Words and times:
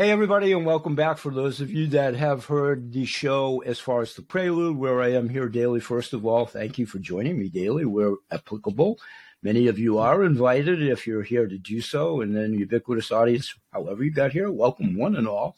Hey, 0.00 0.10
everybody, 0.10 0.52
and 0.52 0.64
welcome 0.64 0.94
back. 0.94 1.18
For 1.18 1.30
those 1.30 1.60
of 1.60 1.70
you 1.70 1.86
that 1.88 2.14
have 2.14 2.46
heard 2.46 2.94
the 2.94 3.04
show 3.04 3.62
as 3.66 3.78
far 3.78 4.00
as 4.00 4.14
the 4.14 4.22
prelude, 4.22 4.78
where 4.78 5.02
I 5.02 5.12
am 5.12 5.28
here 5.28 5.46
daily, 5.46 5.78
first 5.78 6.14
of 6.14 6.24
all, 6.24 6.46
thank 6.46 6.78
you 6.78 6.86
for 6.86 6.98
joining 6.98 7.38
me 7.38 7.50
daily 7.50 7.84
where 7.84 8.14
applicable. 8.30 8.98
Many 9.42 9.66
of 9.66 9.78
you 9.78 9.98
are 9.98 10.24
invited 10.24 10.82
if 10.82 11.06
you're 11.06 11.22
here 11.22 11.46
to 11.46 11.58
do 11.58 11.82
so, 11.82 12.22
and 12.22 12.34
then 12.34 12.54
ubiquitous 12.54 13.12
audience, 13.12 13.54
however 13.74 14.02
you 14.02 14.10
got 14.10 14.32
here, 14.32 14.50
welcome 14.50 14.96
one 14.96 15.16
and 15.16 15.28
all. 15.28 15.54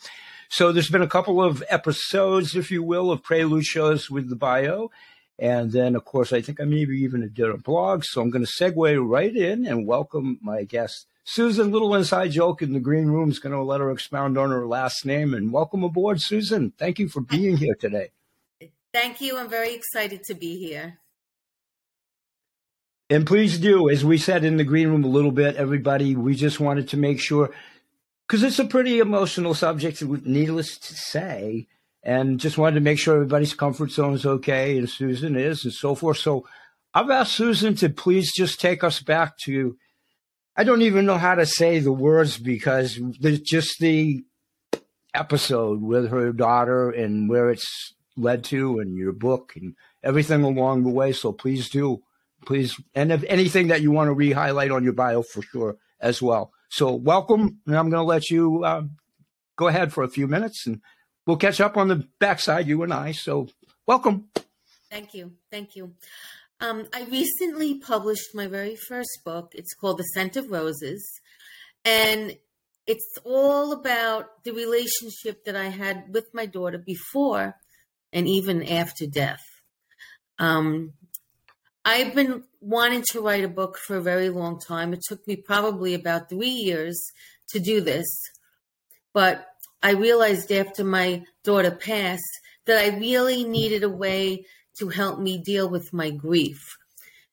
So 0.49 0.73
there's 0.73 0.91
been 0.91 1.03
a 1.03 1.07
couple 1.07 1.41
of 1.41 1.63
episodes, 1.71 2.57
if 2.57 2.69
you 2.73 2.83
will, 2.83 3.13
of 3.13 3.23
prelude 3.23 3.65
shows 3.65 4.11
with 4.11 4.29
the 4.29 4.35
bio. 4.35 4.91
And 5.39 5.71
then, 5.71 5.95
of 5.95 6.05
course, 6.05 6.33
I 6.33 6.41
think 6.41 6.61
I 6.61 6.65
maybe 6.65 6.99
even 6.99 7.31
did 7.33 7.49
a 7.49 7.59
blog. 7.59 8.03
So 8.03 8.21
I'm 8.21 8.31
going 8.31 8.45
to 8.45 8.51
segue 8.51 9.09
right 9.09 9.37
in 9.37 9.65
and 9.65 9.87
welcome 9.87 10.41
my 10.43 10.65
guest, 10.65 11.07
Susan, 11.25 11.71
little 11.71 11.95
inside 11.95 12.33
joke 12.33 12.63
in 12.63 12.73
the 12.73 12.81
green 12.81 13.07
room 13.07 13.31
is 13.31 13.39
going 13.39 13.55
to 13.55 13.63
let 13.63 13.81
her 13.81 13.91
expound 13.91 14.37
on 14.37 14.51
her 14.51 14.67
last 14.67 15.07
name. 15.07 15.35
And 15.35 15.53
welcome 15.53 15.85
aboard, 15.85 16.21
Susan. 16.21 16.73
Thank 16.77 16.99
you 16.99 17.09
for 17.09 17.21
being 17.21 17.57
here 17.57 17.77
today. 17.79 18.11
Thank 18.93 19.21
you. 19.21 19.39
I'm 19.39 19.49
very 19.49 19.75
excited 19.75 20.25
to 20.25 20.35
be 20.35 20.59
here. 20.59 20.99
And 23.09 23.27
please 23.27 23.59
do, 23.59 23.89
as 23.89 24.05
we 24.05 24.19
said 24.19 24.43
in 24.43 24.57
the 24.57 24.65
green 24.65 24.89
room 24.89 25.05
a 25.05 25.09
little 25.09 25.33
bit, 25.33 25.57
everybody, 25.57 26.17
we 26.17 26.35
just 26.35 26.59
wanted 26.61 26.89
to 26.89 26.97
make 26.97 27.21
sure, 27.21 27.55
because 28.27 28.43
it's 28.43 28.59
a 28.59 28.65
pretty 28.65 29.01
emotional 29.01 29.55
subject, 29.55 30.03
needless 30.03 30.79
to 30.79 30.95
say, 30.95 31.69
and 32.03 32.41
just 32.41 32.59
wanted 32.59 32.77
to 32.77 32.81
make 32.81 32.99
sure 32.99 33.15
everybody's 33.17 33.55
comfort 33.55 33.91
zone 33.91 34.15
is 34.15 34.25
okay, 34.25 34.79
and 34.79 34.89
Susan 34.89 35.37
is, 35.37 35.65
and 35.65 35.75
so 35.75 35.95
forth. 35.95 36.19
So 36.19 36.47
I've 36.95 37.11
asked 37.11 37.33
Susan 37.33 37.75
to 37.77 37.91
please 37.91 38.33
just 38.33 38.61
take 38.61 38.83
us 38.83 39.01
back 39.01 39.37
to 39.45 39.77
I 40.57 40.65
don't 40.65 40.83
even 40.83 41.07
know 41.07 41.17
how 41.17 41.35
to 41.35 41.47
say 41.47 41.79
the 41.79 41.93
words 41.93 42.37
because 42.37 42.99
there's 43.21 43.41
just 43.41 43.79
the 43.79 44.23
episode 45.15 45.83
with 45.83 46.11
her 46.11 46.33
daughter 46.33 46.91
and 46.91 47.29
where 47.29 47.51
it's 47.51 47.95
led 48.17 48.45
to 48.45 48.79
and 48.79 48.97
your 48.97 49.13
book 49.13 49.55
and 49.57 49.75
everything 50.03 50.43
along 50.45 50.83
the 50.83 50.91
way. 50.91 51.13
So 51.13 51.33
please 51.33 51.71
do, 51.71 52.03
please. 52.45 52.79
And 52.95 53.11
if 53.13 53.25
anything 53.25 53.69
that 53.69 53.81
you 53.81 53.91
want 53.91 54.09
to 54.09 54.15
re-highlight 54.15 54.71
on 54.71 54.85
your 54.85 54.93
bio 54.93 55.23
for 55.23 55.43
sure 55.43 55.77
as 56.01 56.21
well. 56.21 56.53
So 56.69 56.95
welcome. 56.95 57.59
And 57.67 57.77
I'm 57.77 57.89
going 57.91 58.03
to 58.03 58.09
let 58.09 58.31
you 58.31 58.65
uh, 58.65 58.83
go 59.57 59.69
ahead 59.69 59.93
for 59.93 60.05
a 60.05 60.09
few 60.09 60.27
minutes 60.27 60.67
and 60.67 60.81
we'll 61.27 61.37
catch 61.37 61.61
up 61.61 61.77
on 61.77 61.89
the 61.89 62.07
backside, 62.19 62.67
you 62.67 62.83
and 62.83 62.93
I. 62.93 63.13
So 63.13 63.49
welcome. 63.87 64.29
Thank 64.91 65.15
you. 65.15 65.33
Thank 65.51 65.77
you. 65.77 65.95
Um, 66.63 66.87
I 66.95 67.03
recently 67.11 67.81
published 67.81 68.37
my 68.37 68.47
very 68.47 68.77
first 68.77 69.11
book. 69.25 69.51
It's 69.53 69.75
called 69.75 69.99
The 69.99 70.05
Scent 70.05 70.37
of 70.37 70.49
Roses. 70.49 71.05
And 71.85 72.37
it's 72.87 73.19
all 73.25 73.73
about 73.73 74.45
the 74.45 74.53
relationship 74.53 75.45
that 75.45 75.57
I 75.57 75.71
had 75.71 76.15
with 76.15 76.27
my 76.33 76.47
daughter 76.47 76.79
before 76.79 77.57
and 78.13 78.29
even 78.29 78.63
after 78.63 79.09
death. 79.09 79.43
Um, 80.39 80.93
I've 81.85 82.15
been 82.15 82.45
wanting 82.61 83.03
to 83.11 83.21
write 83.21 83.43
a 83.43 83.49
book 83.49 83.77
for 83.77 83.97
a 83.97 84.03
very 84.03 84.29
long 84.29 84.61
time. 84.61 84.93
It 84.93 85.03
took 85.09 85.27
me 85.27 85.35
probably 85.35 85.95
about 85.95 86.31
three 86.31 86.49
years 86.49 87.05
to 87.49 87.59
do 87.59 87.81
this. 87.81 88.07
But 89.13 89.49
I 89.83 89.95
realized 89.95 90.53
after 90.53 90.85
my 90.85 91.25
daughter 91.43 91.73
passed 91.73 92.23
that 92.67 92.79
I 92.79 92.97
really 92.99 93.43
needed 93.43 93.83
a 93.83 93.89
way 93.89 94.47
to 94.79 94.89
help 94.89 95.19
me 95.19 95.39
deal 95.39 95.69
with 95.69 95.93
my 95.93 96.11
grief. 96.11 96.59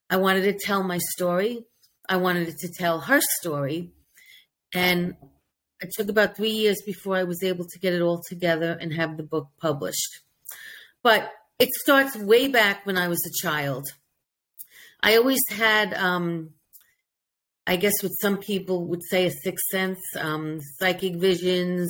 I 0.09 0.17
wanted 0.17 0.43
to 0.43 0.53
tell 0.53 0.83
my 0.83 0.99
story. 1.15 1.65
I 2.07 2.17
wanted 2.17 2.57
to 2.57 2.69
tell 2.69 2.99
her 3.01 3.19
story. 3.39 3.91
And 4.73 5.15
it 5.81 5.91
took 5.95 6.09
about 6.09 6.35
three 6.35 6.51
years 6.51 6.81
before 6.85 7.15
I 7.15 7.23
was 7.23 7.43
able 7.43 7.65
to 7.65 7.79
get 7.79 7.93
it 7.93 8.01
all 8.01 8.21
together 8.27 8.77
and 8.79 8.93
have 8.93 9.17
the 9.17 9.23
book 9.23 9.47
published. 9.59 10.21
But 11.03 11.31
it 11.59 11.69
starts 11.73 12.15
way 12.15 12.47
back 12.47 12.85
when 12.85 12.97
I 12.97 13.07
was 13.07 13.19
a 13.25 13.47
child. 13.47 13.87
I 15.01 15.17
always 15.17 15.41
had, 15.49 15.93
um, 15.93 16.51
I 17.65 17.77
guess, 17.77 17.93
what 18.01 18.11
some 18.19 18.37
people 18.37 18.85
would 18.87 19.03
say 19.03 19.25
a 19.25 19.31
sixth 19.31 19.65
sense, 19.71 19.99
um, 20.17 20.59
psychic 20.79 21.15
visions, 21.15 21.89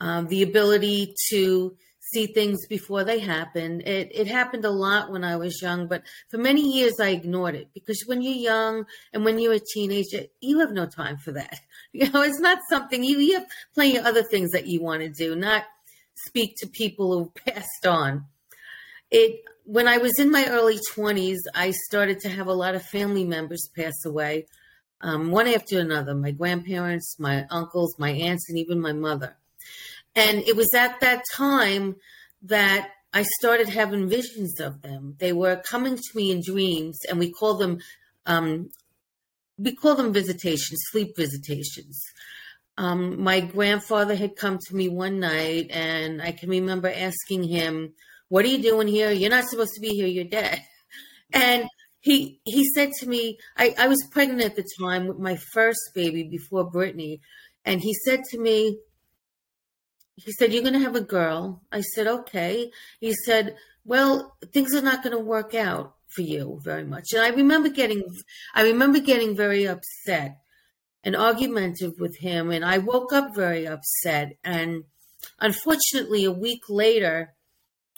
uh, 0.00 0.22
the 0.22 0.42
ability 0.42 1.14
to 1.30 1.76
see 2.12 2.26
things 2.26 2.66
before 2.66 3.04
they 3.04 3.18
happen. 3.18 3.80
It 3.82 4.10
it 4.14 4.26
happened 4.26 4.64
a 4.64 4.70
lot 4.70 5.10
when 5.10 5.24
I 5.24 5.36
was 5.36 5.60
young, 5.62 5.86
but 5.86 6.02
for 6.28 6.38
many 6.38 6.62
years 6.62 6.94
I 7.00 7.08
ignored 7.08 7.54
it 7.54 7.68
because 7.74 8.02
when 8.06 8.22
you're 8.22 8.34
young 8.34 8.84
and 9.12 9.24
when 9.24 9.38
you're 9.38 9.54
a 9.54 9.60
teenager, 9.60 10.26
you 10.40 10.60
have 10.60 10.72
no 10.72 10.86
time 10.86 11.18
for 11.18 11.32
that. 11.32 11.60
You 11.94 12.10
know, 12.10 12.22
it's 12.22 12.40
not 12.40 12.58
something 12.70 13.04
you, 13.04 13.18
you 13.18 13.34
have 13.34 13.46
plenty 13.74 13.98
of 13.98 14.06
other 14.06 14.22
things 14.22 14.52
that 14.52 14.66
you 14.66 14.80
want 14.80 15.02
to 15.02 15.10
do, 15.10 15.36
not 15.36 15.64
speak 16.26 16.54
to 16.56 16.66
people 16.66 17.12
who 17.12 17.30
passed 17.52 17.86
on. 17.86 18.24
It 19.10 19.42
when 19.64 19.86
I 19.86 19.98
was 19.98 20.18
in 20.18 20.30
my 20.30 20.46
early 20.48 20.78
20s, 20.94 21.36
I 21.54 21.72
started 21.88 22.20
to 22.20 22.30
have 22.30 22.46
a 22.46 22.54
lot 22.54 22.74
of 22.74 22.82
family 22.82 23.24
members 23.24 23.68
pass 23.76 23.92
away, 24.06 24.46
um, 25.02 25.30
one 25.30 25.46
after 25.46 25.78
another. 25.78 26.14
My 26.14 26.30
grandparents, 26.30 27.16
my 27.18 27.46
uncles, 27.50 27.94
my 27.98 28.10
aunts, 28.10 28.48
and 28.48 28.58
even 28.58 28.80
my 28.80 28.92
mother. 28.92 29.36
And 30.14 30.42
it 30.46 30.56
was 30.56 30.72
at 30.74 31.00
that 31.00 31.22
time 31.34 31.96
that 32.42 32.90
I 33.14 33.22
started 33.22 33.68
having 33.68 34.08
visions 34.08 34.60
of 34.60 34.82
them. 34.82 35.16
They 35.18 35.32
were 35.32 35.56
coming 35.56 35.96
to 35.96 36.10
me 36.14 36.30
in 36.30 36.42
dreams, 36.44 36.98
and 37.08 37.18
we 37.18 37.30
call 37.30 37.54
them 37.56 37.78
um, 38.26 38.70
we 39.58 39.74
call 39.74 39.94
them 39.94 40.12
visitations, 40.12 40.80
sleep 40.90 41.14
visitations. 41.16 42.02
Um, 42.78 43.22
my 43.22 43.40
grandfather 43.40 44.14
had 44.14 44.36
come 44.36 44.58
to 44.58 44.74
me 44.74 44.88
one 44.88 45.20
night, 45.20 45.68
and 45.70 46.22
I 46.22 46.32
can 46.32 46.48
remember 46.48 46.88
asking 46.88 47.44
him, 47.44 47.94
"What 48.28 48.44
are 48.44 48.48
you 48.48 48.62
doing 48.62 48.88
here? 48.88 49.10
You're 49.10 49.30
not 49.30 49.48
supposed 49.48 49.74
to 49.74 49.80
be 49.80 49.90
here. 49.90 50.06
You're 50.06 50.24
dead." 50.24 50.62
And 51.34 51.66
he 52.00 52.40
he 52.44 52.68
said 52.74 52.92
to 53.00 53.06
me, 53.06 53.38
I, 53.56 53.74
I 53.78 53.88
was 53.88 54.06
pregnant 54.10 54.42
at 54.42 54.56
the 54.56 54.68
time 54.78 55.06
with 55.06 55.18
my 55.18 55.36
first 55.36 55.80
baby 55.94 56.24
before 56.24 56.68
Brittany, 56.70 57.20
and 57.64 57.80
he 57.80 57.94
said 58.04 58.20
to 58.32 58.38
me, 58.38 58.78
he 60.16 60.32
said, 60.32 60.52
You're 60.52 60.62
going 60.62 60.74
to 60.74 60.80
have 60.80 60.96
a 60.96 61.00
girl. 61.00 61.62
I 61.70 61.80
said, 61.80 62.06
Okay. 62.06 62.70
He 63.00 63.12
said, 63.12 63.56
Well, 63.84 64.36
things 64.52 64.74
are 64.74 64.82
not 64.82 65.02
going 65.02 65.16
to 65.16 65.22
work 65.22 65.54
out 65.54 65.94
for 66.08 66.22
you 66.22 66.60
very 66.62 66.84
much. 66.84 67.12
And 67.12 67.22
I 67.22 67.28
remember 67.28 67.68
getting, 67.68 68.04
I 68.54 68.62
remember 68.62 69.00
getting 69.00 69.36
very 69.36 69.66
upset 69.66 70.38
and 71.04 71.16
argumentative 71.16 71.94
with 71.98 72.16
him. 72.18 72.50
And 72.50 72.64
I 72.64 72.78
woke 72.78 73.12
up 73.12 73.34
very 73.34 73.66
upset. 73.66 74.34
And 74.44 74.84
unfortunately, 75.40 76.24
a 76.24 76.32
week 76.32 76.62
later, 76.68 77.34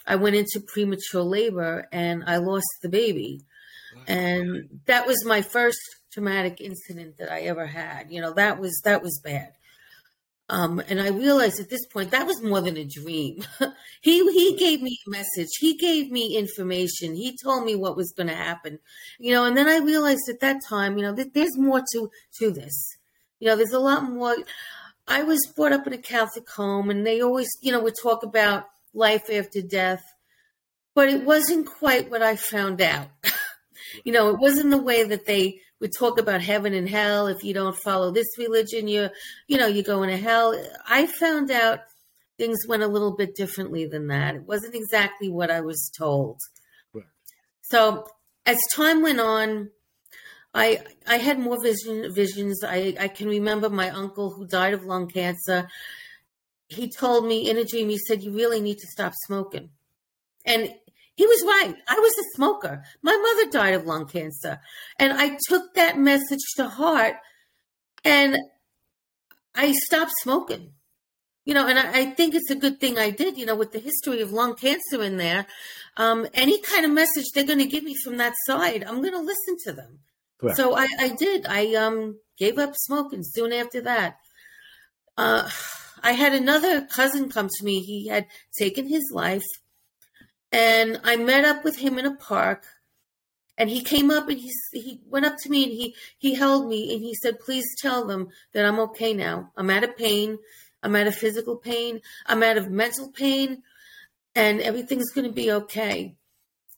I 0.07 0.15
went 0.15 0.35
into 0.35 0.61
premature 0.65 1.23
labor 1.23 1.87
and 1.91 2.23
I 2.25 2.37
lost 2.37 2.67
the 2.81 2.89
baby. 2.89 3.41
And 4.07 4.81
that 4.87 5.07
was 5.07 5.23
my 5.25 5.41
first 5.41 5.79
traumatic 6.11 6.59
incident 6.59 7.17
that 7.17 7.31
I 7.31 7.41
ever 7.41 7.65
had. 7.65 8.11
You 8.11 8.21
know, 8.21 8.33
that 8.33 8.59
was, 8.59 8.81
that 8.83 9.01
was 9.01 9.21
bad. 9.23 9.53
Um, 10.47 10.79
and 10.87 11.01
I 11.01 11.09
realized 11.09 11.59
at 11.59 11.69
this 11.69 11.85
point 11.87 12.11
that 12.11 12.27
was 12.27 12.41
more 12.41 12.61
than 12.61 12.77
a 12.77 12.85
dream. 12.85 13.43
he 14.01 14.31
he 14.31 14.55
gave 14.57 14.81
me 14.81 14.99
a 15.07 15.09
message. 15.09 15.49
He 15.59 15.75
gave 15.75 16.11
me 16.11 16.37
information. 16.37 17.15
He 17.15 17.35
told 17.43 17.65
me 17.65 17.75
what 17.75 17.97
was 17.97 18.13
going 18.15 18.27
to 18.27 18.35
happen. 18.35 18.79
You 19.17 19.33
know, 19.33 19.45
and 19.45 19.57
then 19.57 19.67
I 19.67 19.77
realized 19.77 20.29
at 20.29 20.41
that 20.41 20.61
time, 20.67 20.97
you 20.97 21.03
know, 21.03 21.13
that 21.13 21.33
there's 21.33 21.57
more 21.57 21.81
to 21.93 22.11
to 22.39 22.51
this. 22.51 22.97
You 23.39 23.47
know, 23.47 23.55
there's 23.55 23.73
a 23.73 23.79
lot 23.79 24.03
more. 24.03 24.35
I 25.07 25.23
was 25.23 25.39
brought 25.55 25.73
up 25.73 25.87
in 25.87 25.93
a 25.93 25.97
Catholic 25.97 26.49
home, 26.49 26.89
and 26.91 27.05
they 27.05 27.21
always, 27.21 27.49
you 27.61 27.71
know, 27.71 27.81
would 27.81 27.95
talk 28.01 28.23
about 28.23 28.65
life 28.93 29.29
after 29.31 29.61
death, 29.61 30.03
but 30.93 31.09
it 31.09 31.23
wasn't 31.23 31.67
quite 31.67 32.09
what 32.09 32.21
I 32.21 32.35
found 32.35 32.81
out. 32.81 33.09
you 34.03 34.13
know, 34.13 34.29
it 34.29 34.39
wasn't 34.39 34.69
the 34.69 34.81
way 34.81 35.03
that 35.03 35.25
they 35.25 35.61
would 35.79 35.91
talk 35.97 36.19
about 36.19 36.41
heaven 36.41 36.73
and 36.73 36.89
hell. 36.89 37.27
If 37.27 37.43
you 37.43 37.53
don't 37.53 37.77
follow 37.77 38.11
this 38.11 38.37
religion, 38.37 38.87
you're, 38.87 39.11
you 39.47 39.57
know, 39.57 39.67
you're 39.67 39.83
going 39.83 40.09
to 40.09 40.17
hell. 40.17 40.59
I 40.87 41.05
found 41.05 41.51
out 41.51 41.79
things 42.37 42.67
went 42.67 42.83
a 42.83 42.87
little 42.87 43.15
bit 43.15 43.35
differently 43.35 43.85
than 43.85 44.07
that. 44.07 44.35
It 44.35 44.43
wasn't 44.43 44.75
exactly 44.75 45.29
what 45.29 45.51
I 45.51 45.61
was 45.61 45.91
told. 45.97 46.39
Right. 46.93 47.05
So 47.61 48.07
as 48.45 48.57
time 48.75 49.01
went 49.01 49.19
on, 49.19 49.69
I 50.53 50.81
I 51.05 51.17
had 51.17 51.37
more 51.37 51.61
vision 51.61 52.13
visions. 52.13 52.63
I, 52.63 52.95
I 52.99 53.07
can 53.09 53.27
remember 53.27 53.69
my 53.69 53.89
uncle 53.89 54.31
who 54.31 54.47
died 54.47 54.73
of 54.73 54.85
lung 54.85 55.07
cancer. 55.07 55.67
He 56.67 56.89
told 56.89 57.27
me 57.27 57.49
in 57.49 57.57
a 57.57 57.65
dream, 57.65 57.89
he 57.89 57.97
said, 57.97 58.23
You 58.23 58.31
really 58.31 58.61
need 58.61 58.77
to 58.79 58.87
stop 58.87 59.13
smoking. 59.25 59.69
And 60.45 60.73
he 61.15 61.25
was 61.25 61.43
right. 61.45 61.75
I 61.87 61.95
was 61.95 62.13
a 62.19 62.35
smoker. 62.35 62.83
My 63.01 63.15
mother 63.15 63.51
died 63.51 63.73
of 63.73 63.85
lung 63.85 64.05
cancer. 64.05 64.59
And 64.99 65.13
I 65.13 65.37
took 65.47 65.73
that 65.73 65.97
message 65.97 66.41
to 66.57 66.67
heart 66.67 67.15
and 68.03 68.37
I 69.55 69.71
stopped 69.71 70.11
smoking. 70.21 70.73
You 71.45 71.53
know, 71.53 71.67
and 71.67 71.77
I, 71.77 71.99
I 71.99 72.05
think 72.11 72.33
it's 72.33 72.49
a 72.49 72.55
good 72.55 72.79
thing 72.79 72.97
I 72.97 73.11
did, 73.11 73.37
you 73.37 73.45
know, 73.45 73.55
with 73.55 73.71
the 73.71 73.79
history 73.79 74.21
of 74.21 74.31
lung 74.31 74.55
cancer 74.55 75.01
in 75.03 75.17
there. 75.17 75.45
Um, 75.95 76.27
any 76.33 76.59
kind 76.59 76.85
of 76.85 76.91
message 76.91 77.25
they're 77.33 77.45
going 77.45 77.59
to 77.59 77.65
give 77.65 77.83
me 77.83 77.95
from 78.03 78.17
that 78.17 78.33
side, 78.45 78.83
I'm 78.83 79.01
going 79.01 79.13
to 79.13 79.19
listen 79.19 79.55
to 79.65 79.73
them. 79.73 79.99
Correct. 80.39 80.57
So 80.57 80.75
I, 80.75 80.87
I 80.99 81.09
did. 81.09 81.45
I 81.45 81.75
um, 81.75 82.19
gave 82.37 82.57
up 82.57 82.73
smoking 82.75 83.21
soon 83.23 83.53
after 83.53 83.81
that. 83.81 84.17
Uh, 85.17 85.49
I 86.03 86.11
had 86.11 86.33
another 86.33 86.81
cousin 86.81 87.29
come 87.29 87.47
to 87.49 87.65
me. 87.65 87.79
He 87.79 88.09
had 88.09 88.27
taken 88.59 88.87
his 88.87 89.09
life, 89.11 89.45
and 90.55 91.01
I 91.03 91.17
met 91.17 91.43
up 91.43 91.65
with 91.65 91.79
him 91.79 91.99
in 91.99 92.05
a 92.05 92.15
park. 92.15 92.65
And 93.57 93.69
he 93.69 93.81
came 93.81 94.09
up 94.11 94.27
and 94.29 94.37
he 94.39 94.51
he 94.73 95.01
went 95.09 95.25
up 95.25 95.37
to 95.43 95.49
me 95.49 95.63
and 95.63 95.71
he 95.71 95.95
he 96.17 96.35
held 96.35 96.67
me 96.67 96.93
and 96.93 97.01
he 97.01 97.13
said, 97.15 97.39
"Please 97.39 97.65
tell 97.77 98.05
them 98.05 98.27
that 98.53 98.65
I'm 98.65 98.79
okay 98.79 99.13
now. 99.13 99.51
I'm 99.55 99.69
out 99.69 99.85
of 99.85 99.97
pain. 99.97 100.39
I'm 100.83 100.95
out 100.95 101.07
of 101.07 101.15
physical 101.15 101.55
pain. 101.55 102.01
I'm 102.25 102.43
out 102.43 102.57
of 102.57 102.69
mental 102.69 103.11
pain, 103.11 103.63
and 104.35 104.59
everything's 104.59 105.11
going 105.11 105.27
to 105.27 105.33
be 105.33 105.51
okay." 105.51 106.17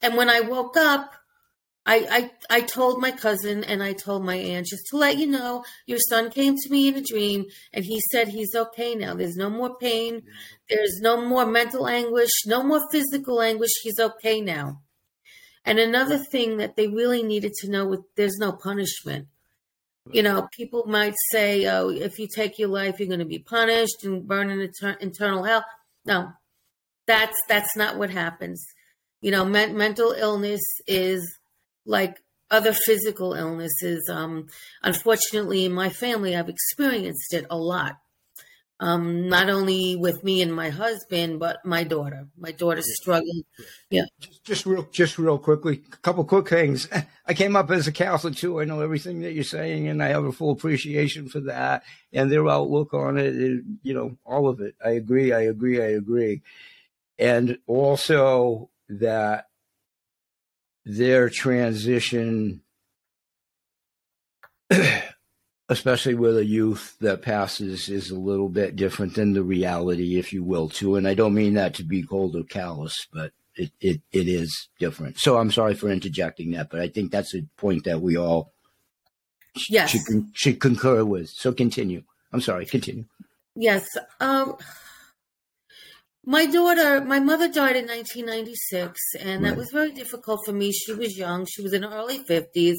And 0.03 0.15
when 0.15 0.29
I 0.29 0.41
woke 0.41 0.77
up, 0.77 1.15
I, 1.87 2.29
I 2.49 2.57
I 2.57 2.61
told 2.61 2.99
my 2.99 3.11
cousin 3.11 3.63
and 3.63 3.81
I 3.81 3.93
told 3.93 4.25
my 4.25 4.35
aunt 4.35 4.67
just 4.67 4.87
to 4.87 4.97
let 4.97 5.17
you 5.17 5.25
know 5.25 5.63
your 5.85 5.99
son 6.09 6.29
came 6.29 6.55
to 6.57 6.69
me 6.69 6.89
in 6.89 6.95
a 6.95 7.01
dream 7.01 7.45
and 7.71 7.85
he 7.85 8.01
said 8.11 8.27
he's 8.27 8.53
okay 8.53 8.93
now. 8.93 9.13
There's 9.13 9.37
no 9.37 9.49
more 9.49 9.77
pain. 9.77 10.23
There's 10.69 10.99
no 10.99 11.25
more 11.25 11.45
mental 11.45 11.87
anguish, 11.87 12.29
no 12.45 12.61
more 12.61 12.81
physical 12.91 13.41
anguish. 13.41 13.71
He's 13.83 13.99
okay 13.99 14.41
now. 14.41 14.81
And 15.63 15.79
another 15.79 16.17
thing 16.17 16.57
that 16.57 16.75
they 16.75 16.87
really 16.87 17.23
needed 17.23 17.53
to 17.61 17.69
know 17.69 18.03
there's 18.17 18.37
no 18.37 18.51
punishment. 18.51 19.27
You 20.11 20.23
know, 20.23 20.47
people 20.55 20.85
might 20.87 21.15
say, 21.31 21.67
"Oh, 21.67 21.89
if 21.89 22.19
you 22.19 22.27
take 22.27 22.59
your 22.59 22.69
life, 22.69 22.99
you're 22.99 23.07
going 23.07 23.19
to 23.19 23.25
be 23.25 23.39
punished 23.39 24.03
and 24.03 24.27
burn 24.27 24.49
in 24.49 24.59
etern- 24.59 25.01
eternal 25.01 25.43
hell." 25.43 25.65
No, 26.05 26.31
that's 27.07 27.37
that's 27.47 27.75
not 27.77 27.97
what 27.97 28.09
happens. 28.09 28.65
You 29.21 29.31
know, 29.31 29.45
men- 29.45 29.77
mental 29.77 30.11
illness 30.11 30.61
is 30.87 31.36
like 31.87 32.21
other 32.51 32.73
physical 32.73 33.33
illnesses. 33.33 34.07
Um, 34.11 34.47
unfortunately, 34.83 35.65
in 35.65 35.73
my 35.73 35.89
family, 35.89 36.35
I've 36.35 36.49
experienced 36.49 37.33
it 37.33 37.45
a 37.49 37.57
lot. 37.57 37.97
Um, 38.79 39.27
not 39.27 39.49
only 39.49 39.95
with 39.95 40.23
me 40.23 40.43
and 40.43 40.53
my 40.53 40.69
husband, 40.69 41.39
but 41.39 41.57
my 41.65 41.83
daughter. 41.83 42.27
My 42.37 42.51
daughter's 42.51 42.95
struggling. 42.95 43.43
Yeah. 43.89 44.03
Just, 44.19 44.43
just 44.43 44.65
real, 44.67 44.87
just 44.91 45.17
real 45.17 45.39
quickly, 45.39 45.81
a 45.91 45.97
couple 45.97 46.23
quick 46.25 46.47
things. 46.47 46.87
I 47.25 47.33
came 47.33 47.55
up 47.55 47.71
as 47.71 47.87
a 47.87 47.91
Catholic 47.91 48.35
too. 48.35 48.61
I 48.61 48.65
know 48.65 48.81
everything 48.81 49.21
that 49.21 49.33
you're 49.33 49.43
saying, 49.43 49.87
and 49.87 50.03
I 50.03 50.09
have 50.09 50.25
a 50.25 50.31
full 50.31 50.51
appreciation 50.51 51.27
for 51.27 51.39
that 51.41 51.83
and 52.13 52.31
their 52.31 52.47
outlook 52.47 52.93
on 52.93 53.17
it. 53.17 53.35
it 53.35 53.63
you 53.81 53.95
know, 53.95 54.15
all 54.23 54.47
of 54.47 54.61
it. 54.61 54.75
I 54.85 54.91
agree. 54.91 55.33
I 55.33 55.41
agree. 55.41 55.81
I 55.81 55.87
agree. 55.87 56.43
And 57.17 57.57
also 57.65 58.69
that 58.89 59.47
their 60.87 61.29
transition, 61.29 62.61
especially 65.69 66.15
with 66.15 66.37
a 66.37 66.45
youth 66.45 66.95
that 67.01 67.21
passes, 67.21 67.89
is 67.89 68.09
a 68.09 68.15
little 68.17 68.49
bit 68.49 68.75
different 68.75 69.15
than 69.15 69.33
the 69.33 69.43
reality, 69.43 70.17
if 70.17 70.31
you 70.31 70.43
will, 70.43 70.69
too. 70.69 70.95
And 70.95 71.07
I 71.07 71.13
don't 71.13 71.33
mean 71.33 71.55
that 71.55 71.73
to 71.75 71.83
be 71.83 72.03
cold 72.03 72.35
or 72.35 72.43
callous, 72.43 73.07
but 73.11 73.31
it, 73.55 73.71
it, 73.81 74.01
it 74.11 74.27
is 74.27 74.69
different. 74.79 75.19
So 75.19 75.37
I'm 75.37 75.51
sorry 75.51 75.75
for 75.75 75.89
interjecting 75.89 76.51
that, 76.51 76.69
but 76.69 76.79
I 76.79 76.87
think 76.87 77.11
that's 77.11 77.35
a 77.35 77.41
point 77.57 77.83
that 77.83 78.01
we 78.01 78.17
all 78.17 78.53
yes. 79.69 79.89
should, 79.89 80.01
should 80.33 80.59
concur 80.61 81.03
with. 81.03 81.29
So 81.29 81.51
continue. 81.51 82.03
I'm 82.31 82.41
sorry, 82.41 82.65
continue. 82.65 83.05
Yes. 83.55 83.87
Um, 84.19 84.55
my 86.27 86.45
daughter, 86.45 86.99
my 86.99 87.21
mother 87.21 87.47
died 87.47 87.77
in 87.77 87.87
1996, 87.87 88.99
and 89.21 89.45
that 89.45 89.55
was 89.55 89.71
very 89.71 89.93
difficult 89.93 90.41
for 90.45 90.51
me. 90.51 90.73
She 90.73 90.93
was 90.93 91.17
young, 91.17 91.45
she 91.45 91.61
was 91.61 91.71
in 91.71 91.83
her 91.83 91.89
early 91.89 92.19
50s. 92.19 92.75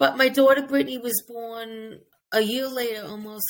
But 0.00 0.16
my 0.16 0.28
daughter 0.28 0.62
Brittany 0.62 0.98
was 0.98 1.22
born 1.28 2.00
a 2.32 2.40
year 2.40 2.66
later, 2.66 3.06
almost 3.06 3.44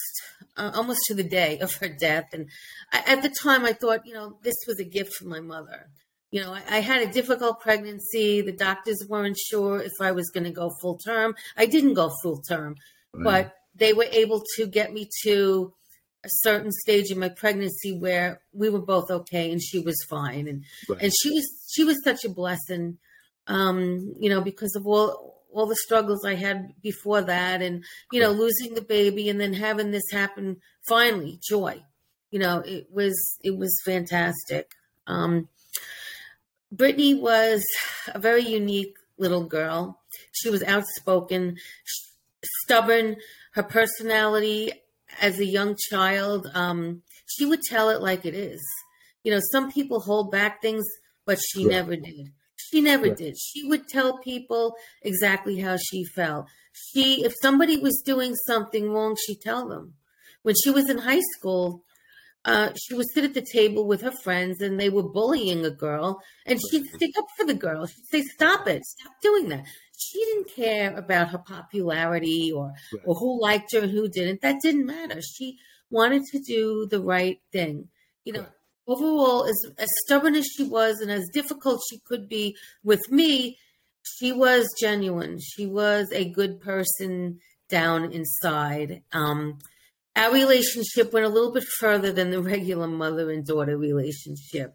uh, 0.59 0.73
almost 0.75 1.01
to 1.07 1.15
the 1.15 1.25
day 1.25 1.59
of 1.61 1.73
her 1.77 1.89
death. 1.89 2.27
And 2.35 2.51
I, 2.93 3.03
at 3.07 3.23
the 3.23 3.31
time, 3.31 3.65
I 3.65 3.73
thought, 3.73 4.05
you 4.05 4.13
know, 4.13 4.39
this 4.43 4.57
was 4.67 4.79
a 4.79 4.85
gift 4.85 5.15
from 5.15 5.29
my 5.29 5.41
mother. 5.41 5.89
You 6.31 6.43
know, 6.43 6.53
I, 6.53 6.63
I 6.69 6.79
had 6.81 7.01
a 7.01 7.11
difficult 7.11 7.61
pregnancy. 7.61 8.43
The 8.43 8.53
doctors 8.53 9.07
weren't 9.09 9.39
sure 9.39 9.81
if 9.81 9.93
I 9.99 10.13
was 10.13 10.29
going 10.29 10.45
to 10.45 10.51
go 10.51 10.71
full 10.83 10.99
term. 10.99 11.35
I 11.57 11.65
didn't 11.65 11.95
go 11.95 12.13
full 12.23 12.43
term, 12.43 12.75
right. 13.15 13.25
but 13.25 13.55
they 13.75 13.95
were 13.95 14.09
able 14.13 14.43
to 14.57 14.67
get 14.67 14.93
me 14.93 15.09
to 15.23 15.73
a 16.23 16.29
certain 16.29 16.71
stage 16.71 17.11
in 17.11 17.19
my 17.19 17.29
pregnancy 17.29 17.97
where 17.99 18.41
we 18.53 18.69
were 18.69 18.81
both 18.81 19.11
okay 19.11 19.51
and 19.51 19.63
she 19.63 19.79
was 19.79 19.97
fine. 20.09 20.47
And 20.49 20.65
right. 20.89 21.03
and 21.03 21.13
she 21.21 21.31
was 21.31 21.49
she 21.71 21.85
was 21.85 22.03
such 22.05 22.25
a 22.25 22.29
blessing 22.29 22.99
um 23.47 24.15
you 24.19 24.29
know 24.29 24.41
because 24.41 24.75
of 24.77 24.87
all 24.87 25.45
all 25.53 25.67
the 25.67 25.77
struggles 25.77 26.25
I 26.25 26.35
had 26.35 26.75
before 26.83 27.23
that 27.23 27.63
and 27.63 27.85
you 28.13 28.21
know 28.21 28.31
losing 28.31 28.75
the 28.75 28.83
baby 28.83 29.29
and 29.29 29.41
then 29.41 29.55
having 29.55 29.91
this 29.91 30.11
happen 30.13 30.59
finally 30.87 31.41
joy 31.49 31.83
you 32.31 32.39
know 32.39 32.61
it 32.61 32.89
was 32.93 33.15
it 33.43 33.57
was 33.57 33.75
fantastic. 33.85 34.73
Um 35.07 35.49
Brittany 36.73 37.15
was 37.15 37.65
a 38.15 38.19
very 38.19 38.43
unique 38.43 38.97
little 39.19 39.45
girl. 39.45 40.01
She 40.33 40.51
was 40.51 40.63
outspoken 40.63 41.57
stubborn. 42.63 43.17
Her 43.53 43.65
personality 43.65 44.73
as 45.21 45.39
a 45.39 45.45
young 45.45 45.77
child, 45.91 46.51
um, 46.55 47.03
she 47.27 47.47
would 47.47 47.63
tell 47.63 47.91
it 47.91 48.01
like 48.01 48.25
it 48.25 48.35
is. 48.35 48.61
You 49.23 49.33
know, 49.33 49.41
some 49.53 49.71
people 49.71 50.01
hold 50.01 50.31
back 50.31 50.63
things, 50.63 50.85
but 51.27 51.39
she 51.39 51.65
never 51.65 51.97
did. 51.97 52.33
She 52.57 52.81
never 52.81 53.11
did. 53.11 53.37
She 53.39 53.67
would 53.67 53.89
tell 53.89 54.19
people 54.19 54.75
exactly 55.03 55.59
how 55.59 55.77
she 55.77 56.05
felt. 56.05 56.47
She, 56.73 57.25
if 57.25 57.35
somebody 57.43 57.77
was 57.77 58.03
doing 58.05 58.35
something 58.47 58.91
wrong, 58.91 59.17
she'd 59.17 59.41
tell 59.41 59.69
them. 59.69 59.95
When 60.43 60.55
she 60.63 60.71
was 60.71 60.89
in 60.89 60.99
high 60.99 61.21
school, 61.37 61.85
uh, 62.45 62.71
she 62.75 62.95
would 62.95 63.11
sit 63.13 63.25
at 63.25 63.35
the 63.35 63.45
table 63.53 63.87
with 63.87 64.01
her 64.03 64.13
friends 64.13 64.61
and 64.63 64.81
they 64.81 64.89
were 64.89 65.03
bullying 65.03 65.65
a 65.67 65.71
girl 65.71 66.23
and 66.47 66.59
she'd 66.71 66.87
stick 66.87 67.11
up 67.19 67.27
for 67.37 67.45
the 67.45 67.55
girl. 67.55 67.87
She'd 67.87 68.07
say, 68.11 68.23
Stop 68.23 68.67
it, 68.67 68.83
stop 68.85 69.13
doing 69.23 69.49
that 69.51 69.67
she 70.01 70.19
didn't 70.25 70.55
care 70.55 70.97
about 70.97 71.29
her 71.29 71.39
popularity 71.39 72.53
or 72.53 72.73
right. 72.93 73.03
or 73.05 73.15
who 73.15 73.41
liked 73.41 73.73
her 73.73 73.81
and 73.81 73.91
who 73.91 74.09
didn't. 74.09 74.41
That 74.41 74.61
didn't 74.63 74.87
matter. 74.87 75.21
She 75.21 75.59
wanted 75.91 76.25
to 76.33 76.41
do 76.41 76.87
the 76.91 77.01
right 77.01 77.39
thing. 77.53 77.89
You 78.25 78.35
know, 78.35 78.41
right. 78.41 78.51
overall, 78.87 79.45
as 79.45 79.57
as 79.79 79.89
stubborn 80.07 80.35
as 80.35 80.47
she 80.47 80.65
was 80.65 81.01
and 81.01 81.11
as 81.11 81.29
difficult 81.33 81.83
she 81.89 82.01
could 82.07 82.29
be 82.29 82.57
with 82.83 83.11
me, 83.11 83.59
she 84.03 84.33
was 84.33 84.69
genuine. 84.81 85.39
She 85.39 85.67
was 85.67 86.11
a 86.13 86.31
good 86.31 86.61
person 86.61 87.41
down 87.69 88.13
inside. 88.13 89.03
Um, 89.13 89.59
our 90.17 90.33
relationship 90.33 91.13
went 91.13 91.27
a 91.27 91.31
little 91.31 91.53
bit 91.53 91.65
further 91.79 92.13
than 92.13 92.31
the 92.31 92.43
regular 92.43 92.89
mother 92.89 93.31
and 93.31 93.47
daughter 93.47 93.77
relationship. 93.77 94.75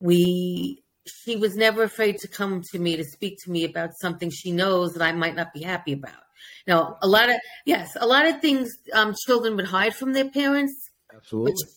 We 0.00 0.82
she 1.08 1.36
was 1.36 1.56
never 1.56 1.82
afraid 1.82 2.18
to 2.18 2.28
come 2.28 2.62
to 2.72 2.78
me 2.78 2.96
to 2.96 3.04
speak 3.04 3.38
to 3.44 3.50
me 3.50 3.64
about 3.64 3.90
something 4.00 4.30
she 4.30 4.52
knows 4.52 4.92
that 4.92 5.02
I 5.02 5.12
might 5.12 5.36
not 5.36 5.52
be 5.52 5.62
happy 5.62 5.92
about. 5.92 6.22
Now, 6.66 6.98
a 7.02 7.08
lot 7.08 7.30
of 7.30 7.36
yes, 7.64 7.96
a 7.98 8.06
lot 8.06 8.26
of 8.26 8.40
things 8.40 8.70
um, 8.92 9.14
children 9.26 9.56
would 9.56 9.66
hide 9.66 9.94
from 9.94 10.12
their 10.12 10.28
parents. 10.30 10.74
Absolutely. 11.14 11.52
But, 11.52 11.68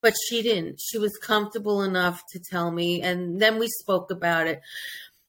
but 0.00 0.14
she 0.28 0.42
didn't. 0.42 0.80
She 0.80 0.98
was 0.98 1.16
comfortable 1.18 1.82
enough 1.82 2.22
to 2.32 2.40
tell 2.50 2.70
me, 2.70 3.02
and 3.02 3.40
then 3.40 3.58
we 3.58 3.68
spoke 3.68 4.10
about 4.10 4.46
it. 4.46 4.60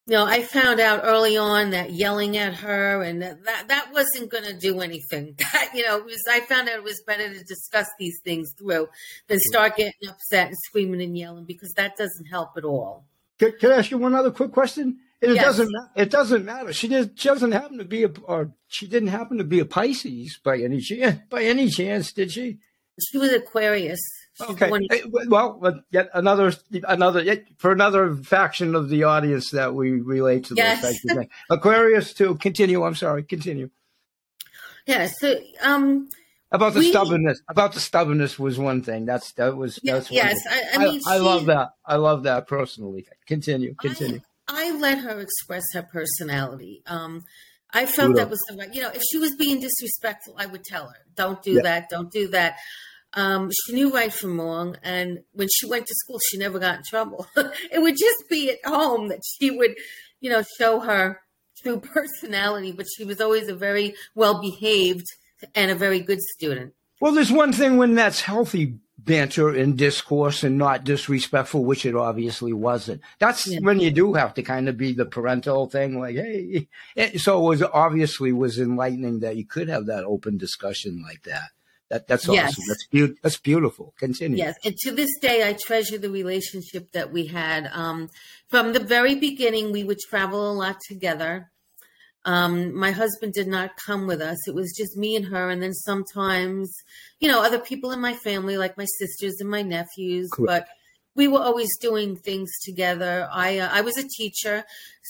You 0.06 0.16
know, 0.16 0.26
I 0.26 0.42
found 0.42 0.80
out 0.80 1.02
early 1.04 1.38
on 1.38 1.70
that 1.72 1.92
yelling 1.92 2.36
at 2.36 2.56
her 2.56 3.04
and 3.04 3.22
that 3.22 3.44
that, 3.44 3.68
that 3.68 3.94
wasn't 3.94 4.32
going 4.32 4.46
to 4.46 4.58
do 4.58 4.80
anything. 4.80 5.36
That 5.54 5.72
you 5.76 5.86
know, 5.86 6.00
was. 6.00 6.24
I 6.30 6.40
found 6.40 6.70
out 6.70 6.78
it 6.78 6.84
was 6.84 7.04
better 7.06 7.32
to 7.32 7.44
discuss 7.44 7.88
these 8.00 8.20
things 8.24 8.54
through 8.58 8.88
than 9.28 9.38
start 9.40 9.76
getting 9.76 10.10
upset 10.10 10.48
and 10.48 10.58
screaming 10.66 11.02
and 11.02 11.18
yelling 11.18 11.46
because 11.46 11.74
that 11.76 11.98
doesn't 11.98 12.26
help 12.26 12.52
at 12.58 12.64
all. 12.64 13.06
Can, 13.40 13.54
can 13.60 13.72
I 13.72 13.78
ask 13.78 13.90
you 13.90 13.98
one 13.98 14.14
other 14.14 14.32
quick 14.32 14.52
question? 14.52 15.00
It 15.22 15.36
yes. 15.36 15.44
doesn't. 15.44 15.72
It 15.96 16.10
doesn't 16.10 16.46
matter. 16.46 16.72
She 16.72 16.88
did. 16.88 17.20
She 17.20 17.28
doesn't 17.28 17.52
happen 17.52 17.78
to 17.80 17.86
be 17.86 18.04
a, 18.04 18.10
or 18.24 18.54
she 18.68 18.88
didn't 18.88 19.10
happen 19.10 19.38
to 19.38 19.44
be 19.44 19.60
a 19.60 19.66
Pisces 19.66 20.40
by 20.44 20.60
any 20.60 20.80
chance. 20.80 21.20
By 21.30 21.44
any 21.44 21.70
chance, 21.70 22.14
did 22.14 22.32
she? 22.32 22.60
She 23.00 23.18
was 23.18 23.32
Aquarius. 23.34 24.00
She's 24.34 24.50
okay. 24.52 24.72
Well, 25.28 25.84
yet 25.92 26.10
another, 26.14 26.54
another, 26.88 27.22
yet 27.22 27.46
for 27.58 27.72
another 27.72 28.16
faction 28.16 28.76
of 28.76 28.90
the 28.90 29.04
audience 29.04 29.52
that 29.52 29.74
we 29.74 30.00
relate 30.00 30.46
to. 30.46 30.56
Yes. 30.56 31.00
Aquarius 31.50 32.14
too. 32.14 32.36
Continue. 32.36 32.84
I'm 32.84 32.96
sorry. 32.96 33.24
Continue. 33.24 33.70
Yeah. 34.86 35.10
So, 35.20 35.38
um, 35.62 36.10
about 36.52 36.74
the 36.74 36.80
we, 36.80 36.90
stubbornness. 36.90 37.42
About 37.48 37.74
the 37.74 37.80
stubbornness 37.80 38.40
was 38.40 38.58
one 38.58 38.82
thing. 38.82 39.06
That's 39.06 39.32
that 39.34 39.56
was 39.56 39.80
that's 39.84 40.10
yes. 40.12 40.38
I, 40.50 40.64
I, 40.74 40.78
mean, 40.78 41.02
I, 41.08 41.16
I 41.16 41.18
love 41.18 41.46
that. 41.46 41.74
I 41.86 41.98
love 41.98 42.24
that 42.24 42.48
personally. 42.48 43.06
Continue. 43.28 43.76
Continue. 43.76 44.22
I, 44.48 44.72
let 44.78 44.98
her 45.00 45.20
express 45.20 45.64
her 45.74 45.84
personality. 45.84 46.82
Um, 46.88 47.24
I 47.72 47.86
felt 47.86 48.16
that 48.16 48.32
was 48.32 48.40
the 48.50 48.58
right. 48.58 48.74
You 48.74 48.82
know, 48.82 48.90
if 48.90 49.04
she 49.12 49.20
was 49.20 49.36
being 49.36 49.60
disrespectful, 49.60 50.36
I 50.38 50.48
would 50.48 50.64
tell 50.64 50.88
her, 50.88 50.98
"Don't 51.16 51.42
do 51.44 51.54
yeah. 51.54 51.62
that. 51.64 51.90
Don't 51.90 52.12
do 52.12 52.30
that." 52.30 52.58
Um, 53.14 53.52
she 53.52 53.74
knew 53.74 53.94
right 53.94 54.14
from 54.14 54.40
wrong, 54.40 54.76
and 54.84 55.20
when 55.34 55.50
she 55.54 55.68
went 55.68 55.86
to 55.86 55.96
school, 55.96 56.20
she 56.30 56.38
never 56.38 56.58
got 56.58 56.78
in 56.78 56.84
trouble. 56.84 57.28
it 57.36 57.80
would 57.80 57.96
just 57.98 58.30
be 58.30 58.52
at 58.52 58.66
home 58.66 59.10
that 59.10 59.22
she 59.24 59.52
would, 59.52 59.76
you 60.20 60.32
know, 60.32 60.44
show 60.58 60.80
her 60.80 61.20
true 61.62 61.80
personality. 61.94 62.72
But 62.72 62.88
she 62.98 63.06
was 63.06 63.22
always 63.22 63.50
a 63.50 63.56
very 63.56 63.94
well 64.16 64.42
behaved 64.42 65.06
and 65.56 65.72
a 65.72 65.76
very 65.76 66.00
good 66.02 66.22
student. 66.22 66.74
Well, 67.02 67.14
there's 67.14 67.32
one 67.32 67.54
thing 67.54 67.78
when 67.78 67.96
that's 67.96 68.22
healthy 68.22 68.76
banter 68.98 69.50
and 69.50 69.78
discourse 69.78 70.44
and 70.44 70.58
not 70.58 70.84
disrespectful, 70.84 71.64
which 71.64 71.86
it 71.86 71.96
obviously 71.96 72.52
wasn't. 72.52 73.02
That's 73.20 73.48
Yeah. 73.48 73.60
when 73.62 73.80
you 73.80 73.92
do 73.92 74.14
have 74.14 74.34
to 74.34 74.44
kind 74.44 74.68
of 74.68 74.76
be 74.78 74.92
the 74.94 75.06
parental 75.06 75.70
thing, 75.70 76.00
like, 76.00 76.16
hey. 76.16 76.68
It- 76.96 77.22
so 77.22 77.40
it 77.40 77.48
was 77.50 77.62
obviously 77.64 78.34
was 78.34 78.60
enlightening 78.60 79.20
that 79.22 79.38
you 79.38 79.46
could 79.46 79.70
have 79.70 79.86
that 79.86 80.04
open 80.04 80.38
discussion 80.38 81.02
like 81.02 81.24
that. 81.24 81.50
That 81.90 82.08
that's 82.08 82.28
Yes. 82.28 82.50
awesome. 82.52 82.64
That's 82.68 82.88
beautiful. 82.88 83.20
That's 83.24 83.38
beautiful. 83.38 83.94
Continue. 83.98 84.38
Yes, 84.38 84.56
and 84.64 84.78
to 84.80 84.92
this 84.92 85.10
day, 85.22 85.48
I 85.48 85.54
treasure 85.54 85.98
the 85.98 86.12
relationship 86.12 86.92
that 86.92 87.12
we 87.12 87.28
had. 87.28 87.68
Um, 87.74 88.10
from 88.50 88.74
the 88.74 88.80
very 88.80 89.16
beginning, 89.16 89.72
we 89.72 89.84
would 89.86 90.00
travel 90.00 90.52
a 90.52 90.54
lot 90.54 90.78
together. 90.88 91.50
Um, 92.26 92.76
my 92.76 92.92
husband 92.92 93.34
did 93.34 93.48
not 93.48 93.78
come 93.78 94.06
with 94.06 94.22
us; 94.22 94.48
it 94.48 94.54
was 94.54 94.74
just 94.78 94.98
me 94.98 95.16
and 95.16 95.26
her, 95.26 95.50
and 95.50 95.62
then 95.64 95.74
sometimes, 95.74 96.72
you 97.20 97.28
know, 97.28 97.42
other 97.42 97.60
people 97.60 97.92
in 97.92 98.02
my 98.02 98.14
family, 98.14 98.58
like 98.58 98.78
my 98.78 98.86
sisters 98.98 99.38
and 99.40 99.50
my 99.50 99.62
nephews. 99.62 100.30
Correct. 100.34 100.48
But 100.48 100.68
we 101.16 101.28
were 101.28 101.40
always 101.40 101.78
doing 101.80 102.16
things 102.18 102.52
together. 102.64 103.28
I 103.32 103.60
uh, 103.60 103.70
I 103.72 103.82
was 103.82 103.98
a 103.98 104.08
teacher, 104.18 104.64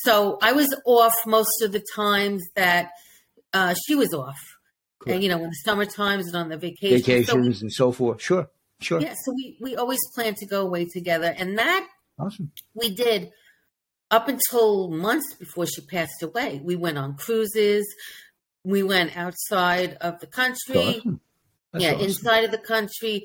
so 0.03 0.37
I 0.41 0.53
was 0.53 0.73
off 0.85 1.15
most 1.25 1.61
of 1.61 1.71
the 1.71 1.83
times 1.95 2.43
that 2.55 2.91
uh, 3.53 3.73
she 3.85 3.95
was 3.95 4.13
off. 4.13 4.39
Correct. 4.99 5.15
And 5.15 5.23
you 5.23 5.29
know, 5.29 5.37
in 5.37 5.49
the 5.49 5.61
summer 5.65 5.85
times 5.85 6.27
and 6.27 6.35
on 6.35 6.49
the 6.49 6.57
vacations. 6.57 7.27
So 7.27 7.37
and 7.37 7.73
so 7.73 7.91
forth. 7.91 8.21
Sure. 8.21 8.49
Sure. 8.81 9.01
yeah, 9.01 9.13
so 9.25 9.33
we, 9.33 9.57
we 9.59 9.75
always 9.75 9.99
planned 10.15 10.37
to 10.37 10.45
go 10.45 10.61
away 10.61 10.85
together. 10.85 11.33
And 11.37 11.57
that 11.57 11.85
Awesome. 12.17 12.51
we 12.73 12.95
did 12.95 13.31
up 14.11 14.27
until 14.27 14.89
months 14.89 15.33
before 15.35 15.65
she 15.65 15.81
passed 15.81 16.21
away. 16.23 16.61
We 16.63 16.75
went 16.75 16.97
on 16.97 17.15
cruises. 17.15 17.85
We 18.63 18.83
went 18.83 19.15
outside 19.15 19.97
of 20.01 20.19
the 20.19 20.27
country. 20.27 20.97
Awesome. 20.99 21.21
Yeah, 21.77 21.91
awesome. 21.93 22.05
inside 22.05 22.43
of 22.45 22.51
the 22.51 22.57
country. 22.57 23.23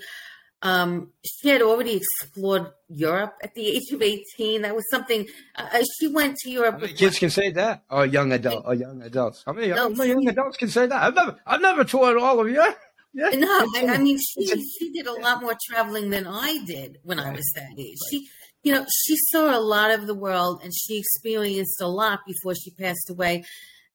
Um, 0.63 1.11
she 1.25 1.49
had 1.49 1.61
already 1.61 1.97
explored 1.97 2.69
Europe 2.89 3.35
at 3.43 3.55
the 3.55 3.67
age 3.67 3.91
of 3.93 4.01
18. 4.01 4.63
That 4.63 4.75
was 4.75 4.85
something, 4.91 5.27
uh, 5.57 5.83
she 6.01 6.09
went 6.09 6.37
to 6.39 6.51
Europe. 6.51 6.77
How 6.77 6.81
many 6.81 6.95
kids 6.95 7.19
can 7.19 7.29
say 7.29 7.51
that? 7.53 7.85
Or 7.91 8.07
young 8.07 8.33
adult? 8.33 8.65
Or 8.67 8.75
young 8.75 9.03
adults? 9.03 9.43
How 9.45 9.53
many, 9.53 9.69
No, 9.69 9.75
how 9.77 9.89
many 9.91 10.11
young 10.11 10.23
she- 10.23 10.29
adults 10.29 10.57
can 10.57 10.69
say 10.71 10.87
that? 10.87 11.03
I've 11.03 11.15
never, 11.15 11.39
I've 11.47 11.61
never 11.61 11.85
toured 11.85 12.17
all 12.19 12.41
of 12.41 12.49
you. 12.49 12.65
Yeah. 13.17 13.29
No, 13.29 13.47
I, 13.77 13.87
I 13.91 13.99
mean 13.99 14.19
she 14.19 14.45
she 14.45 14.91
did 14.91 15.07
a 15.07 15.13
lot 15.13 15.41
more 15.41 15.55
traveling 15.71 16.11
than 16.11 16.27
I 16.27 16.65
did 16.67 16.99
when 17.05 17.21
I 17.21 17.31
was 17.31 17.45
that 17.55 17.71
age. 17.79 17.97
She, 18.11 18.27
you 18.65 18.73
know, 18.73 18.85
she 19.05 19.17
saw 19.31 19.57
a 19.57 19.61
lot 19.61 19.93
of 19.93 20.07
the 20.07 20.15
world 20.15 20.61
and 20.65 20.73
she 20.75 20.99
experienced 20.99 21.81
a 21.81 21.87
lot 21.87 22.21
before 22.27 22.55
she 22.55 22.71
passed 22.73 23.09
away, 23.11 23.45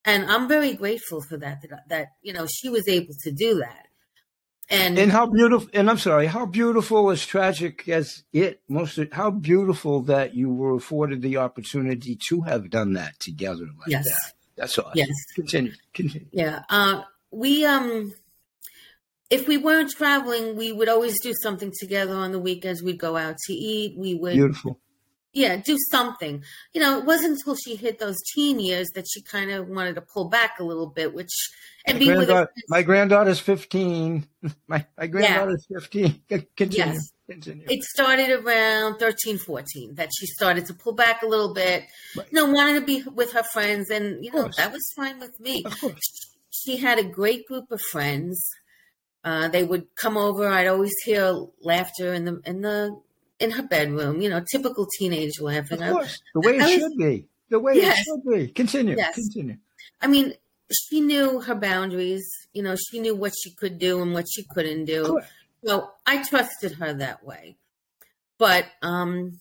and 0.04 0.30
I'm 0.30 0.48
very 0.48 0.74
grateful 0.74 1.20
for 1.20 1.36
that. 1.38 1.60
That, 1.62 1.88
that 1.88 2.06
you 2.22 2.32
know 2.32 2.46
she 2.46 2.70
was 2.70 2.88
able 2.88 3.14
to 3.24 3.32
do 3.32 3.58
that. 3.58 3.86
And, 4.72 4.96
And 4.96 5.10
how 5.10 5.26
beautiful, 5.26 5.68
and 5.74 5.90
I'm 5.90 5.98
sorry, 5.98 6.26
how 6.26 6.46
beautiful, 6.46 7.10
as 7.10 7.26
tragic 7.26 7.88
as 7.88 8.22
it, 8.32 8.60
most, 8.68 8.98
of, 8.98 9.12
how 9.12 9.32
beautiful 9.32 10.02
that 10.02 10.36
you 10.36 10.48
were 10.48 10.76
afforded 10.76 11.22
the 11.22 11.38
opportunity 11.38 12.14
to 12.28 12.42
have 12.42 12.70
done 12.70 12.92
that 12.92 13.18
together 13.18 13.64
like 13.64 13.88
yes, 13.88 14.04
that. 14.04 14.32
That's 14.54 14.78
awesome. 14.78 14.92
yes, 14.94 15.08
Continue. 15.34 15.72
Continue. 15.92 16.28
yeah. 16.30 16.62
Uh, 16.70 17.02
we 17.32 17.64
um, 17.64 18.12
if 19.30 19.46
we 19.46 19.56
weren't 19.56 19.90
traveling, 19.90 20.56
we 20.56 20.72
would 20.72 20.88
always 20.88 21.20
do 21.22 21.32
something 21.42 21.72
together 21.78 22.14
on 22.14 22.32
the 22.32 22.38
weekends. 22.38 22.82
We'd 22.82 22.98
go 22.98 23.16
out 23.16 23.36
to 23.46 23.52
eat. 23.52 23.96
We 23.96 24.14
would 24.14 24.34
Beautiful. 24.34 24.80
yeah, 25.32 25.56
do 25.56 25.78
something. 25.90 26.42
You 26.72 26.80
know, 26.80 26.98
it 26.98 27.04
wasn't 27.04 27.38
until 27.38 27.54
she 27.54 27.76
hit 27.76 27.98
those 28.00 28.16
teen 28.34 28.58
years 28.58 28.88
that 28.94 29.06
she 29.08 29.22
kind 29.22 29.50
of 29.52 29.68
wanted 29.68 29.94
to 29.94 30.00
pull 30.02 30.28
back 30.28 30.58
a 30.58 30.64
little 30.64 30.88
bit, 30.88 31.14
which 31.14 31.30
and 31.86 31.98
My, 31.98 31.98
be 31.98 32.08
with 32.10 32.18
her. 32.18 32.24
granddaughter, 32.26 32.52
my 32.68 32.82
granddaughter's 32.82 33.40
15. 33.40 34.26
My, 34.66 34.84
my 34.98 35.06
granddaughter's 35.06 35.66
15. 35.72 36.22
Continue. 36.56 36.76
Yes. 36.76 37.12
Continue. 37.28 37.66
It 37.68 37.82
started 37.84 38.30
around 38.30 38.98
13, 38.98 39.38
14 39.38 39.94
that 39.94 40.10
she 40.18 40.26
started 40.26 40.66
to 40.66 40.74
pull 40.74 40.92
back 40.94 41.22
a 41.22 41.26
little 41.26 41.54
bit. 41.54 41.84
Right. 42.16 42.26
You 42.30 42.46
know, 42.46 42.52
wanted 42.52 42.80
to 42.80 42.84
be 42.84 43.02
with 43.08 43.32
her 43.32 43.44
friends, 43.44 43.88
and 43.88 44.24
you 44.24 44.32
know 44.32 44.48
that 44.56 44.72
was 44.72 44.82
fine 44.96 45.20
with 45.20 45.38
me. 45.38 45.62
Of 45.64 45.80
course. 45.80 46.26
She 46.50 46.76
had 46.76 46.98
a 46.98 47.04
great 47.04 47.46
group 47.46 47.70
of 47.70 47.80
friends. 47.80 48.44
Uh, 49.22 49.48
they 49.48 49.62
would 49.64 49.86
come 49.96 50.16
over. 50.16 50.48
I'd 50.48 50.66
always 50.66 50.94
hear 51.04 51.34
laughter 51.62 52.14
in 52.14 52.24
the 52.24 52.40
in 52.46 52.62
the 52.62 52.98
in 53.38 53.50
her 53.52 53.62
bedroom. 53.62 54.20
You 54.20 54.30
know, 54.30 54.40
typical 54.50 54.86
teenage 54.98 55.36
Of 55.38 55.44
laughing. 55.44 55.82
I- 55.82 55.90
course. 55.92 56.20
The 56.34 56.40
way 56.40 56.56
it 56.56 56.62
I 56.62 56.64
was- 56.66 56.74
should 56.74 56.96
be. 56.98 57.26
The 57.50 57.58
way 57.58 57.72
Yes. 57.76 57.98
it 58.00 58.04
should 58.04 58.24
be. 58.32 58.48
Continue. 58.52 58.96
Yes. 58.96 59.14
Continue. 59.16 59.56
I 60.00 60.06
mean, 60.06 60.34
she 60.72 61.00
knew 61.00 61.40
her 61.40 61.54
boundaries. 61.56 62.24
You 62.52 62.62
know, 62.62 62.76
she 62.76 63.00
knew 63.00 63.14
what 63.14 63.32
she 63.42 63.50
could 63.50 63.78
do 63.78 64.00
and 64.00 64.14
what 64.14 64.26
she 64.32 64.44
couldn't 64.44 64.84
do. 64.84 65.04
Correct. 65.04 65.32
So 65.64 65.90
I 66.06 66.22
trusted 66.22 66.72
her 66.74 66.94
that 66.94 67.24
way. 67.24 67.56
But 68.38 68.66
um, 68.82 69.40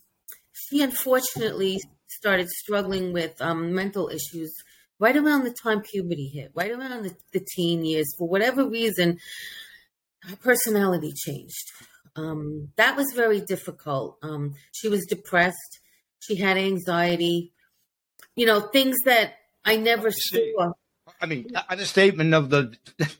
she 0.52 0.82
unfortunately 0.82 1.80
started 2.08 2.50
struggling 2.50 3.14
with 3.14 3.40
um, 3.42 3.74
mental 3.74 4.10
issues 4.10 4.54
right 5.00 5.16
around 5.16 5.46
the 5.46 5.52
time 5.64 5.82
puberty 5.82 6.28
hit, 6.28 6.52
right 6.54 6.72
around 6.72 7.04
the, 7.04 7.16
the 7.32 7.40
teen 7.56 7.86
years. 7.86 8.14
For 8.18 8.28
whatever 8.28 8.68
reason, 8.68 9.20
her 10.24 10.36
personality 10.38 11.12
changed. 11.26 11.72
Um, 12.16 12.70
that 12.76 12.96
was 12.98 13.08
very 13.16 13.42
difficult. 13.42 14.18
Um, 14.22 14.56
she 14.74 14.90
was 14.90 15.06
depressed. 15.06 15.80
She 16.20 16.36
had 16.36 16.58
anxiety. 16.58 17.54
You 18.36 18.46
know, 18.46 18.60
things 18.62 18.98
that 19.06 19.36
I 19.66 19.78
never 19.78 20.12
saw. 20.12 20.72
I 21.22 21.26
mean, 21.26 21.48
not 21.52 21.66
a 21.80 21.86
statement 21.86 22.34
of 22.34 22.50
the 22.50 22.76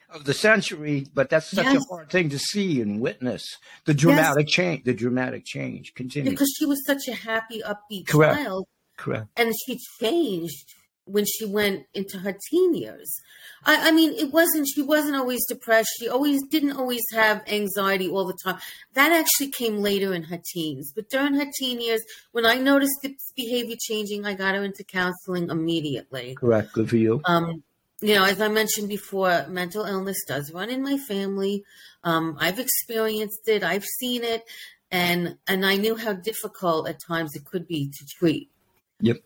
of 0.10 0.24
the 0.26 0.34
century, 0.34 1.08
but 1.14 1.30
that's 1.30 1.48
such 1.52 1.66
Yes. 1.66 1.84
a 1.84 1.94
hard 1.94 2.10
thing 2.10 2.30
to 2.30 2.40
see 2.40 2.82
and 2.82 3.02
witness. 3.02 3.44
The 3.86 3.94
dramatic 3.94 4.48
change. 4.48 4.84
The 4.86 4.94
dramatic 4.94 5.44
change. 5.46 5.94
Continue. 5.96 6.32
Because 6.32 6.54
she 6.58 6.66
was 6.66 6.84
such 6.86 7.08
a 7.10 7.16
happy, 7.16 7.62
upbeat 7.62 8.08
Correct. 8.08 8.38
child. 8.44 8.68
Correct. 8.98 9.28
and 9.38 9.54
she 9.66 9.80
changed 10.02 10.74
when 11.10 11.26
she 11.26 11.46
went 11.46 11.86
into 11.94 12.20
her 12.20 12.36
teen 12.50 12.74
years. 12.74 13.12
I, 13.66 13.90
I 13.90 13.92
mean, 13.92 14.14
it 14.14 14.32
wasn't 14.32 14.68
she 14.74 14.82
wasn't 14.82 15.16
always 15.16 15.46
depressed. 15.48 15.90
She 16.00 16.08
always 16.08 16.42
didn't 16.48 16.78
always 16.78 17.02
have 17.14 17.42
anxiety 17.48 18.08
all 18.08 18.26
the 18.26 18.38
time. 18.44 18.60
That 18.94 19.12
actually 19.12 19.50
came 19.50 19.78
later 19.78 20.14
in 20.14 20.24
her 20.24 20.40
teens. 20.54 20.92
But 20.96 21.10
during 21.10 21.34
her 21.36 21.48
teen 21.58 21.82
years, 21.82 22.02
when 22.32 22.46
I 22.46 22.56
noticed 22.56 23.00
this 23.02 23.34
behavior 23.36 23.76
changing, 23.80 24.26
I 24.26 24.34
got 24.34 24.56
her 24.56 24.64
into 24.64 24.84
counseling 24.84 25.50
immediately. 25.50 26.36
Correct. 26.36 26.74
Good 26.74 26.90
for 26.90 26.98
you. 26.98 27.22
Um, 27.26 27.64
you 28.02 28.16
know, 28.16 28.24
as 28.24 28.40
I 28.40 28.48
mentioned 28.48 28.88
before, 28.88 29.46
mental 29.50 29.84
illness 29.84 30.24
does 30.26 30.54
run 30.54 30.70
in 30.70 30.82
my 30.82 30.98
family. 30.98 31.66
Um, 32.04 32.38
I've 32.40 32.60
experienced 32.60 33.48
it. 33.48 33.62
I've 33.62 33.84
seen 33.84 34.24
it, 34.24 34.46
and 34.90 35.38
and 35.48 35.66
I 35.66 35.76
knew 35.76 35.98
how 35.98 36.14
difficult 36.14 36.88
at 36.88 37.00
times 37.06 37.36
it 37.36 37.44
could 37.44 37.68
be 37.68 37.90
to 37.90 38.06
treat. 38.06 38.50
Yep. 39.02 39.18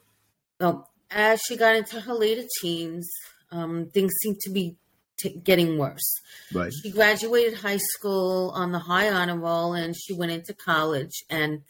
So 0.60 0.88
as 1.14 1.42
she 1.48 1.56
got 1.56 1.76
into 1.76 2.02
her 2.02 2.14
later 2.14 2.44
teens, 2.62 3.10
um, 3.52 3.90
things 3.94 4.12
seemed 4.22 4.40
to 4.42 4.52
be 4.52 4.76
t- 5.18 5.40
getting 5.44 5.78
worse. 5.78 6.22
Right. 6.54 6.72
She 6.82 6.92
graduated 6.92 7.56
high 7.56 7.78
school 7.78 8.52
on 8.56 8.72
the 8.72 8.80
high 8.80 9.12
honor 9.12 9.38
roll, 9.38 9.74
and 9.74 9.96
she 9.96 10.14
went 10.14 10.32
into 10.32 10.54
college. 10.54 11.24
And 11.30 11.62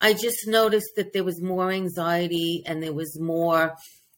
I 0.00 0.14
just 0.14 0.46
noticed 0.46 0.92
that 0.96 1.12
there 1.12 1.24
was 1.24 1.40
more 1.40 1.70
anxiety 1.70 2.62
and 2.66 2.82
there 2.82 2.92
was 2.92 3.18
more 3.20 3.76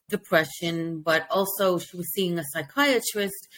depression, 0.09 1.03
but 1.03 1.27
also 1.31 1.79
she 1.79 1.97
was 1.97 2.11
seeing 2.13 2.39
a 2.39 2.45
psychiatrist 2.53 3.49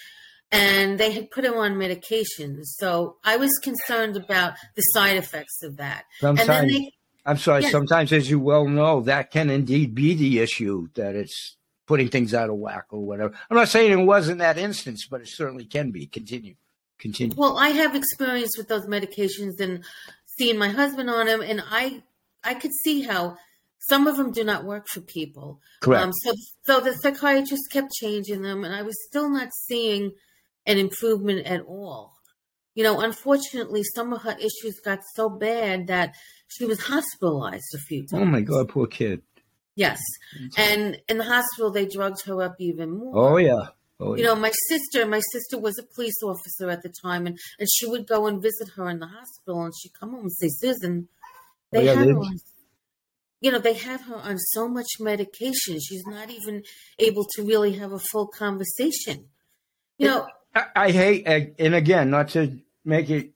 and 0.53 0.99
they 0.99 1.13
had 1.13 1.31
put 1.31 1.45
her 1.45 1.57
on 1.57 1.75
medications. 1.75 2.63
So 2.79 3.17
I 3.25 3.37
was 3.37 3.51
concerned 3.63 4.17
about 4.17 4.55
the 4.75 4.83
side 4.83 5.17
effects 5.17 5.63
of 5.63 5.77
that. 5.79 6.05
And 6.23 6.39
then 6.39 6.69
they, 6.69 6.93
I'm 7.27 7.39
sorry. 7.39 7.63
Yes. 7.63 7.73
Sometimes, 7.73 8.13
as 8.13 8.31
you 8.31 8.39
well 8.39 8.69
know, 8.69 9.01
that 9.03 9.31
can 9.31 9.51
indeed 9.51 9.95
be 9.95 10.15
the 10.15 10.39
issue 10.39 10.89
that 10.95 11.15
it's 11.15 11.57
putting 11.87 12.09
things 12.09 12.35
out 12.35 12.51
of 12.51 12.57
whack 12.57 12.87
or 12.91 13.01
whatever. 13.01 13.35
I'm 13.51 13.57
not 13.57 13.69
saying 13.69 13.93
it 13.93 14.05
was 14.05 14.29
in 14.29 14.39
that 14.39 14.59
instance, 14.59 15.07
but 15.11 15.21
it 15.21 15.29
certainly 15.29 15.65
can 15.65 15.91
be. 15.91 16.07
Continue. 16.07 16.55
Continue. 16.99 17.37
well, 17.37 17.59
I 17.59 17.69
have 17.69 17.95
experience 17.95 18.57
with 18.57 18.69
those 18.69 18.87
medications 18.87 19.61
and 19.61 19.85
seeing 20.25 20.59
my 20.59 20.69
husband 20.69 21.11
on 21.11 21.27
them, 21.27 21.43
and 21.43 21.63
I 21.71 22.03
I 22.43 22.55
could 22.55 22.73
see 22.85 23.03
how 23.03 23.37
some 23.89 24.07
of 24.07 24.17
them 24.17 24.33
do 24.33 24.45
not 24.45 24.65
work 24.65 24.89
for 24.89 25.01
people. 25.01 25.61
Correct. 25.81 26.05
Um, 26.05 26.13
so, 26.13 26.35
so 26.65 26.81
the 26.81 26.95
psychiatrist 26.95 27.71
kept 27.71 27.93
changing 27.93 28.43
them, 28.43 28.65
and 28.65 28.75
I 28.75 28.83
was 28.83 28.97
still 29.07 29.29
not 29.29 29.49
seeing 29.53 30.13
an 30.65 30.79
improvement 30.79 31.47
at 31.47 31.63
all. 31.63 32.16
You 32.77 32.85
know, 32.85 33.01
unfortunately, 33.01 33.83
some 33.83 34.13
of 34.13 34.23
her 34.23 34.37
issues 34.39 34.79
got 34.85 35.01
so 35.15 35.31
bad 35.31 35.87
that 35.87 36.15
she 36.49 36.67
was 36.67 36.79
hospitalized 36.81 37.75
a 37.75 37.79
few 37.79 38.03
times. 38.07 38.23
oh 38.23 38.27
my 38.27 38.43
God, 38.43 38.69
poor 38.69 38.87
kid. 38.87 39.23
Yes, 39.75 39.99
and 40.57 41.01
in 41.09 41.19
the 41.19 41.25
hospital 41.25 41.71
they 41.71 41.87
drugged 41.87 42.25
her 42.27 42.43
up 42.43 42.57
even 42.61 42.91
more. 42.97 43.13
Oh 43.33 43.37
yeah. 43.39 43.69
Oh 43.99 44.15
You 44.15 44.23
yeah. 44.23 44.29
know, 44.29 44.37
my 44.37 44.53
sister, 44.69 45.07
my 45.07 45.21
sister 45.33 45.59
was 45.59 45.79
a 45.79 45.83
police 45.95 46.23
officer 46.23 46.69
at 46.71 46.83
the 46.83 46.93
time, 47.03 47.27
and, 47.27 47.39
and 47.59 47.69
she 47.75 47.87
would 47.87 48.07
go 48.07 48.27
and 48.27 48.43
visit 48.43 48.69
her 48.77 48.91
in 48.91 48.99
the 48.99 49.07
hospital, 49.07 49.65
and 49.65 49.73
she'd 49.81 49.99
come 49.99 50.11
home 50.11 50.21
and 50.21 50.33
say, 50.33 50.49
Susan, 50.49 51.09
they 51.73 51.79
Oh, 51.79 51.83
yeah, 51.83 51.95
had 51.95 52.09
her 52.09 52.19
on, 52.19 52.37
you 53.41 53.51
know, 53.53 53.59
they 53.59 53.73
had 53.75 54.03
her 54.03 54.17
on 54.17 54.39
so 54.39 54.69
much 54.69 54.87
medication. 55.01 55.79
She's 55.81 56.05
not 56.07 56.29
even 56.31 56.63
able 56.99 57.25
to 57.37 57.43
really 57.43 57.73
have 57.75 57.93
a 57.93 57.99
full 58.13 58.27
conversation. 58.27 59.29
You 59.99 60.09
know, 60.09 60.27
I, 60.55 60.65
I 60.77 60.91
hate, 60.91 61.27
and 61.59 61.75
again, 61.75 62.11
not 62.11 62.29
to 62.31 62.59
make 62.87 63.11
it 63.11 63.33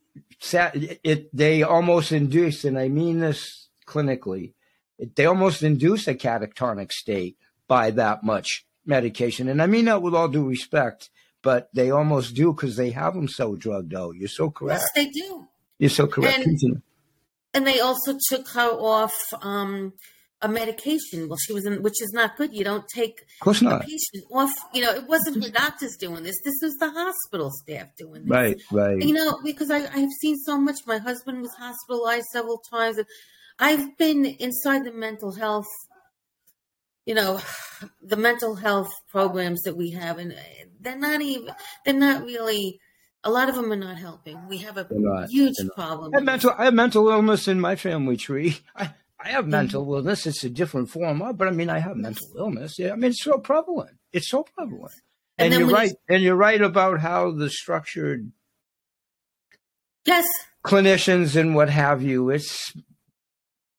it, 0.53 1.01
it, 1.05 1.37
they 1.37 1.63
almost 1.63 2.13
induce, 2.13 2.65
and 2.65 2.79
I 2.79 2.89
mean 2.89 3.21
this 3.21 3.69
clinically, 3.87 4.55
it, 4.99 5.15
they 5.17 5.27
almost 5.27 5.63
induce 5.63 6.09
a 6.09 6.15
catatonic 6.15 6.93
state 6.93 7.37
by 7.69 7.91
that 7.93 8.25
much 8.25 8.65
medication. 8.87 9.49
And 9.49 9.61
I 9.63 9.67
mean 9.67 9.85
that 9.87 10.03
with 10.03 10.15
all 10.15 10.29
due 10.29 10.49
respect, 10.49 11.11
but 11.43 11.69
they 11.75 11.91
almost 11.91 12.35
do 12.35 12.53
because 12.53 12.77
they 12.77 12.91
have 12.91 13.15
them 13.15 13.29
so 13.29 13.57
drugged 13.57 13.95
out. 13.95 14.17
You're 14.17 14.29
so 14.29 14.51
correct. 14.51 14.83
Yes, 14.83 14.91
they 14.95 15.11
do. 15.11 15.47
You're 15.79 15.91
so 15.91 16.07
correct. 16.07 16.45
And, 16.45 16.83
and 17.55 17.67
they 17.67 17.81
also 17.81 18.17
took 18.29 18.49
her 18.51 18.71
off 18.71 19.15
um, 19.43 19.93
a 20.43 20.49
medication. 20.49 21.29
Well, 21.29 21.39
she 21.39 21.53
was 21.53 21.67
in, 21.67 21.83
which 21.83 22.01
is 22.03 22.13
not 22.13 22.37
good. 22.37 22.55
You 22.55 22.65
don't 22.65 22.87
take 22.89 23.21
of 23.41 23.45
course 23.45 23.63
not. 23.63 23.83
a 23.83 23.85
patient 23.85 24.25
off. 24.33 24.53
You 24.73 24.83
know, 24.83 24.93
it 24.93 25.07
wasn't 25.07 25.45
her 25.45 25.51
doctors 25.51 25.97
doing 25.97 26.23
this. 26.23 26.41
This 26.43 26.55
was 26.63 26.77
the 26.77 26.91
hospital 26.91 27.51
staff 27.51 27.89
doing 27.99 28.23
this. 28.23 28.31
Right, 28.31 28.57
right. 28.71 29.01
You 29.01 29.15
know, 29.15 29.39
because 29.45 29.71
I, 29.71 29.85
I've 29.95 30.13
seen 30.21 30.37
so 30.39 30.59
much. 30.59 30.77
My 30.87 30.99
husband 30.99 31.43
was 31.43 31.55
hospitalized 31.55 32.27
several 32.33 32.63
times. 32.71 32.99
I've 33.59 33.97
been 33.99 34.25
inside 34.25 34.85
the 34.85 34.93
mental 34.93 35.33
health 35.33 35.67
you 37.07 37.15
know 37.15 37.41
the 38.03 38.17
mental 38.17 38.55
health 38.55 38.93
programs 39.09 39.63
that 39.63 39.77
we 39.77 39.91
have 39.91 40.19
and 40.19 40.35
they're 40.81 40.97
not 40.97 41.21
even 41.21 41.53
they're 41.85 41.95
not 41.95 42.25
really 42.25 42.79
a 43.25 43.31
lot 43.31 43.49
of 43.49 43.55
them 43.55 43.73
are 43.73 43.77
not 43.77 43.97
helping 43.97 44.37
we 44.49 44.59
have 44.59 44.77
a 44.77 44.87
huge 45.29 45.57
problem 45.75 46.13
I 46.15 46.19
have 46.19 46.25
mental 46.25 46.53
I 46.57 46.65
have 46.67 46.75
mental 46.75 47.09
illness 47.09 47.49
in 47.49 47.61
my 47.61 47.77
family 47.77 48.17
tree 48.17 48.59
I, 48.77 48.95
I 49.23 49.31
have 49.31 49.47
mental 49.47 49.83
mm-hmm. 49.83 49.95
illness 49.97 50.27
it's 50.27 50.45
a 50.45 50.51
different 50.51 50.91
form 50.91 51.23
of 51.23 51.37
but 51.37 51.49
I 51.49 51.51
mean 51.51 51.71
I 51.71 51.79
have 51.79 51.97
mental 51.97 52.27
illness 52.37 52.79
yeah 52.79 52.93
I 52.93 52.97
mean 52.97 53.11
it's 53.11 53.23
so 53.23 53.39
prevalent 53.39 53.97
it's 54.13 54.29
so 54.29 54.45
prevalent 54.57 54.95
and, 55.39 55.53
and 55.53 55.61
you're 55.61 55.75
right 55.75 55.93
and 56.09 56.23
you're 56.23 56.37
right 56.37 56.61
about 56.61 57.01
how 57.01 57.31
the 57.31 57.51
structured 57.51 58.31
yes 60.07 60.27
clinicians 60.65 61.37
and 61.37 61.55
what 61.55 61.71
have 61.71 62.03
you 62.03 62.31
it's 62.31 62.73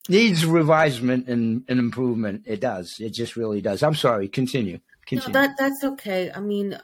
needs 0.09 0.43
revisement 0.43 1.27
and, 1.27 1.63
and 1.67 1.79
improvement. 1.79 2.43
It 2.45 2.59
does. 2.59 2.95
It 2.99 3.13
just 3.13 3.35
really 3.35 3.61
does. 3.61 3.83
I'm 3.83 3.95
sorry. 3.95 4.27
Continue. 4.27 4.79
Continue. 5.05 5.33
No, 5.33 5.41
that 5.41 5.57
that's 5.57 5.83
okay. 5.83 6.31
I 6.33 6.39
mean, 6.39 6.77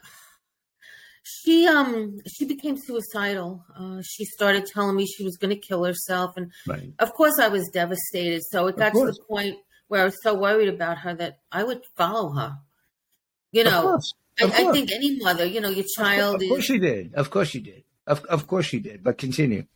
she 1.28 1.66
um 1.66 2.18
she 2.26 2.44
became 2.46 2.76
suicidal. 2.76 3.64
Uh, 3.78 4.00
she 4.02 4.24
started 4.24 4.66
telling 4.66 4.96
me 4.96 5.06
she 5.06 5.24
was 5.24 5.36
going 5.36 5.54
to 5.54 5.60
kill 5.60 5.84
herself, 5.84 6.36
and 6.36 6.50
right. 6.66 6.92
of 6.98 7.12
course 7.12 7.38
I 7.38 7.48
was 7.48 7.68
devastated. 7.72 8.42
So 8.50 8.66
it 8.68 8.76
got 8.76 8.92
to 8.94 9.06
the 9.06 9.18
point 9.28 9.56
where 9.88 10.02
I 10.02 10.04
was 10.04 10.16
so 10.22 10.34
worried 10.34 10.68
about 10.68 10.98
her 10.98 11.14
that 11.14 11.40
I 11.52 11.64
would 11.64 11.82
follow 11.96 12.30
her. 12.32 12.58
You 13.52 13.64
know, 13.64 13.98
I, 14.40 14.44
I, 14.44 14.72
think 14.72 14.90
any 14.92 15.18
mother, 15.18 15.44
you 15.44 15.60
know, 15.60 15.70
your 15.70 15.86
child. 15.96 16.36
Of, 16.36 16.42
of 16.42 16.48
course, 16.48 16.60
is, 16.60 16.64
she 16.64 16.78
did. 16.78 17.14
Of 17.14 17.30
course, 17.30 17.48
she 17.48 17.60
did. 17.60 17.84
Of 18.06 18.24
of 18.26 18.46
course, 18.46 18.66
she 18.66 18.78
did. 18.78 19.02
But 19.02 19.18
continue. 19.18 19.66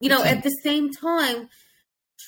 You 0.00 0.08
know, 0.08 0.22
at 0.24 0.42
the 0.42 0.50
same 0.62 0.90
time, 0.92 1.48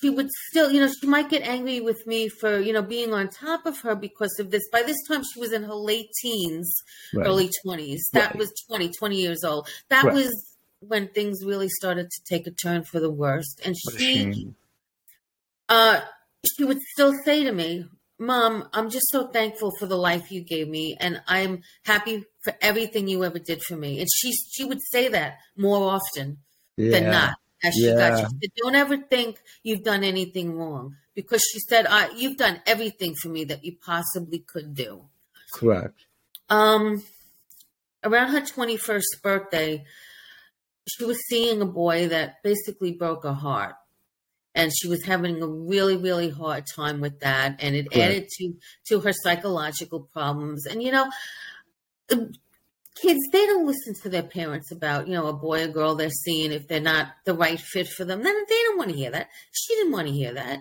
she 0.01 0.11
would 0.11 0.31
still, 0.49 0.71
you 0.71 0.81
know, 0.81 0.89
she 0.89 1.07
might 1.07 1.29
get 1.29 1.43
angry 1.43 1.81
with 1.81 2.07
me 2.07 2.29
for, 2.29 2.59
you 2.59 2.73
know, 2.73 2.83
being 2.83 3.13
on 3.13 3.29
top 3.29 3.67
of 3.67 3.79
her 3.81 3.95
because 3.95 4.39
of 4.39 4.51
this. 4.51 4.63
By 4.71 4.83
this 4.83 4.97
time, 5.09 5.23
she 5.25 5.41
was 5.41 5.53
in 5.53 5.63
her 5.63 5.75
late 5.75 6.11
teens, 6.21 6.75
right. 7.15 7.27
early 7.27 7.51
20s. 7.65 8.01
That 8.13 8.31
right. 8.31 8.37
was 8.37 8.53
20, 8.69 8.91
20 8.99 9.17
years 9.17 9.45
old. 9.45 9.69
That 9.91 10.05
right. 10.05 10.15
was 10.15 10.57
when 10.81 11.09
things 11.09 11.45
really 11.45 11.69
started 11.69 12.11
to 12.11 12.23
take 12.29 12.47
a 12.47 12.51
turn 12.51 12.85
for 12.85 13.01
the 13.01 13.11
worst. 13.11 13.61
And 13.65 13.75
she, 13.77 14.49
uh, 15.69 16.01
she 16.57 16.65
would 16.65 16.81
still 16.95 17.13
say 17.25 17.45
to 17.45 17.53
me, 17.53 17.87
Mom, 18.19 18.69
I'm 18.73 18.91
just 18.91 19.11
so 19.11 19.27
thankful 19.27 19.73
for 19.79 19.87
the 19.87 19.97
life 19.97 20.31
you 20.31 20.41
gave 20.41 20.69
me, 20.69 20.97
and 21.01 21.21
I'm 21.27 21.63
happy 21.85 22.25
for 22.45 22.55
everything 22.63 23.09
you 23.09 23.25
ever 23.25 23.41
did 23.41 23.61
for 23.63 23.77
me. 23.77 23.99
And 23.99 24.09
she 24.09 24.33
she 24.53 24.65
would 24.65 24.79
say 24.81 25.09
that 25.09 25.39
more 25.57 25.91
often 25.91 26.39
yeah. 26.77 26.91
than 26.93 27.11
not 27.11 27.35
as 27.64 27.75
she 27.75 27.87
yeah. 27.87 27.94
got 28.11 28.21
you. 28.21 28.28
Said, 28.28 28.50
Don't 28.56 28.75
ever 28.75 28.97
think 28.97 29.40
you've 29.62 29.83
done 29.83 30.04
anything 30.04 30.56
wrong 30.56 30.97
because 31.15 31.43
she 31.52 31.58
said, 31.60 31.86
I, 31.89 32.10
"You've 32.10 32.36
done 32.36 32.60
everything 32.67 33.15
for 33.15 33.28
me 33.28 33.45
that 33.45 33.65
you 33.65 33.76
possibly 33.84 34.41
could 34.41 34.75
do." 34.75 35.02
Correct. 35.52 36.04
Um, 36.50 37.02
around 38.02 38.32
her 38.32 38.45
twenty-first 38.45 39.19
birthday, 39.23 39.84
she 40.86 41.04
was 41.04 41.19
seeing 41.28 41.62
a 41.62 41.67
boy 41.67 42.08
that 42.08 42.43
basically 42.43 42.93
broke 42.93 43.25
her 43.25 43.32
heart, 43.32 43.76
and 44.54 44.73
she 44.75 44.89
was 44.89 45.04
having 45.04 45.43
a 45.43 45.47
really, 45.47 45.97
really 45.97 46.30
hard 46.30 46.67
time 46.67 47.00
with 47.00 47.21
that, 47.21 47.56
and 47.60 47.75
it 47.75 47.91
Correct. 47.91 48.10
added 48.10 48.28
to 48.39 48.54
to 48.89 49.00
her 49.00 49.12
psychological 49.12 50.00
problems. 50.12 50.67
And 50.67 50.82
you 50.82 50.93
know, 50.93 51.10
kids 52.95 53.21
they 53.33 53.47
don't 53.47 53.67
listen 53.67 53.95
to 53.95 54.09
their 54.09 54.23
parents 54.23 54.71
about 54.71 55.09
you 55.09 55.15
know 55.15 55.26
a 55.26 55.33
boy 55.33 55.65
or 55.65 55.69
girl 55.69 55.95
they're 55.95 56.11
seeing 56.11 56.52
if 56.52 56.69
they're 56.69 56.80
not 56.80 57.09
the 57.25 57.35
right 57.35 57.61
fit 57.61 57.89
for 57.89 58.04
them. 58.04 58.23
Then 58.23 58.35
they 58.49 58.63
don't 58.65 58.78
want 58.78 58.91
to 58.91 58.97
hear 58.97 59.11
that. 59.11 59.28
She 59.52 59.75
didn't 59.75 59.93
want 59.93 60.09
to 60.09 60.13
hear 60.13 60.35
that. 60.35 60.61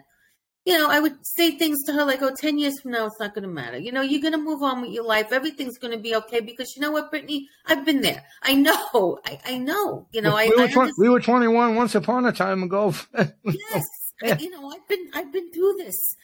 You 0.65 0.77
know 0.77 0.89
i 0.89 0.97
would 0.97 1.17
say 1.23 1.51
things 1.51 1.83
to 1.83 1.93
her 1.93 2.05
like 2.05 2.21
oh 2.21 2.33
10 2.33 2.57
years 2.57 2.79
from 2.79 2.91
now 2.91 3.05
it's 3.05 3.19
not 3.19 3.35
going 3.35 3.43
to 3.43 3.49
matter. 3.49 3.77
You 3.77 3.91
know 3.91 4.01
you're 4.01 4.21
going 4.21 4.33
to 4.33 4.39
move 4.39 4.63
on 4.63 4.81
with 4.81 4.91
your 4.91 5.03
life. 5.03 5.31
Everything's 5.31 5.77
going 5.77 5.91
to 5.91 5.99
be 5.99 6.15
okay 6.15 6.39
because 6.39 6.75
you 6.75 6.81
know 6.81 6.91
what 6.91 7.11
brittany? 7.11 7.49
I've 7.65 7.85
been 7.85 8.01
there. 8.01 8.23
I 8.41 8.55
know. 8.55 9.19
I, 9.25 9.39
I 9.45 9.57
know. 9.57 10.07
You 10.11 10.21
know 10.21 10.35
we, 10.35 10.43
I, 10.43 10.49
were 10.55 10.63
I 10.63 10.71
20, 10.71 10.93
we 10.97 11.09
were 11.09 11.19
21 11.19 11.75
once 11.75 11.95
upon 11.95 12.25
a 12.25 12.31
time 12.31 12.63
ago. 12.63 12.93
Yes. 13.43 13.83
I, 14.23 14.37
you 14.37 14.51
know 14.51 14.69
i've 14.69 14.87
been 14.87 15.09
i've 15.13 15.33
been 15.33 15.51
through 15.51 15.75
this. 15.79 16.15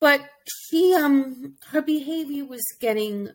But 0.00 0.22
she 0.46 0.94
um 0.94 1.56
her 1.68 1.82
behavior 1.82 2.46
was 2.46 2.64
getting 2.80 3.30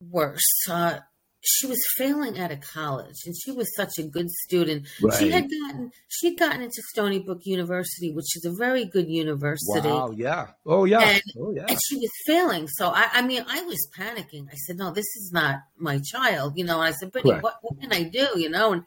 worse. 0.00 0.42
Uh, 0.68 1.00
she 1.40 1.66
was 1.66 1.78
failing 1.96 2.38
out 2.38 2.50
of 2.50 2.60
college, 2.60 3.16
and 3.24 3.34
she 3.36 3.52
was 3.52 3.74
such 3.76 3.98
a 3.98 4.02
good 4.02 4.28
student. 4.28 4.86
Right. 5.00 5.18
She 5.18 5.30
had 5.30 5.48
gotten 5.48 5.92
she'd 6.08 6.38
gotten 6.38 6.62
into 6.62 6.82
Stony 6.90 7.20
Brook 7.20 7.42
University, 7.44 8.12
which 8.12 8.36
is 8.36 8.44
a 8.44 8.52
very 8.58 8.84
good 8.84 9.08
university. 9.08 9.88
Wow! 9.88 10.10
Yeah. 10.10 10.48
Oh 10.66 10.84
yeah. 10.84 11.00
And, 11.00 11.22
oh 11.38 11.52
yeah. 11.52 11.66
And 11.68 11.78
she 11.86 11.96
was 11.96 12.10
failing. 12.26 12.66
So 12.68 12.88
I, 12.88 13.08
I 13.12 13.22
mean, 13.22 13.44
I 13.48 13.62
was 13.62 13.88
panicking. 13.96 14.48
I 14.50 14.56
said, 14.66 14.76
"No, 14.76 14.90
this 14.90 15.06
is 15.16 15.30
not 15.32 15.60
my 15.76 16.00
child." 16.00 16.54
You 16.56 16.64
know. 16.64 16.80
And 16.80 16.88
I 16.88 16.92
said, 16.92 17.12
"Brittany, 17.12 17.38
what, 17.40 17.58
what 17.62 17.80
can 17.80 17.92
I 17.92 18.02
do?" 18.02 18.28
You 18.36 18.50
know. 18.50 18.72
And 18.72 18.82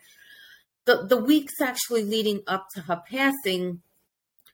the 0.85 1.05
the 1.07 1.17
weeks 1.17 1.61
actually 1.61 2.03
leading 2.03 2.41
up 2.47 2.67
to 2.75 2.81
her 2.81 3.01
passing, 3.09 3.81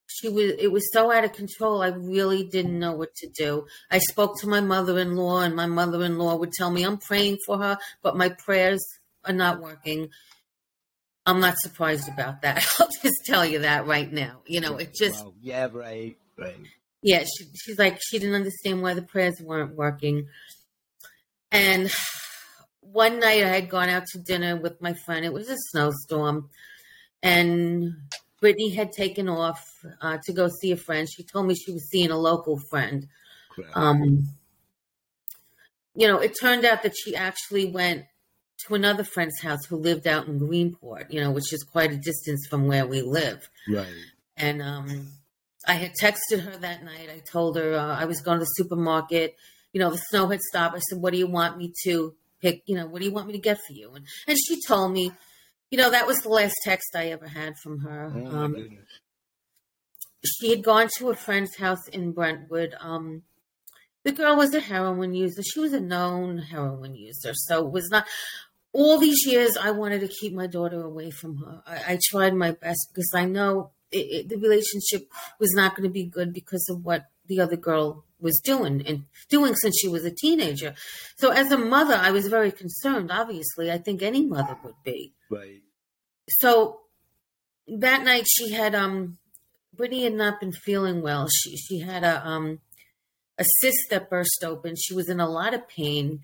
she 0.08 0.30
was 0.30 0.54
it 0.58 0.72
was 0.72 0.92
so 0.92 1.12
out 1.12 1.24
of 1.24 1.34
control 1.34 1.82
i 1.82 1.88
really 1.88 2.44
didn't 2.44 2.80
know 2.80 2.94
what 2.94 3.14
to 3.16 3.28
do. 3.28 3.68
I 3.92 4.00
spoke 4.00 4.40
to 4.40 4.48
my 4.48 4.62
mother-in-law 4.62 5.42
and 5.42 5.56
my 5.56 5.66
mother-in-law 5.66 6.38
would 6.38 6.54
tell 6.54 6.72
me 6.72 6.84
i'm 6.84 6.98
praying 6.98 7.38
for 7.46 7.58
her 7.58 7.78
but 8.02 8.18
my 8.18 8.30
prayers 8.30 8.84
are 9.26 9.34
not 9.34 9.62
working. 9.62 10.10
I'm 11.26 11.42
not 11.42 11.58
surprised 11.58 12.08
about 12.08 12.44
that. 12.44 12.66
I'll 12.80 12.88
just 13.02 13.26
tell 13.26 13.46
you 13.46 13.60
that 13.60 13.86
right 13.86 14.12
now. 14.12 14.42
You 14.46 14.62
know 14.62 14.78
it 14.78 14.96
just 14.96 15.26
yeah 15.42 15.68
right 15.72 16.18
right. 16.38 16.56
Yeah 17.02 17.24
she, 17.24 17.46
she's 17.56 17.78
like 17.78 18.00
she 18.02 18.20
didn't 18.20 18.36
understand 18.36 18.82
why 18.82 18.94
the 18.94 19.02
prayers 19.02 19.42
weren't 19.42 19.76
working. 19.76 20.28
And 21.52 21.92
one 22.82 23.20
night 23.20 23.44
i 23.44 23.50
had 23.50 23.70
gone 23.70 23.90
out 23.90 24.06
to 24.08 24.20
dinner 24.20 24.56
with 24.56 24.82
my 24.82 24.94
friend. 24.94 25.26
It 25.26 25.34
was 25.34 25.50
a 25.50 25.58
snowstorm. 25.72 26.50
And 27.22 27.94
Brittany 28.40 28.70
had 28.70 28.92
taken 28.92 29.28
off 29.28 29.84
uh, 30.02 30.18
to 30.26 30.34
go 30.34 30.48
see 30.48 30.72
a 30.72 30.78
friend. 30.78 31.08
She 31.10 31.24
told 31.24 31.48
me 31.48 31.56
she 31.56 31.72
was 31.72 31.90
seeing 31.90 32.12
a 32.12 32.18
local 32.18 32.60
friend. 32.70 33.08
Um, 33.74 34.28
you 35.96 36.08
know, 36.08 36.20
it 36.20 36.36
turned 36.40 36.64
out 36.64 36.84
that 36.84 36.96
she 36.96 37.16
actually 37.16 37.66
went 37.66 38.06
to 38.66 38.76
another 38.76 39.04
friend's 39.04 39.42
house 39.42 39.66
who 39.66 39.78
lived 39.78 40.08
out 40.08 40.28
in 40.28 40.40
Greenport, 40.40 41.12
you 41.12 41.22
know, 41.22 41.32
which 41.32 41.52
is 41.54 41.64
quite 41.64 41.92
a 41.92 41.98
distance 41.98 42.46
from 42.48 42.68
where 42.68 42.86
we 42.86 43.02
live. 43.02 43.50
Right. 43.68 43.88
And 44.36 44.62
um, 44.62 45.08
I 45.68 45.74
had 45.74 45.94
texted 45.94 46.42
her 46.42 46.58
that 46.58 46.84
night. 46.84 47.10
I 47.12 47.20
told 47.20 47.58
her 47.58 47.76
uh, 47.76 47.96
I 47.96 48.06
was 48.06 48.22
going 48.22 48.38
to 48.38 48.46
the 48.46 48.64
supermarket. 48.64 49.36
You 49.74 49.80
know, 49.80 49.90
the 49.90 49.98
snow 49.98 50.28
had 50.28 50.42
stopped. 50.42 50.76
I 50.76 50.80
said, 50.80 51.02
"What 51.02 51.14
do 51.14 51.20
you 51.20 51.28
want 51.28 51.58
me 51.58 51.74
to 51.84 52.16
pick? 52.42 52.62
You 52.66 52.76
know, 52.76 52.88
what 52.88 53.00
do 53.00 53.06
you 53.06 53.14
want 53.14 53.28
me 53.28 53.34
to 53.34 53.40
get 53.40 53.58
for 53.58 53.74
you?" 53.74 53.92
And 53.94 54.06
and 54.28 54.38
she 54.38 54.62
told 54.62 54.94
me 54.94 55.12
you 55.70 55.78
know, 55.78 55.92
that 55.92 56.08
was 56.08 56.22
the 56.22 56.30
last 56.30 56.56
text 56.64 56.96
I 56.96 57.08
ever 57.08 57.28
had 57.28 57.58
from 57.58 57.80
her. 57.80 58.12
Oh, 58.16 58.38
um, 58.38 58.78
she 60.26 60.50
had 60.50 60.64
gone 60.64 60.90
to 60.98 61.10
a 61.10 61.16
friend's 61.16 61.58
house 61.58 61.88
in 61.88 62.12
Brentwood. 62.12 62.76
Um, 62.80 63.24
the 64.04 64.12
girl 64.12 64.38
was 64.38 64.54
a 64.54 64.60
heroin 64.60 65.14
user. 65.14 65.44
She 65.44 65.60
was 65.60 65.74
a 65.74 65.80
known 65.80 66.38
heroin 66.38 66.96
user. 66.96 67.34
So 67.34 67.66
it 67.66 67.72
was 67.72 67.90
not 67.90 68.08
all 68.72 68.98
these 68.98 69.26
years 69.26 69.58
I 69.58 69.72
wanted 69.72 70.02
to 70.02 70.08
keep 70.08 70.34
my 70.34 70.48
daughter 70.48 70.82
away 70.82 71.12
from 71.12 71.38
her. 71.38 71.62
I, 71.66 71.94
I 71.94 72.00
tried 72.10 72.34
my 72.34 72.52
best 72.52 72.90
because 72.94 73.12
I 73.14 73.26
know 73.26 73.72
it, 73.92 73.98
it, 73.98 74.30
the 74.30 74.38
relationship 74.38 75.12
was 75.40 75.54
not 75.54 75.76
going 75.76 75.88
to 75.88 75.94
be 75.94 76.06
good 76.06 76.34
because 76.34 76.68
of 76.70 76.84
what 76.84 77.06
the 77.28 77.42
other 77.42 77.58
girl 77.58 78.06
was 78.20 78.40
doing 78.44 78.86
and 78.88 79.06
doing 79.30 79.56
since 79.56 79.78
she 79.80 79.88
was 79.88 80.06
a 80.06 80.12
teenager. 80.12 80.76
So 81.18 81.30
as 81.32 81.52
a 81.52 81.58
mother, 81.58 81.96
I 81.96 82.12
was 82.12 82.28
very 82.28 82.52
concerned. 82.52 83.12
Obviously, 83.12 83.72
I 83.72 83.78
think 83.78 84.02
any 84.02 84.26
mother 84.26 84.58
would 84.64 84.76
be. 84.84 85.14
Right. 85.30 85.62
So 86.30 86.82
that 87.68 88.04
night 88.04 88.26
she 88.28 88.52
had 88.52 88.76
um 88.76 89.18
Brittany 89.74 90.04
had 90.04 90.14
not 90.14 90.40
been 90.40 90.52
feeling 90.54 91.02
well. 91.02 91.28
She 91.30 91.56
she 91.58 91.80
had 91.80 92.04
a 92.04 92.26
um 92.28 92.60
a 93.38 93.46
cyst 93.62 93.90
that 93.92 94.10
burst 94.10 94.44
open. 94.44 94.76
She 94.76 94.94
was 94.94 95.10
in 95.10 95.20
a 95.20 95.30
lot 95.30 95.54
of 95.54 95.68
pain 95.68 96.22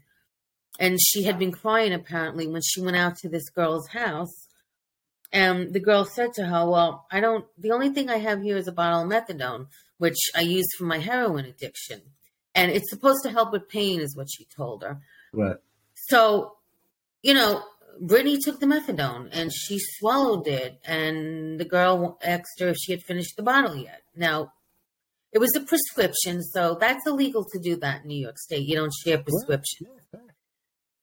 and 0.79 0.99
she 1.01 1.23
had 1.23 1.37
been 1.37 1.51
crying 1.51 1.93
apparently 1.93 2.47
when 2.47 2.61
she 2.63 2.81
went 2.81 2.97
out 2.97 3.17
to 3.17 3.29
this 3.29 3.49
girl's 3.49 3.87
house 3.89 4.47
And 5.31 5.73
the 5.73 5.79
girl 5.79 6.05
said 6.05 6.33
to 6.35 6.45
her, 6.45 6.69
Well, 6.69 7.07
I 7.11 7.19
don't, 7.19 7.45
the 7.57 7.71
only 7.71 7.89
thing 7.89 8.09
I 8.09 8.17
have 8.17 8.41
here 8.41 8.57
is 8.57 8.67
a 8.67 8.71
bottle 8.71 9.01
of 9.01 9.09
methadone, 9.09 9.67
which 9.97 10.17
I 10.35 10.41
used 10.41 10.69
for 10.77 10.85
my 10.85 10.99
heroin 10.99 11.45
addiction. 11.45 12.01
And 12.55 12.71
it's 12.71 12.89
supposed 12.89 13.23
to 13.23 13.31
help 13.31 13.51
with 13.51 13.69
pain, 13.69 13.99
is 13.99 14.15
what 14.15 14.27
she 14.29 14.45
told 14.45 14.83
her. 14.83 14.99
Right. 15.31 15.57
So, 15.95 16.53
you 17.21 17.33
know, 17.33 17.63
Brittany 17.99 18.37
took 18.37 18.59
the 18.59 18.65
methadone 18.65 19.29
and 19.31 19.51
she 19.51 19.79
swallowed 19.79 20.47
it. 20.47 20.79
And 20.85 21.59
the 21.59 21.65
girl 21.65 22.19
asked 22.23 22.59
her 22.59 22.69
if 22.69 22.77
she 22.77 22.91
had 22.91 23.01
finished 23.01 23.35
the 23.37 23.43
bottle 23.43 23.75
yet. 23.75 24.01
Now, 24.15 24.53
it 25.31 25.39
was 25.39 25.55
a 25.55 25.61
prescription, 25.61 26.43
so 26.43 26.77
that's 26.79 27.07
illegal 27.07 27.43
to 27.53 27.59
do 27.59 27.75
that 27.77 28.03
in 28.03 28.07
New 28.07 28.21
York 28.21 28.37
State. 28.37 28.67
You 28.67 28.75
don't 28.75 28.93
share 28.93 29.17
prescriptions. 29.17 29.89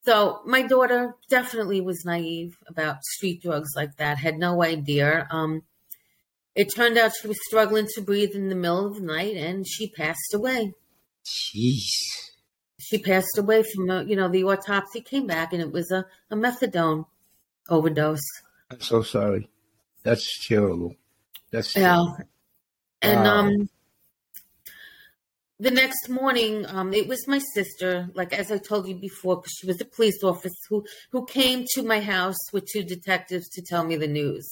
So 0.03 0.41
my 0.47 0.63
daughter 0.63 1.17
definitely 1.29 1.81
was 1.81 2.05
naive 2.05 2.57
about 2.69 3.03
street 3.03 3.43
drugs 3.43 3.71
like 3.75 3.97
that, 3.97 4.19
had 4.19 4.39
no 4.39 4.63
idea. 4.63 5.27
Um, 5.31 5.63
it 6.55 6.75
turned 6.75 6.99
out 6.99 7.13
she 7.21 7.29
was 7.29 7.39
struggling 7.47 7.87
to 7.95 8.01
breathe 8.01 8.35
in 8.35 8.49
the 8.49 8.55
middle 8.55 8.87
of 8.87 8.97
the 8.97 9.01
night 9.01 9.37
and 9.37 9.67
she 9.67 9.91
passed 9.91 10.35
away. 10.35 10.73
Jeez. 11.25 11.85
She 12.79 12.99
passed 12.99 13.39
away 13.39 13.63
from, 13.63 13.91
a, 13.91 14.05
you 14.05 14.17
know, 14.17 14.29
the 14.29 14.45
autopsy 14.45 15.01
came 15.01 15.27
back 15.27 15.53
and 15.53 15.63
it 15.63 15.71
was 15.71 15.91
a, 15.91 16.07
a 16.31 16.37
methadone 16.37 17.07
overdose. 17.69 18.27
I'm 18.71 18.81
so 18.81 19.03
sorry. 19.03 19.49
That's 20.03 20.47
terrible. 20.47 20.97
That's 21.51 21.77
Yeah. 21.77 22.05
And 23.03 23.25
Wow. 23.25 23.39
um, 23.39 23.69
the 25.59 25.71
next 25.71 26.09
morning, 26.09 26.65
um, 26.67 26.95
it 26.95 27.07
was 27.07 27.29
my 27.29 27.39
sister, 27.55 28.09
like 28.15 28.33
as 28.33 28.51
I 28.51 28.59
told 28.59 28.89
you 28.89 28.95
before, 28.95 29.37
because 29.37 29.53
she 29.59 29.67
was 29.67 29.81
a 29.81 29.85
police 29.85 30.23
officer 30.25 30.55
who 30.69 30.85
who 31.13 31.27
came 31.27 31.65
to 31.75 31.83
my 31.83 32.01
house 32.01 32.39
with 32.53 32.67
two 32.67 32.83
detectives 32.83 33.49
to 33.51 33.63
tell 33.63 33.85
me 33.85 33.97
the 33.97 34.07
news. 34.07 34.51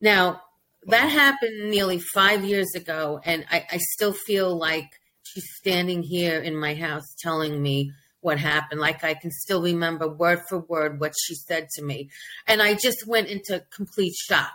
Now 0.00 0.42
that 0.88 1.08
happened 1.08 1.70
nearly 1.70 1.98
five 1.98 2.44
years 2.44 2.74
ago, 2.74 3.20
and 3.24 3.44
I, 3.50 3.66
I 3.72 3.78
still 3.78 4.12
feel 4.12 4.56
like 4.56 4.90
she's 5.22 5.48
standing 5.56 6.02
here 6.02 6.40
in 6.40 6.56
my 6.56 6.74
house 6.74 7.14
telling 7.18 7.62
me 7.62 7.92
what 8.20 8.38
happened. 8.38 8.80
Like 8.80 9.04
I 9.04 9.14
can 9.14 9.30
still 9.30 9.62
remember 9.62 10.08
word 10.08 10.40
for 10.48 10.60
word 10.60 11.00
what 11.00 11.14
she 11.24 11.34
said 11.34 11.68
to 11.76 11.82
me, 11.82 12.10
and 12.46 12.60
I 12.60 12.74
just 12.74 13.06
went 13.06 13.28
into 13.28 13.64
complete 13.70 14.14
shock 14.14 14.54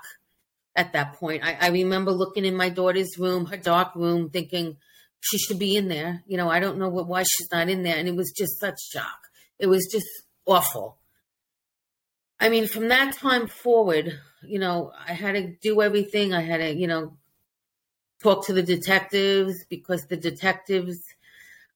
at 0.76 0.94
that 0.94 1.14
point. 1.14 1.44
I, 1.44 1.58
I 1.60 1.68
remember 1.70 2.12
looking 2.12 2.46
in 2.46 2.56
my 2.56 2.70
daughter's 2.70 3.18
room, 3.18 3.46
her 3.46 3.58
dark 3.58 3.96
room, 3.96 4.30
thinking 4.30 4.78
she 5.20 5.38
should 5.38 5.60
be 5.60 5.76
in 5.76 5.88
there. 5.88 6.24
You 6.28 6.38
know, 6.38 6.50
I 6.50 6.60
don't 6.60 6.78
know 6.78 6.90
what, 6.90 7.08
why 7.08 7.24
she's 7.24 7.52
not 7.52 7.70
in 7.70 7.84
there. 7.84 7.98
And 7.98 8.08
it 8.08 8.16
was 8.16 8.34
just 8.36 8.60
such 8.60 8.80
shock. 8.92 9.20
It 9.60 9.68
was 9.68 9.88
just 9.92 10.08
awful. 10.46 10.98
I 12.40 12.50
mean, 12.50 12.68
from 12.68 12.90
that 12.90 13.16
time 13.16 13.48
forward, 13.48 14.20
you 14.46 14.60
know, 14.60 14.92
I 15.08 15.14
had 15.14 15.34
to 15.34 15.56
do 15.62 15.82
everything. 15.82 16.34
I 16.34 16.42
had 16.42 16.58
to, 16.58 16.74
you 16.74 16.88
know, 16.88 17.18
talk 18.22 18.46
to 18.48 18.54
the 18.54 18.64
detectives 18.64 19.66
because 19.70 20.06
the 20.08 20.18
detectives 20.18 21.00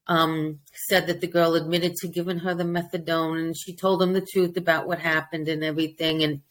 um, 0.08 0.60
said 0.90 1.08
that 1.08 1.22
the 1.22 1.28
girl 1.28 1.56
admitted 1.56 1.96
to 1.98 2.08
giving 2.08 2.40
her 2.40 2.54
the 2.54 2.64
methadone 2.64 3.40
and 3.40 3.58
she 3.58 3.76
told 3.76 4.00
them 4.02 4.14
the 4.14 4.26
truth 4.34 4.56
about 4.58 4.88
what 4.88 5.00
happened 5.00 5.48
and 5.48 5.64
everything. 5.64 6.24
And 6.24 6.42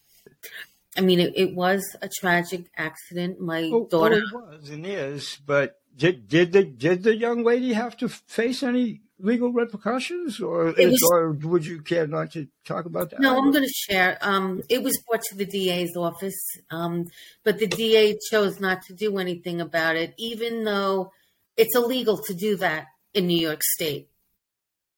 I 0.97 1.01
mean, 1.01 1.21
it, 1.21 1.33
it 1.37 1.55
was 1.55 1.97
a 2.03 2.09
tragic 2.09 2.71
accident. 2.77 3.41
My 3.41 3.63
Oh, 3.73 3.87
daughter. 3.91 4.23
oh, 4.35 4.49
it 4.51 4.59
was 4.59 4.71
and 4.71 4.87
is, 4.87 5.39
but 5.45 5.81
did 5.97 6.29
did 6.29 6.53
the 6.53 6.65
did 6.65 7.03
the 7.03 7.17
young 7.17 7.43
lady 7.43 7.73
have 7.73 7.97
to 7.99 8.09
face 8.09 8.63
any 8.63 9.01
legal 9.19 9.51
repercussions, 9.53 10.41
or 10.41 10.73
was- 10.77 11.03
or 11.13 11.33
would 11.33 11.65
you 11.65 11.81
care 11.83 12.07
not 12.07 12.33
to 12.33 12.49
talk 12.65 12.85
about 12.85 13.11
that? 13.11 13.21
No, 13.21 13.37
I'm 13.39 13.51
going 13.51 13.65
to 13.65 13.73
share. 13.73 14.19
Um, 14.21 14.63
it 14.69 14.83
was 14.83 15.01
brought 15.09 15.23
to 15.31 15.37
the 15.37 15.47
DA's 15.47 15.97
office, 15.97 16.39
um, 16.71 17.07
but 17.45 17.59
the 17.59 17.67
DA 17.67 18.19
chose 18.31 18.61
not 18.61 18.83
to 18.83 18.95
do 18.95 19.19
anything 19.19 19.61
about 19.61 19.97
it, 19.97 20.15
even 20.19 20.65
though 20.65 21.13
it's 21.57 21.75
illegal 21.75 22.19
to 22.27 22.35
do 22.35 22.57
that 22.57 22.87
in 23.15 23.27
New 23.27 23.39
York 23.39 23.63
State. 23.63 24.09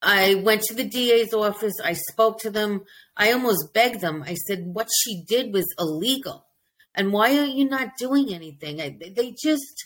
I 0.03 0.37
went 0.37 0.63
to 0.63 0.75
the 0.75 0.85
DA's 0.85 1.33
office. 1.33 1.75
I 1.85 1.93
spoke 1.93 2.41
to 2.41 2.51
them. 2.51 2.85
I 3.17 3.33
almost 3.33 3.73
begged 3.75 4.01
them. 4.01 4.23
I 4.23 4.35
said, 4.35 4.61
"What 4.67 4.89
she 5.03 5.23
did 5.25 5.53
was 5.53 5.67
illegal, 5.79 6.47
and 6.95 7.13
why 7.13 7.37
are 7.39 7.45
you 7.47 7.69
not 7.69 7.97
doing 7.97 8.33
anything?" 8.33 8.81
I, 8.81 8.97
they 8.99 9.35
just, 9.41 9.85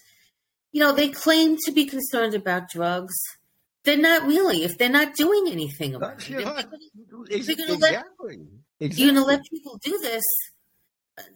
you 0.71 0.81
know, 0.81 0.93
they 0.93 1.09
claim 1.09 1.57
to 1.65 1.73
be 1.73 1.87
concerned 1.87 2.35
about 2.35 2.69
drugs. 2.71 3.15
They're 3.85 3.97
not 3.97 4.27
really. 4.27 4.65
If 4.65 4.79
they're 4.79 4.89
not 4.89 5.15
doing 5.15 5.45
anything 5.51 5.95
about 5.95 6.19
That's 6.19 6.31
it, 6.31 6.37
They're 6.37 6.45
gonna- 6.45 6.69
they're 7.29 7.57
gonna 7.57 7.79
let- 7.79 7.93
exactly. 7.93 8.39
you're 8.81 9.13
going 9.13 9.15
to 9.17 9.25
let 9.25 9.41
people 9.51 9.79
do 9.83 9.99
this, 9.99 10.23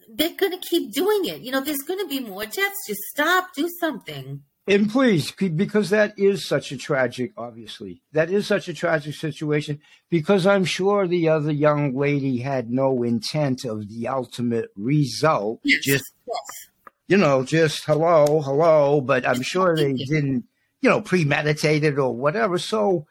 they're 0.09 0.35
going 0.35 0.51
to 0.53 0.57
keep 0.67 0.93
doing 0.93 1.25
it. 1.25 1.41
You 1.41 1.51
know, 1.51 1.61
there's 1.61 1.83
going 1.87 1.99
to 1.99 2.07
be 2.07 2.19
more 2.19 2.45
deaths. 2.45 2.87
Just 2.87 3.01
stop, 3.11 3.49
do 3.55 3.69
something. 3.79 4.43
And 4.69 4.89
please, 4.89 5.31
because 5.31 5.91
that 5.91 6.13
is 6.17 6.45
such 6.45 6.73
a 6.73 6.77
tragic, 6.77 7.31
obviously, 7.37 8.01
that 8.11 8.29
is 8.29 8.47
such 8.47 8.67
a 8.67 8.73
tragic 8.73 9.15
situation. 9.15 9.79
Because 10.09 10.45
I'm 10.45 10.65
sure 10.65 11.07
the 11.07 11.29
other 11.29 11.51
young 11.53 11.95
lady 11.95 12.39
had 12.39 12.69
no 12.69 13.01
intent 13.03 13.63
of 13.63 13.87
the 13.87 14.09
ultimate 14.09 14.69
result. 14.75 15.61
Just 15.63 16.11
yes. 16.27 16.69
you 17.07 17.15
know, 17.15 17.43
just 17.45 17.85
hello, 17.85 18.41
hello. 18.41 18.99
But 18.99 19.25
I'm 19.25 19.41
sure 19.41 19.73
they 19.73 19.93
didn't, 19.93 20.43
you 20.87 20.93
know, 20.93 21.01
premeditated 21.01 21.99
or 21.99 22.15
whatever. 22.15 22.57
So 22.57 23.07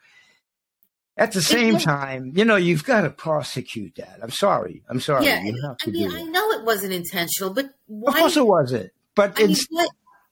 at 1.15 1.31
the 1.33 1.43
same 1.43 1.77
time, 1.77 2.31
you 2.35 2.43
know, 2.43 2.55
you've 2.55 2.83
got 2.83 3.01
to 3.01 3.11
prosecute 3.11 3.93
that. 3.97 4.17
I'm 4.23 4.31
sorry. 4.31 4.81
I'm 4.89 4.99
sorry. 4.99 5.25
yeah, 5.25 5.43
you 5.43 5.53
have 5.61 5.77
I 5.85 5.91
mean, 5.91 6.09
do 6.09 6.17
I 6.17 6.23
know 6.23 6.49
it 6.53 6.65
wasn't 6.65 6.93
intentional, 6.93 7.53
but 7.53 7.69
why? 7.85 8.13
Of 8.13 8.17
course 8.17 8.37
it 8.37 8.47
wasn't. 8.47 8.89
But 9.13 9.39
I 9.39 9.43
mean, 9.43 9.51
it's 9.51 9.67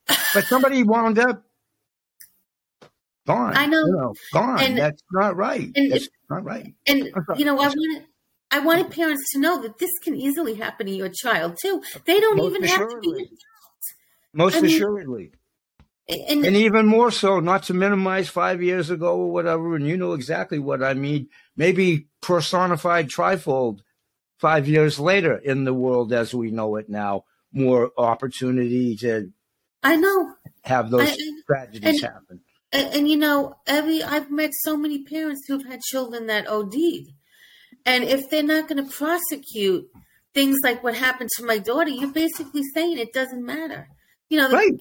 but 0.34 0.45
somebody 0.45 0.81
wound 0.81 1.19
up 1.19 1.43
gone. 3.27 3.55
I 3.55 3.67
know. 3.67 3.86
You 3.86 3.91
know, 3.91 4.13
gone. 4.34 4.60
And- 4.62 4.77
That's 4.79 5.03
not 5.12 5.36
right. 5.36 5.69
and 5.75 5.91
That's 5.91 6.10
not 6.27 6.43
right. 6.43 6.73
And 6.88 7.12
you 7.38 7.45
know, 7.45 7.60
I 7.60 7.67
want 7.67 7.75
wanted, 7.77 8.05
I 8.49 8.60
wanted 8.60 8.89
parents 8.89 9.23
to 9.34 9.39
know 9.39 9.62
that 9.62 9.77
this 9.77 9.91
can 10.03 10.15
easily 10.15 10.55
happen 10.55 10.88
to 10.88 10.91
your 10.91 11.10
child 11.10 11.58
too. 11.62 11.84
They 12.08 12.19
don't 12.19 12.38
Most 12.38 12.55
even 12.55 12.63
have 12.63 12.79
to 12.79 12.97
be. 12.99 13.08
assuredly. 13.12 13.29
Most 14.34 14.55
I 14.58 14.62
mean- 14.62 14.75
assuredly. 14.75 15.31
And, 16.07 16.45
And 16.45 16.55
even 16.55 16.85
more 16.85 17.09
so, 17.09 17.39
not 17.39 17.63
to 17.63 17.73
minimize 17.73 18.29
five 18.29 18.61
years 18.61 18.89
ago 18.91 19.15
or 19.17 19.31
whatever, 19.31 19.75
and 19.75 19.87
you 19.87 19.97
know 19.97 20.13
exactly 20.13 20.59
what 20.59 20.83
I 20.83 20.93
mean, 20.93 21.29
maybe 21.57 22.07
personified 22.21 23.09
trifold 23.09 23.79
five 24.37 24.67
years 24.67 24.99
later 24.99 25.35
in 25.37 25.63
the 25.63 25.73
world 25.73 26.13
as 26.13 26.33
we 26.35 26.51
know 26.51 26.75
it 26.75 26.89
now, 26.89 27.23
more 27.51 27.91
opportunity 27.97 28.95
to 28.97 29.31
I 29.81 29.95
know. 29.95 30.33
have 30.63 30.91
those 30.91 31.09
I- 31.09 31.17
tragedies 31.47 32.01
and- 32.03 32.13
happen. 32.13 32.41
And, 32.71 32.93
and 32.93 33.09
you 33.09 33.15
know, 33.15 33.55
every 33.65 34.03
I've 34.03 34.29
met 34.29 34.51
so 34.53 34.75
many 34.75 35.03
parents 35.03 35.45
who've 35.47 35.65
had 35.65 35.79
children 35.81 36.27
that 36.27 36.47
OD'd, 36.47 37.07
and 37.85 38.03
if 38.03 38.29
they're 38.29 38.43
not 38.43 38.67
going 38.67 38.83
to 38.85 38.91
prosecute 38.91 39.87
things 40.33 40.57
like 40.61 40.83
what 40.83 40.93
happened 40.95 41.29
to 41.37 41.45
my 41.45 41.57
daughter, 41.57 41.89
you're 41.89 42.11
basically 42.11 42.63
saying 42.73 42.97
it 42.97 43.13
doesn't 43.13 43.45
matter. 43.45 43.87
You 44.29 44.39
know, 44.39 44.51
Right. 44.51 44.73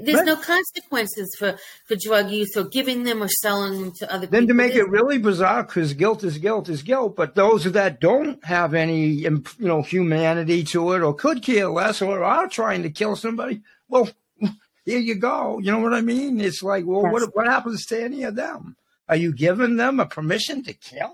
There's 0.00 0.18
right. 0.18 0.26
no 0.26 0.36
consequences 0.36 1.34
for 1.38 1.58
for 1.86 1.96
drug 1.96 2.30
use 2.30 2.56
or 2.56 2.64
giving 2.64 3.02
them 3.02 3.22
or 3.22 3.28
selling 3.28 3.80
them 3.80 3.92
to 3.98 4.12
other 4.12 4.26
people. 4.26 4.38
Then 4.38 4.48
to 4.48 4.54
make 4.54 4.74
it 4.74 4.88
really 4.88 5.18
bizarre, 5.18 5.64
because 5.64 5.94
guilt 5.94 6.22
is 6.24 6.38
guilt 6.38 6.68
is 6.68 6.82
guilt, 6.82 7.16
but 7.16 7.34
those 7.34 7.64
that 7.64 8.00
don't 8.00 8.42
have 8.44 8.74
any, 8.74 9.26
um, 9.26 9.44
you 9.58 9.66
know, 9.66 9.82
humanity 9.82 10.62
to 10.64 10.92
it, 10.92 11.02
or 11.02 11.14
could 11.14 11.42
care 11.42 11.68
less, 11.68 12.00
or 12.00 12.22
are 12.22 12.48
trying 12.48 12.82
to 12.82 12.90
kill 12.90 13.16
somebody, 13.16 13.62
well, 13.88 14.08
here 14.84 14.98
you 14.98 15.16
go. 15.16 15.58
You 15.58 15.72
know 15.72 15.80
what 15.80 15.94
I 15.94 16.00
mean? 16.00 16.40
It's 16.40 16.62
like, 16.62 16.84
well, 16.86 17.02
Yes. 17.02 17.12
what 17.12 17.36
what 17.36 17.46
happens 17.46 17.84
to 17.86 18.02
any 18.02 18.22
of 18.22 18.36
them? 18.36 18.76
Are 19.08 19.16
you 19.16 19.32
giving 19.32 19.76
them 19.76 19.98
a 19.98 20.06
permission 20.06 20.62
to 20.64 20.72
kill? 20.72 21.12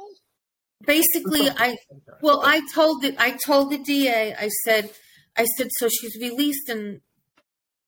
basically 0.85 1.49
i 1.57 1.77
well 2.21 2.43
i 2.45 2.61
told 2.75 3.01
the 3.03 3.15
i 3.19 3.31
told 3.45 3.71
the 3.71 3.79
da 3.79 4.35
i 4.39 4.49
said 4.65 4.91
i 5.37 5.45
said 5.57 5.69
so 5.79 5.89
she's 5.89 6.17
released 6.21 6.69
and 6.69 7.01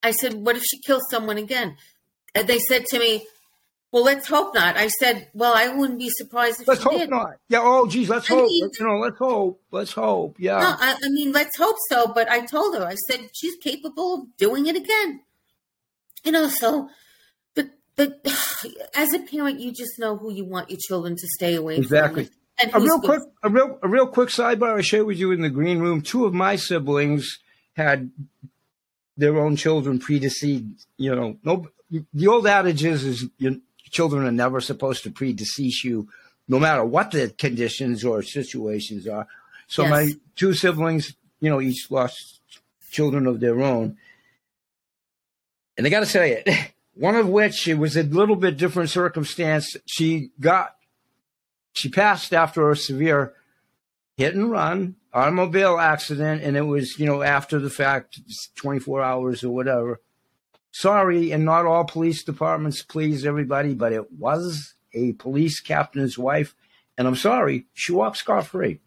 i 0.02 0.10
said 0.10 0.34
what 0.34 0.56
if 0.56 0.62
she 0.64 0.78
kills 0.80 1.02
someone 1.10 1.38
again 1.38 1.76
and 2.34 2.46
they 2.48 2.58
said 2.58 2.84
to 2.86 2.98
me 2.98 3.26
well 3.92 4.04
let's 4.04 4.28
hope 4.28 4.54
not 4.54 4.76
i 4.76 4.86
said 4.88 5.28
well 5.34 5.54
i 5.54 5.68
wouldn't 5.68 5.98
be 5.98 6.10
surprised 6.10 6.60
if 6.60 6.68
Let's 6.68 6.80
she 6.82 6.88
hope 6.88 6.98
did 6.98 7.10
not. 7.10 7.30
Yeah. 7.48 7.60
Oh, 7.62 7.86
geez. 7.86 8.08
Let's 8.08 8.30
I 8.30 8.34
hope. 8.34 8.44
mean- 8.46 8.70
you 8.78 8.86
know, 8.86 8.98
let's 8.98 9.18
hope. 9.18 9.60
Let's 9.70 9.92
hope. 9.92 10.36
Yeah. 10.38 10.58
no 10.60 10.74
I, 10.78 10.96
I 11.02 11.08
mean 11.08 11.32
let's 11.32 11.56
hope 11.56 11.76
so 11.90 12.06
but 12.08 12.30
i 12.30 12.44
told 12.44 12.76
her 12.76 12.84
i 12.84 12.94
said 13.08 13.20
she's 13.34 13.56
capable 13.56 14.14
of 14.14 14.36
doing 14.36 14.66
it 14.66 14.76
again 14.76 15.20
you 16.24 16.32
know 16.32 16.48
so 16.48 16.90
but 17.54 17.66
but 17.96 18.20
as 18.94 19.12
a 19.14 19.20
parent 19.20 19.58
you 19.60 19.72
just 19.72 19.98
know 19.98 20.16
who 20.16 20.32
you 20.32 20.44
want 20.44 20.68
your 20.70 20.78
children 20.86 21.16
to 21.16 21.26
stay 21.36 21.54
away 21.54 21.76
Exactly. 21.76 22.24
from 22.24 22.32
and 22.60 22.74
a 22.74 22.80
real 22.80 23.00
quick, 23.00 23.22
a 23.44 23.48
real, 23.48 23.78
a 23.84 23.88
real 23.88 24.06
quick 24.08 24.30
sidebar. 24.30 24.76
I 24.78 24.80
shared 24.80 25.06
with 25.06 25.16
you 25.16 25.30
in 25.30 25.42
the 25.42 25.48
green 25.48 25.78
room. 25.78 26.02
Two 26.02 26.24
of 26.24 26.34
my 26.34 26.56
siblings 26.56 27.38
had 27.76 28.10
their 29.18 29.36
own 29.38 29.56
children 29.56 29.98
predeceased. 29.98 30.86
You 30.96 31.14
know, 31.14 31.36
no. 31.42 31.68
The 32.12 32.26
old 32.26 32.46
adage 32.46 32.84
is, 32.84 33.04
is 33.04 33.26
your 33.38 33.56
children 33.90 34.26
are 34.26 34.32
never 34.32 34.60
supposed 34.60 35.02
to 35.02 35.10
predecease 35.10 35.84
you, 35.84 36.08
no 36.46 36.58
matter 36.58 36.84
what 36.84 37.10
the 37.10 37.30
conditions 37.30 38.04
or 38.04 38.22
situations 38.22 39.06
are. 39.06 39.26
So 39.66 39.82
Yes. 39.82 39.90
my 39.90 40.12
two 40.36 40.54
siblings 40.54 41.14
you 41.40 41.50
know, 41.50 41.60
each 41.60 41.90
lost 41.90 42.40
children 42.90 43.26
of 43.26 43.40
their 43.40 43.60
own. 43.62 43.96
And 45.76 45.86
I 45.86 45.90
got 45.90 46.00
to 46.00 46.06
say 46.06 46.42
it, 46.44 46.72
one 46.94 47.14
of 47.14 47.28
which 47.28 47.68
it 47.68 47.78
was 47.78 47.96
a 47.96 48.02
little 48.02 48.36
bit 48.36 48.56
different 48.56 48.90
circumstance. 48.90 49.76
She 49.86 50.30
got, 50.40 50.74
she 51.72 51.88
passed 51.88 52.32
after 52.32 52.70
a 52.70 52.76
severe 52.76 53.34
hit 54.18 54.34
and 54.34 54.50
run 54.50 54.96
automobile 55.14 55.78
accident, 55.78 56.42
and 56.42 56.56
it 56.56 56.62
was, 56.62 56.98
you 56.98 57.06
know, 57.06 57.22
after 57.22 57.58
the 57.60 57.70
fact, 57.70 58.20
24 58.56 59.00
hours 59.02 59.44
or 59.44 59.50
whatever. 59.50 60.00
Sorry, 60.72 61.30
and 61.30 61.44
not 61.44 61.64
all 61.64 61.84
police 61.84 62.24
departments 62.24 62.82
please 62.82 63.24
everybody, 63.24 63.74
but 63.74 63.92
it 63.92 64.12
was 64.12 64.74
a 64.92 65.12
police 65.12 65.60
captain's 65.60 66.18
wife, 66.18 66.54
and 66.98 67.06
I'm 67.06 67.16
sorry, 67.16 67.66
she 67.72 67.92
walked 67.92 68.18
scot 68.18 68.46
free. 68.46 68.80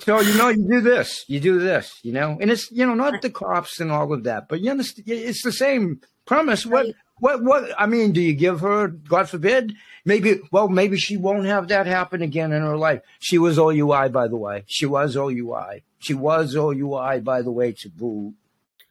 So 0.00 0.20
you 0.20 0.38
know, 0.38 0.48
you 0.48 0.66
do 0.68 0.80
this, 0.80 1.24
you 1.26 1.40
do 1.40 1.58
this, 1.58 1.98
you 2.02 2.12
know, 2.12 2.38
and 2.40 2.50
it's 2.50 2.70
you 2.70 2.86
know 2.86 2.94
not 2.94 3.20
the 3.20 3.30
cops 3.30 3.80
and 3.80 3.90
all 3.90 4.12
of 4.12 4.22
that, 4.22 4.48
but 4.48 4.60
you 4.60 4.70
understand, 4.70 5.08
it's 5.08 5.42
the 5.42 5.52
same 5.52 6.00
premise. 6.28 6.64
What 6.64 6.86
what 7.16 7.42
what? 7.42 7.70
I 7.76 7.86
mean, 7.86 8.12
do 8.12 8.20
you 8.20 8.34
give 8.34 8.60
her, 8.60 8.88
God 8.88 9.28
forbid, 9.28 9.74
maybe? 10.04 10.40
Well, 10.52 10.68
maybe 10.68 10.96
she 10.98 11.16
won't 11.16 11.46
have 11.46 11.68
that 11.68 11.86
happen 11.86 12.22
again 12.22 12.52
in 12.52 12.62
her 12.62 12.76
life. 12.76 13.02
She 13.18 13.38
was 13.38 13.58
OUI, 13.58 14.08
by 14.10 14.28
the 14.28 14.36
way. 14.36 14.64
She 14.68 14.86
was 14.86 15.16
OUI. 15.16 15.82
She 15.98 16.14
was 16.14 16.54
OUI, 16.54 17.20
by 17.20 17.42
the 17.42 17.50
way, 17.50 17.72
to 17.72 17.88
boot. 17.88 18.34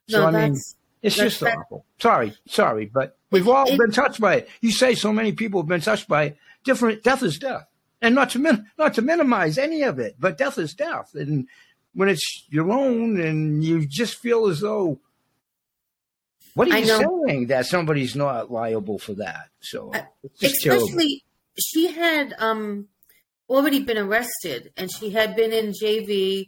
So 0.10 0.30
no, 0.30 0.38
I 0.38 0.50
mean, 0.50 0.58
it's 1.02 1.16
just 1.16 1.40
that, 1.40 1.58
awful. 1.58 1.86
Sorry, 2.00 2.34
sorry, 2.48 2.88
but 2.88 3.18
we've 3.32 3.48
all 3.48 3.72
it, 3.72 3.78
been 3.78 3.92
touched 3.92 4.20
by 4.20 4.38
it. 4.38 4.50
You 4.60 4.72
say 4.72 4.96
so 4.96 5.14
many 5.14 5.32
people 5.32 5.62
have 5.62 5.70
been 5.70 5.82
touched 5.82 6.08
by 6.08 6.24
it. 6.24 6.38
Different 6.66 7.04
death 7.04 7.24
is 7.24 7.38
death, 7.38 7.68
and 8.02 8.16
not 8.16 8.32
to 8.32 8.40
min, 8.40 8.66
not 8.78 8.96
to 8.96 9.02
minimize 9.02 9.58
any 9.58 9.84
of 9.84 10.00
it, 10.00 10.16
but 10.20 10.38
death 10.38 10.58
is 10.58 10.74
death, 10.74 11.12
and 11.14 11.48
when 11.94 12.10
it's 12.10 12.46
your 12.50 12.72
own, 12.72 13.20
and 13.20 13.64
you 13.64 13.86
just 13.86 14.16
feel 14.18 14.48
as 14.48 14.60
though 14.60 15.00
what 16.58 16.72
are 16.72 16.80
you 16.80 16.86
saying 17.28 17.48
that 17.48 17.68
somebody's 17.68 18.16
not 18.16 18.52
liable 18.52 18.98
for 18.98 19.14
that? 19.14 19.50
So 19.60 19.92
uh, 19.94 20.02
especially 20.42 21.24
she 21.56 21.92
had 21.92 22.34
um, 22.40 22.88
already 23.48 23.84
been 23.84 24.00
arrested 24.00 24.72
and 24.76 24.92
she 24.92 25.12
had 25.12 25.36
been 25.36 25.54
in 25.54 25.72
JV, 25.72 26.48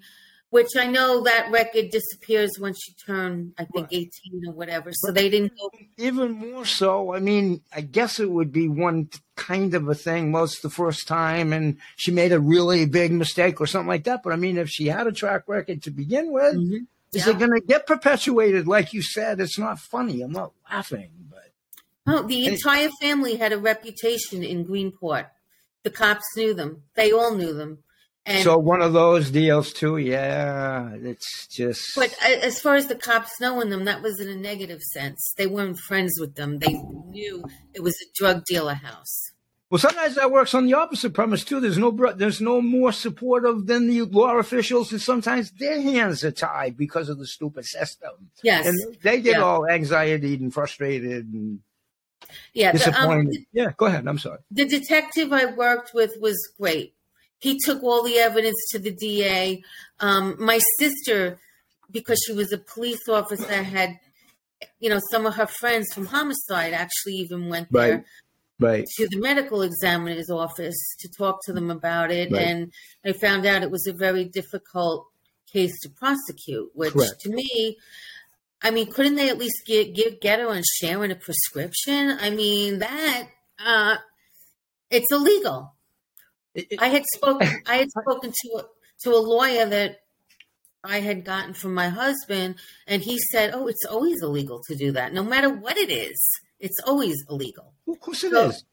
which 0.50 0.76
I 0.76 0.88
know 0.88 1.24
that 1.26 1.52
record 1.52 1.92
disappears 1.92 2.58
when 2.58 2.74
she 2.74 2.94
turned, 2.94 3.54
I 3.60 3.66
think, 3.66 3.92
right. 3.92 4.10
18 4.32 4.48
or 4.48 4.54
whatever. 4.54 4.92
So 4.94 5.10
but 5.10 5.16
they 5.16 5.30
didn't 5.30 5.54
go. 5.56 5.70
Even 5.98 6.32
more 6.32 6.66
so, 6.66 7.14
I 7.14 7.20
mean, 7.20 7.62
I 7.72 7.82
guess 7.82 8.20
it 8.20 8.32
would 8.32 8.52
be 8.52 8.68
one 8.68 9.10
kind 9.36 9.76
of 9.76 9.88
a 9.88 9.96
thing 9.96 10.32
most 10.32 10.64
the 10.64 10.72
first 10.72 11.08
time 11.08 11.54
and 11.54 11.78
she 11.98 12.10
made 12.10 12.32
a 12.32 12.40
really 12.40 12.88
big 12.88 13.12
mistake 13.12 13.62
or 13.62 13.68
something 13.68 13.88
like 13.88 14.06
that. 14.06 14.24
But 14.24 14.34
I 14.34 14.38
mean, 14.38 14.58
if 14.58 14.70
she 14.70 14.88
had 14.88 15.06
a 15.06 15.12
track 15.12 15.44
record 15.48 15.84
to 15.84 15.92
begin 15.92 16.32
with, 16.32 16.56
mm-hmm. 16.56 16.86
Is 17.14 17.26
yeah. 17.26 17.34
it 17.34 17.40
going 17.40 17.52
to 17.52 17.62
get 17.66 17.88
perpetuated? 17.88 18.68
Like 18.68 18.94
you 18.94 19.02
said, 19.02 19.40
it's 19.40 19.58
not 19.58 19.80
funny. 19.80 20.22
I'm 20.22 20.32
not 20.32 20.52
laughing, 20.70 21.12
but 21.30 21.52
oh, 22.08 22.24
the 22.24 22.46
entire 22.46 22.90
family 23.02 23.38
had 23.38 23.52
a 23.52 23.58
reputation 23.58 24.44
in 24.44 24.66
Greenport. 24.66 25.28
The 25.84 25.90
cops 25.90 26.26
knew 26.36 26.54
them. 26.54 26.84
They 26.96 27.12
all 27.12 27.36
knew 27.36 27.54
them. 27.54 27.80
And 28.26 28.44
so 28.44 28.58
one 28.60 28.82
of 28.82 28.94
those 28.94 29.32
deals 29.32 29.74
too. 29.74 29.98
Yeah, 29.98 30.92
it's 30.94 31.48
just. 31.48 31.96
But 31.96 32.14
uh, 32.24 32.40
as 32.44 32.60
far 32.60 32.76
as 32.76 32.86
the 32.86 32.96
cops 32.96 33.40
knowing 33.42 33.70
them, 33.70 33.86
that 33.86 34.04
was 34.04 34.20
in 34.20 34.28
a 34.28 34.36
negative 34.36 34.82
sense. 34.82 35.34
They 35.36 35.48
weren't 35.48 35.80
friends 35.80 36.20
with 36.20 36.36
them. 36.36 36.60
They 36.60 36.74
knew 37.08 37.44
it 37.74 37.82
was 37.82 37.96
a 37.96 38.06
drug 38.16 38.46
dealer 38.46 38.76
house. 38.76 39.32
Well, 39.70 39.78
sometimes 39.78 40.16
that 40.16 40.32
works 40.32 40.56
on 40.56 40.66
the 40.66 40.74
opposite 40.74 41.14
premise 41.14 41.44
too. 41.44 41.60
There's 41.60 41.78
no 41.78 41.92
there's 42.16 42.42
no 42.42 42.60
more 42.60 42.92
supportive 42.92 43.68
than 43.68 43.88
the 43.88 44.02
law 44.02 44.38
officials, 44.38 44.92
and 44.92 45.02
sometimes 45.02 45.52
their 45.52 45.80
hands 45.80 46.24
are 46.24 46.32
tied 46.32 46.76
because 46.76 47.08
of 47.08 47.20
the 47.20 47.28
stupid 47.28 47.66
system. 47.66 48.32
Yes, 48.42 48.66
and 48.66 48.98
they 49.04 49.22
get 49.22 49.38
yeah. 49.38 49.44
all 49.44 49.68
anxiety 49.68 50.34
and 50.36 50.52
frustrated 50.52 51.32
and 51.32 51.60
yeah, 52.54 52.72
disappointed. 52.72 53.32
The, 53.32 53.38
um, 53.38 53.46
yeah, 53.54 53.72
go 53.78 53.86
ahead. 53.86 54.08
I'm 54.08 54.18
sorry. 54.18 54.40
The 54.50 54.66
detective 54.66 55.32
I 55.32 55.46
worked 55.46 55.94
with 55.94 56.16
was 56.20 56.36
great. 56.60 56.96
He 57.38 57.60
took 57.64 57.84
all 57.84 58.04
the 58.04 58.18
evidence 58.18 58.58
to 58.72 58.80
the 58.80 58.92
DA. 58.92 59.62
Um, 60.00 60.36
my 60.40 60.60
sister, 60.80 61.40
because 61.92 62.20
she 62.26 62.34
was 62.34 62.52
a 62.52 62.58
police 62.58 63.08
officer, 63.08 63.62
had 63.62 64.00
you 64.80 64.90
know 64.90 65.00
some 65.12 65.28
of 65.28 65.36
her 65.36 65.48
friends 65.48 65.94
from 65.94 66.08
homicide 66.08 66.74
actually 66.74 67.14
even 67.14 67.50
went 67.50 67.72
there 67.72 67.98
right. 67.98 68.04
To 68.60 69.08
the 69.08 69.18
medical 69.18 69.62
examiner's 69.62 70.30
office 70.30 70.78
to 71.00 71.10
talk 71.10 71.44
to 71.46 71.54
them 71.54 71.72
about 71.72 72.12
it. 72.12 72.32
Right. 72.32 72.42
And 72.42 72.72
I 73.06 73.14
found 73.14 73.46
out 73.46 73.64
it 73.64 73.72
was 73.72 73.88
a 73.88 73.94
very 73.94 74.26
difficult 74.26 75.08
case 75.52 75.80
to 75.82 75.90
prosecute, 75.90 76.70
which 76.74 76.94
Correct. 76.94 77.22
to 77.22 77.30
me, 77.30 77.78
I 78.62 78.72
mean, 78.72 78.92
couldn't 78.92 79.16
they 79.16 79.30
at 79.30 79.38
least 79.38 79.66
get, 79.66 79.96
give, 79.96 80.20
get 80.20 80.40
her 80.40 80.52
and 80.52 80.66
Sharon 80.66 81.12
a 81.12 81.16
prescription? 81.16 82.18
I 82.20 82.30
mean, 82.30 82.80
that, 82.80 83.28
uh, 83.66 83.96
it's 84.90 85.12
illegal. 85.12 85.74
It, 86.54 86.68
it, 86.72 86.82
I 86.82 86.88
had 86.88 87.06
spoken, 87.16 87.48
I 87.68 87.78
had 87.78 87.90
spoken 87.90 88.32
to, 88.32 88.58
a, 88.58 88.64
to 89.04 89.12
a 89.12 89.20
lawyer 89.20 89.66
that 89.66 90.00
I 90.84 91.00
had 91.00 91.26
gotten 91.26 91.54
from 91.54 91.74
my 91.74 91.90
husband, 91.90 92.56
and 92.88 93.02
he 93.02 93.18
said, 93.32 93.52
"Oh, 93.54 93.68
it's 93.68 93.84
always 93.86 94.22
illegal 94.22 94.62
to 94.70 94.76
do 94.76 94.94
that, 94.94 95.14
no 95.14 95.24
matter 95.24 95.50
what 95.50 95.78
it 95.78 95.92
is. 95.92 96.18
It's 96.60 96.80
always 96.86 97.24
illegal." 97.30 97.74
Of 97.88 98.00
course, 98.00 98.24
it 98.24 98.32
so, 98.32 98.50
is. 98.50 98.64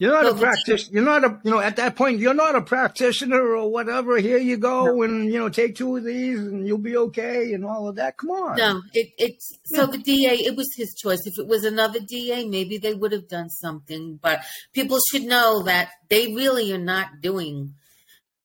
You're 0.00 0.12
not 0.12 0.26
so 0.26 0.36
a 0.36 0.38
practitioner. 0.38 0.94
You're 0.94 1.04
not 1.04 1.24
a, 1.24 1.40
you 1.42 1.50
know, 1.50 1.58
at 1.58 1.74
that 1.76 1.96
point, 1.96 2.20
you're 2.20 2.32
not 2.32 2.54
a 2.54 2.62
practitioner 2.62 3.56
or 3.56 3.68
whatever. 3.68 4.16
Here 4.18 4.38
you 4.38 4.56
go, 4.56 4.84
no. 4.84 5.02
and 5.02 5.26
you 5.32 5.38
know, 5.40 5.48
take 5.48 5.74
two 5.74 5.96
of 5.96 6.04
these, 6.04 6.38
and 6.38 6.68
you'll 6.68 6.78
be 6.78 6.96
okay, 6.96 7.52
and 7.52 7.64
all 7.64 7.88
of 7.88 7.96
that. 7.96 8.16
Come 8.16 8.30
on. 8.30 8.56
No, 8.56 8.80
it, 8.94 9.12
it's 9.18 9.58
so 9.64 9.86
the 9.86 9.98
DA. 9.98 10.34
It 10.34 10.54
was 10.54 10.72
his 10.76 10.94
choice. 10.94 11.26
If 11.26 11.36
it 11.36 11.48
was 11.48 11.64
another 11.64 11.98
DA, 11.98 12.46
maybe 12.46 12.78
they 12.78 12.94
would 12.94 13.10
have 13.10 13.28
done 13.28 13.50
something. 13.50 14.20
But 14.22 14.44
people 14.72 14.98
should 15.10 15.24
know 15.24 15.64
that 15.64 15.90
they 16.08 16.32
really 16.32 16.72
are 16.72 16.78
not 16.78 17.20
doing 17.20 17.74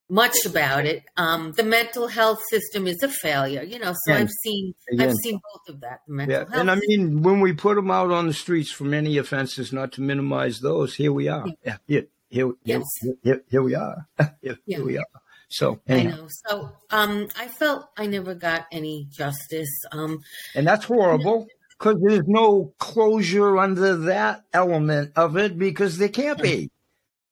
much 0.10 0.46
about 0.46 0.86
it. 0.86 1.04
Um, 1.18 1.54
the 1.54 1.64
mental 1.64 2.08
health 2.08 2.42
system 2.50 2.88
is 2.88 3.02
a 3.04 3.08
failure, 3.08 3.64
you 3.64 3.80
know. 3.80 3.94
So 4.06 4.14
I've 4.14 4.30
seen 4.44 4.74
Again. 4.92 5.10
I've 5.10 5.16
seen 5.24 5.40
both 5.54 5.76
of 5.76 5.82
that. 5.82 6.02
The 6.08 6.14
mental 6.14 6.34
yeah. 6.34 6.40
health 6.40 6.56
and 6.56 6.72
I 6.72 6.76
mean, 6.76 7.22
when 7.24 7.40
we 7.40 7.54
put 7.54 7.76
them 7.76 7.92
out 7.92 8.12
on 8.12 8.28
the 8.28 8.34
streets 8.34 8.72
for 8.72 8.84
many 8.84 9.18
offenses, 9.18 9.74
not 9.74 9.92
to 9.94 10.02
minimize 10.02 10.60
those, 10.60 10.96
here 10.96 11.14
we 11.14 11.28
are. 11.28 11.46
Yeah, 11.66 11.78
yeah. 11.88 12.02
Here, 12.30 12.52
yes. 12.64 12.84
here, 13.00 13.14
here, 13.24 13.44
here 13.48 13.62
we 13.62 13.76
are. 13.76 14.08
here, 14.42 14.58
yeah. 14.66 14.78
here 14.78 14.86
we 14.86 14.98
are. 14.98 15.06
So 15.50 15.80
anyhow. 15.88 16.10
I 16.10 16.18
know. 16.18 16.28
So 16.48 16.72
um, 16.90 17.28
I 17.38 17.48
felt 17.48 17.88
I 17.96 18.08
never 18.08 18.34
got 18.34 18.66
any 18.72 19.08
justice. 19.12 19.70
Um, 19.92 20.20
and 20.56 20.66
that's 20.66 20.86
horrible 20.86 21.48
because 21.78 22.02
there's 22.02 22.24
no 22.26 22.74
closure 22.80 23.58
under 23.60 23.96
that 23.98 24.46
element 24.52 25.12
of 25.16 25.38
it 25.38 25.60
because 25.60 26.00
there 26.00 26.10
can't 26.10 26.42
be. 26.42 26.72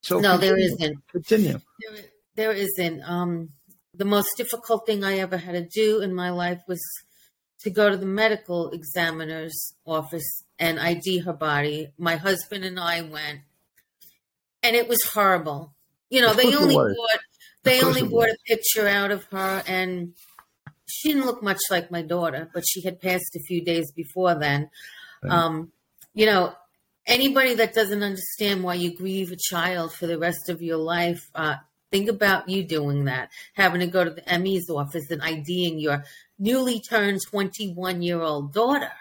So 0.01 0.19
no, 0.19 0.31
continue. 0.31 0.49
there 0.49 0.59
isn't. 0.59 1.07
Continue. 1.07 1.59
There, 1.79 2.03
there 2.41 2.51
isn't. 2.51 3.01
Um, 3.07 3.49
the 3.93 4.05
most 4.05 4.29
difficult 4.35 4.85
thing 4.87 5.03
I 5.03 5.19
ever 5.19 5.37
had 5.37 5.53
to 5.53 5.63
do 5.63 6.01
in 6.01 6.13
my 6.13 6.31
life 6.31 6.61
was 6.67 6.81
to 7.59 7.69
go 7.69 7.89
to 7.89 7.97
the 7.97 8.05
medical 8.05 8.71
examiner's 8.71 9.73
office 9.85 10.43
and 10.57 10.79
ID 10.79 11.19
her 11.19 11.33
body. 11.33 11.89
My 11.99 12.15
husband 12.15 12.65
and 12.65 12.79
I 12.79 13.01
went, 13.01 13.41
and 14.63 14.75
it 14.75 14.87
was 14.87 15.03
horrible. 15.13 15.75
You 16.09 16.21
know, 16.21 16.33
they 16.33 16.55
only 16.55 16.75
bought 16.75 17.19
they 17.63 17.83
only 17.83 18.03
bought 18.03 18.29
a 18.29 18.37
picture 18.47 18.87
out 18.87 19.11
of 19.11 19.23
her, 19.25 19.63
and 19.67 20.13
she 20.87 21.09
didn't 21.09 21.27
look 21.27 21.43
much 21.43 21.59
like 21.69 21.91
my 21.91 22.01
daughter, 22.01 22.49
but 22.53 22.63
she 22.67 22.81
had 22.81 22.99
passed 22.99 23.35
a 23.35 23.39
few 23.47 23.63
days 23.63 23.91
before 23.91 24.33
then. 24.33 24.69
Right. 25.21 25.31
Um, 25.31 25.71
you 26.15 26.25
know, 26.25 26.53
anybody 27.05 27.53
that 27.55 27.75
doesn't 27.75 28.01
understand 28.01 28.63
why 28.63 28.75
you 28.75 28.95
grieve 28.95 29.31
a 29.31 29.37
child 29.37 29.93
for 29.93 30.07
the 30.07 30.17
rest 30.17 30.49
of 30.49 30.61
your 30.63 30.77
life, 30.77 31.29
uh, 31.35 31.57
Think 31.91 32.09
about 32.09 32.47
you 32.47 32.63
doing 32.63 33.05
that, 33.05 33.29
having 33.53 33.81
to 33.81 33.87
go 33.87 34.03
to 34.03 34.11
the 34.11 34.39
ME's 34.39 34.69
office 34.69 35.11
and 35.11 35.21
IDing 35.21 35.77
your 35.79 36.05
newly 36.39 36.79
turned 36.79 37.19
21 37.29 38.01
year 38.01 38.21
old 38.21 38.53
daughter. 38.53 38.91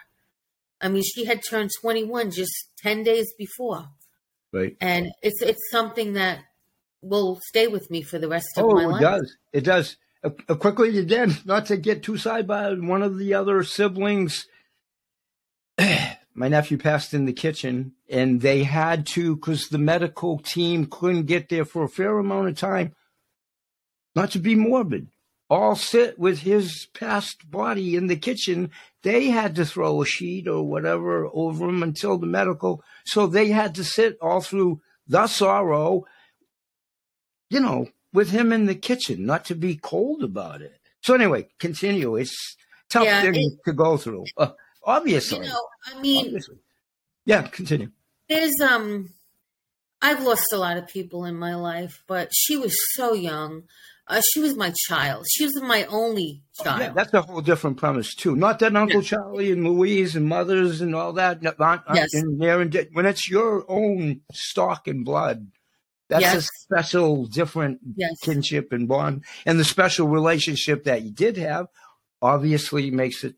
I 0.81 0.89
mean, 0.89 1.03
she 1.03 1.25
had 1.25 1.41
turned 1.47 1.71
21 1.79 2.31
just 2.31 2.51
10 2.79 3.03
days 3.03 3.33
before. 3.37 3.87
Right. 4.51 4.75
And 4.81 5.11
it's 5.21 5.41
it's 5.41 5.71
something 5.71 6.13
that 6.13 6.39
will 7.01 7.39
stay 7.47 7.67
with 7.67 7.89
me 7.89 8.01
for 8.01 8.19
the 8.19 8.27
rest 8.27 8.47
of 8.57 8.65
oh, 8.65 8.73
my 8.73 8.85
life. 8.85 9.01
it 9.01 9.03
does. 9.03 9.37
It 9.53 9.61
does. 9.61 9.97
Uh, 10.23 10.29
uh, 10.49 10.55
quickly 10.55 10.97
again, 10.97 11.35
not 11.45 11.67
to 11.67 11.77
get 11.77 12.03
too 12.03 12.17
side 12.17 12.47
by 12.47 12.73
one 12.73 13.01
of 13.01 13.17
the 13.17 13.33
other 13.33 13.63
siblings 13.63 14.47
my 16.33 16.47
nephew 16.47 16.77
passed 16.77 17.13
in 17.13 17.25
the 17.25 17.33
kitchen 17.33 17.93
and 18.09 18.41
they 18.41 18.63
had 18.63 19.05
to 19.05 19.35
because 19.35 19.67
the 19.67 19.77
medical 19.77 20.37
team 20.39 20.85
couldn't 20.85 21.25
get 21.25 21.49
there 21.49 21.65
for 21.65 21.83
a 21.83 21.89
fair 21.89 22.17
amount 22.17 22.47
of 22.47 22.57
time 22.57 22.93
not 24.15 24.31
to 24.31 24.39
be 24.39 24.55
morbid 24.55 25.07
all 25.49 25.75
sit 25.75 26.17
with 26.17 26.39
his 26.39 26.87
passed 26.93 27.49
body 27.51 27.95
in 27.95 28.07
the 28.07 28.15
kitchen 28.15 28.69
they 29.03 29.27
had 29.29 29.55
to 29.55 29.65
throw 29.65 30.01
a 30.01 30.05
sheet 30.05 30.47
or 30.47 30.63
whatever 30.67 31.27
over 31.33 31.67
him 31.67 31.83
until 31.83 32.17
the 32.17 32.27
medical 32.27 32.83
so 33.05 33.27
they 33.27 33.49
had 33.49 33.75
to 33.75 33.83
sit 33.83 34.17
all 34.21 34.41
through 34.41 34.79
the 35.07 35.27
sorrow 35.27 36.05
you 37.49 37.59
know 37.59 37.87
with 38.13 38.31
him 38.31 38.51
in 38.51 38.65
the 38.65 38.75
kitchen, 38.75 39.25
not 39.25 39.45
to 39.45 39.55
be 39.55 39.73
cold 39.77 40.21
about 40.21 40.61
it. 40.61 40.81
So 41.01 41.13
anyway, 41.13 41.47
continue. 41.59 42.17
It's 42.17 42.57
tough 42.89 43.05
Yeah, 43.05 43.21
thing 43.21 43.35
it- 43.35 43.59
to 43.65 43.71
go 43.73 43.95
through. 43.95 44.25
Obviously. 44.83 45.39
You 45.39 45.45
know, 45.45 45.67
I 45.85 46.01
mean, 46.01 46.25
obviously. 46.27 46.57
Yeah, 47.25 47.43
continue. 47.43 47.91
there's 48.27 48.59
um 48.61 49.09
I've 50.01 50.23
lost 50.23 50.51
a 50.51 50.57
lot 50.57 50.77
of 50.77 50.87
people 50.87 51.25
in 51.25 51.35
my 51.35 51.55
life, 51.55 52.03
but 52.07 52.29
she 52.33 52.57
was 52.57 52.75
so 52.95 53.13
young. 53.13 53.63
Uh, 54.07 54.21
she 54.33 54.39
was 54.41 54.57
my 54.57 54.73
child. 54.87 55.25
She 55.31 55.45
was 55.45 55.61
my 55.61 55.85
only 55.85 56.41
child. 56.61 56.79
Yeah, 56.81 56.89
that's 56.89 57.13
a 57.13 57.21
whole 57.21 57.41
different 57.41 57.77
premise 57.77 58.15
too. 58.15 58.35
Not 58.35 58.59
that 58.59 58.75
Uncle 58.75 59.03
Charlie 59.03 59.51
and 59.51 59.63
Louise 59.63 60.15
and 60.15 60.25
mothers 60.25 60.81
and 60.81 60.95
all 60.95 61.13
that 61.13 61.41
no, 61.41 61.53
aren't, 61.59 61.83
aren't 61.85 61.99
Yes. 61.99 62.09
there. 62.37 62.59
And 62.59 62.75
when 62.93 63.05
it's 63.05 63.29
your 63.29 63.63
own 63.69 64.21
stock 64.33 64.87
and 64.87 65.05
blood, 65.05 65.51
that's 66.09 66.33
a 66.33 66.41
special, 66.41 67.25
different 67.25 67.79
yes. 67.95 68.19
kinship 68.21 68.73
and 68.73 68.87
bond. 68.87 69.23
And 69.45 69.57
the 69.57 69.63
special 69.63 70.09
relationship 70.09 70.83
that 70.83 71.03
you 71.03 71.11
did 71.11 71.37
have, 71.37 71.67
obviously, 72.21 72.91
makes 72.91 73.23
it 73.23 73.35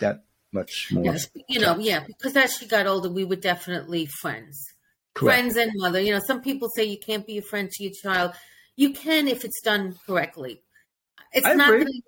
that 0.00 0.24
much 0.54 0.88
more. 0.92 1.04
Yes. 1.04 1.28
You 1.48 1.60
know, 1.60 1.78
yeah, 1.78 2.04
because 2.06 2.36
as 2.36 2.56
she 2.56 2.66
got 2.66 2.86
older, 2.86 3.10
we 3.10 3.24
were 3.24 3.36
definitely 3.36 4.06
friends. 4.06 4.64
Correct. 5.14 5.38
Friends 5.38 5.56
and 5.56 5.70
mother. 5.76 6.00
You 6.00 6.12
know, 6.12 6.20
some 6.26 6.40
people 6.40 6.68
say 6.74 6.84
you 6.84 6.98
can't 6.98 7.26
be 7.26 7.38
a 7.38 7.42
friend 7.42 7.70
to 7.70 7.84
your 7.84 7.92
child. 7.92 8.32
You 8.76 8.90
can 8.92 9.28
if 9.28 9.44
it's 9.44 9.60
done 9.60 9.96
correctly. 10.06 10.62
It's 11.32 11.46
I 11.46 11.54
not 11.54 11.74
agree. 11.74 11.84
that 11.84 11.90
I, 11.90 12.00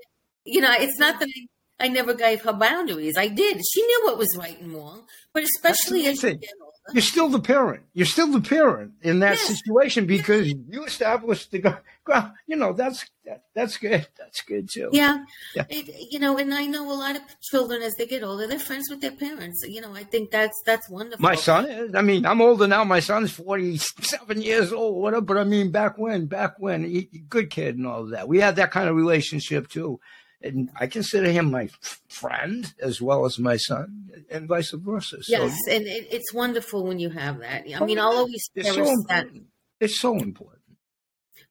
you 0.45 0.61
know, 0.61 0.73
it's 0.79 0.99
not 0.99 1.21
that 1.21 1.29
I, 1.29 1.87
I 1.87 1.89
never 1.89 2.15
gave 2.15 2.43
her 2.43 2.53
boundaries. 2.53 3.17
I 3.17 3.29
did. 3.29 3.61
She 3.73 3.83
knew 3.83 4.03
what 4.05 4.19
was 4.19 4.37
right 4.37 4.61
and 4.61 4.73
wrong, 4.73 5.05
but 5.33 5.43
especially 5.43 6.07
as 6.07 6.23
you 6.23 6.35
get 6.35 6.51
older. 6.61 6.66
You're 6.93 7.03
still 7.03 7.29
the 7.29 7.41
parent. 7.41 7.83
You're 7.95 8.07
still 8.07 8.29
the 8.31 8.41
parent 8.41 8.93
in 9.03 9.19
that 9.21 9.33
Yes. 9.39 9.59
situation 9.59 10.07
because 10.07 10.47
you 10.49 10.85
established 10.85 11.51
the. 11.51 11.59
gr- 11.59 11.83
gr- 12.05 12.31
You 12.47 12.57
know 12.57 12.73
that's 12.73 13.05
that, 13.25 13.43
that's 13.55 13.77
good. 13.77 14.07
That's 14.17 14.41
good 14.43 14.69
too. 14.71 14.91
Yeah. 14.93 15.25
Yeah. 15.57 15.65
It, 15.69 16.13
you 16.13 16.21
know, 16.21 16.39
and 16.39 16.55
I 16.55 16.67
know 16.67 16.89
a 16.91 16.95
lot 16.95 17.17
of 17.17 17.23
children 17.43 17.83
as 17.83 17.97
they 17.97 18.07
get 18.07 18.23
older, 18.23 18.47
they're 18.47 18.59
friends 18.61 18.89
with 18.89 19.01
their 19.01 19.11
parents. 19.11 19.65
You 19.67 19.81
know, 19.81 19.93
I 19.95 20.05
think 20.05 20.31
that's 20.31 20.57
that's 20.65 20.89
wonderful. 20.89 21.23
My 21.23 21.35
son 21.35 21.67
is. 21.67 21.95
I 21.95 22.03
mean, 22.03 22.25
I'm 22.25 22.41
older 22.41 22.69
now. 22.69 22.85
My 22.85 23.01
son's 23.01 23.33
47 23.33 24.41
years 24.43 24.73
old, 24.73 25.03
whatever. 25.03 25.23
But 25.23 25.39
I 25.39 25.45
mean, 25.45 25.71
back 25.73 25.99
when, 25.99 26.27
back 26.27 26.55
when, 26.59 26.85
he, 26.85 27.09
he- 27.11 27.19
good 27.29 27.51
kid 27.51 27.77
and 27.77 27.87
all 27.87 28.03
of 28.03 28.11
that. 28.11 28.29
We 28.29 28.39
had 28.41 28.57
that 28.57 28.71
kind 28.71 28.89
of 28.89 28.95
relationship 28.97 29.69
too. 29.69 29.99
And 30.43 30.71
I 30.79 30.87
consider 30.87 31.31
him 31.31 31.51
my 31.51 31.69
friend 32.09 32.73
as 32.81 33.01
well 33.01 33.25
as 33.25 33.39
my 33.39 33.57
son, 33.57 34.11
and 34.31 34.47
vice 34.47 34.71
versa. 34.73 35.23
So 35.23 35.33
Yes, 35.33 35.57
and 35.69 35.85
it, 35.87 36.09
it's 36.11 36.33
wonderful 36.33 36.85
when 36.85 36.99
you 36.99 37.11
have 37.11 37.39
that. 37.41 37.65
I 37.75 37.85
mean, 37.85 37.99
I'll 37.99 38.13
always 38.17 38.49
it's 38.55 38.69
so 38.69 38.85
that. 38.85 38.89
important. 39.27 39.47
It's 39.81 40.01
so 40.01 40.15
important. 40.19 40.63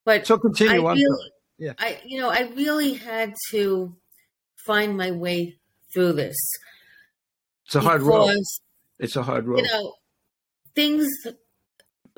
But 0.05 0.27
So 0.27 0.35
I 0.35 0.37
continue 0.39 0.85
on. 0.85 0.95
really, 0.97 1.31
Yeah. 1.57 1.73
I 1.79 1.99
you 2.05 2.19
know, 2.21 2.29
I 2.29 2.41
really 2.55 2.93
had 2.93 3.33
to 3.51 3.95
find 4.65 4.95
my 4.95 5.11
way 5.11 5.57
through 5.93 6.13
this 6.13 6.35
It's 7.65 7.75
a 7.75 7.81
hard 7.81 8.01
road. 8.01 8.27
because 8.27 8.61
It's 8.99 9.15
a 9.15 9.23
hard 9.23 9.47
road. 9.47 9.59
you 9.59 9.63
know 9.71 9.93
things 10.75 11.07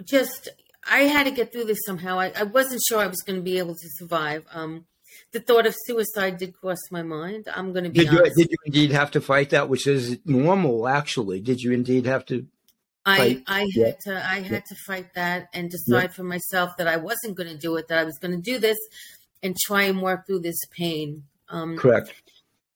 just 0.04 0.50
I 0.90 1.02
had 1.02 1.26
to 1.26 1.32
get 1.32 1.52
through 1.52 1.66
this 1.66 1.80
somehow. 1.86 2.20
I, 2.20 2.32
I 2.38 2.44
wasn't 2.44 2.82
sure 2.88 3.00
I 3.00 3.08
was 3.08 3.22
going 3.26 3.38
to 3.38 3.44
be 3.44 3.58
able 3.58 3.74
to 3.76 3.90
survive. 3.98 4.46
Um, 4.52 4.86
the 5.32 5.40
thought 5.40 5.66
of 5.66 5.76
suicide 5.86 6.38
did 6.38 6.54
cross 6.60 6.80
my 6.92 7.04
mind. 7.04 7.48
I'm 7.54 7.74
going 7.74 7.86
to 7.86 7.90
be 7.90 8.00
did 8.00 8.12
you 8.12 8.24
did 8.24 8.50
you 8.50 8.58
indeed 8.66 8.92
have 8.92 9.12
to 9.12 9.22
fight 9.22 9.50
that, 9.52 9.70
which 9.70 9.88
is 9.88 10.20
normal? 10.26 10.88
Actually, 10.88 11.40
did 11.42 11.62
you 11.62 11.72
indeed 11.72 12.06
have 12.06 12.26
to? 12.28 12.48
I 13.06 13.18
fight? 13.18 13.44
I 13.48 13.68
Yeah. 13.74 13.86
had 13.86 14.00
to 14.02 14.26
I 14.26 14.40
had 14.42 14.66
to 14.66 14.76
fight 14.86 15.14
that 15.16 15.48
and 15.54 15.70
decide 15.70 16.14
for 16.14 16.24
myself 16.24 16.78
that 16.78 16.88
I 16.88 16.98
wasn't 16.98 17.36
going 17.36 17.50
to 17.50 17.58
do 17.58 17.76
it. 17.78 17.88
That 17.88 18.00
I 18.00 18.04
was 18.04 18.18
going 18.18 18.36
to 18.36 18.42
do 18.42 18.60
this 18.60 18.78
and 19.44 19.56
try 19.66 19.84
and 19.84 20.02
work 20.02 20.26
through 20.28 20.40
this 20.40 20.60
pain. 20.72 21.24
Um, 21.50 21.78
Correct. 21.78 22.14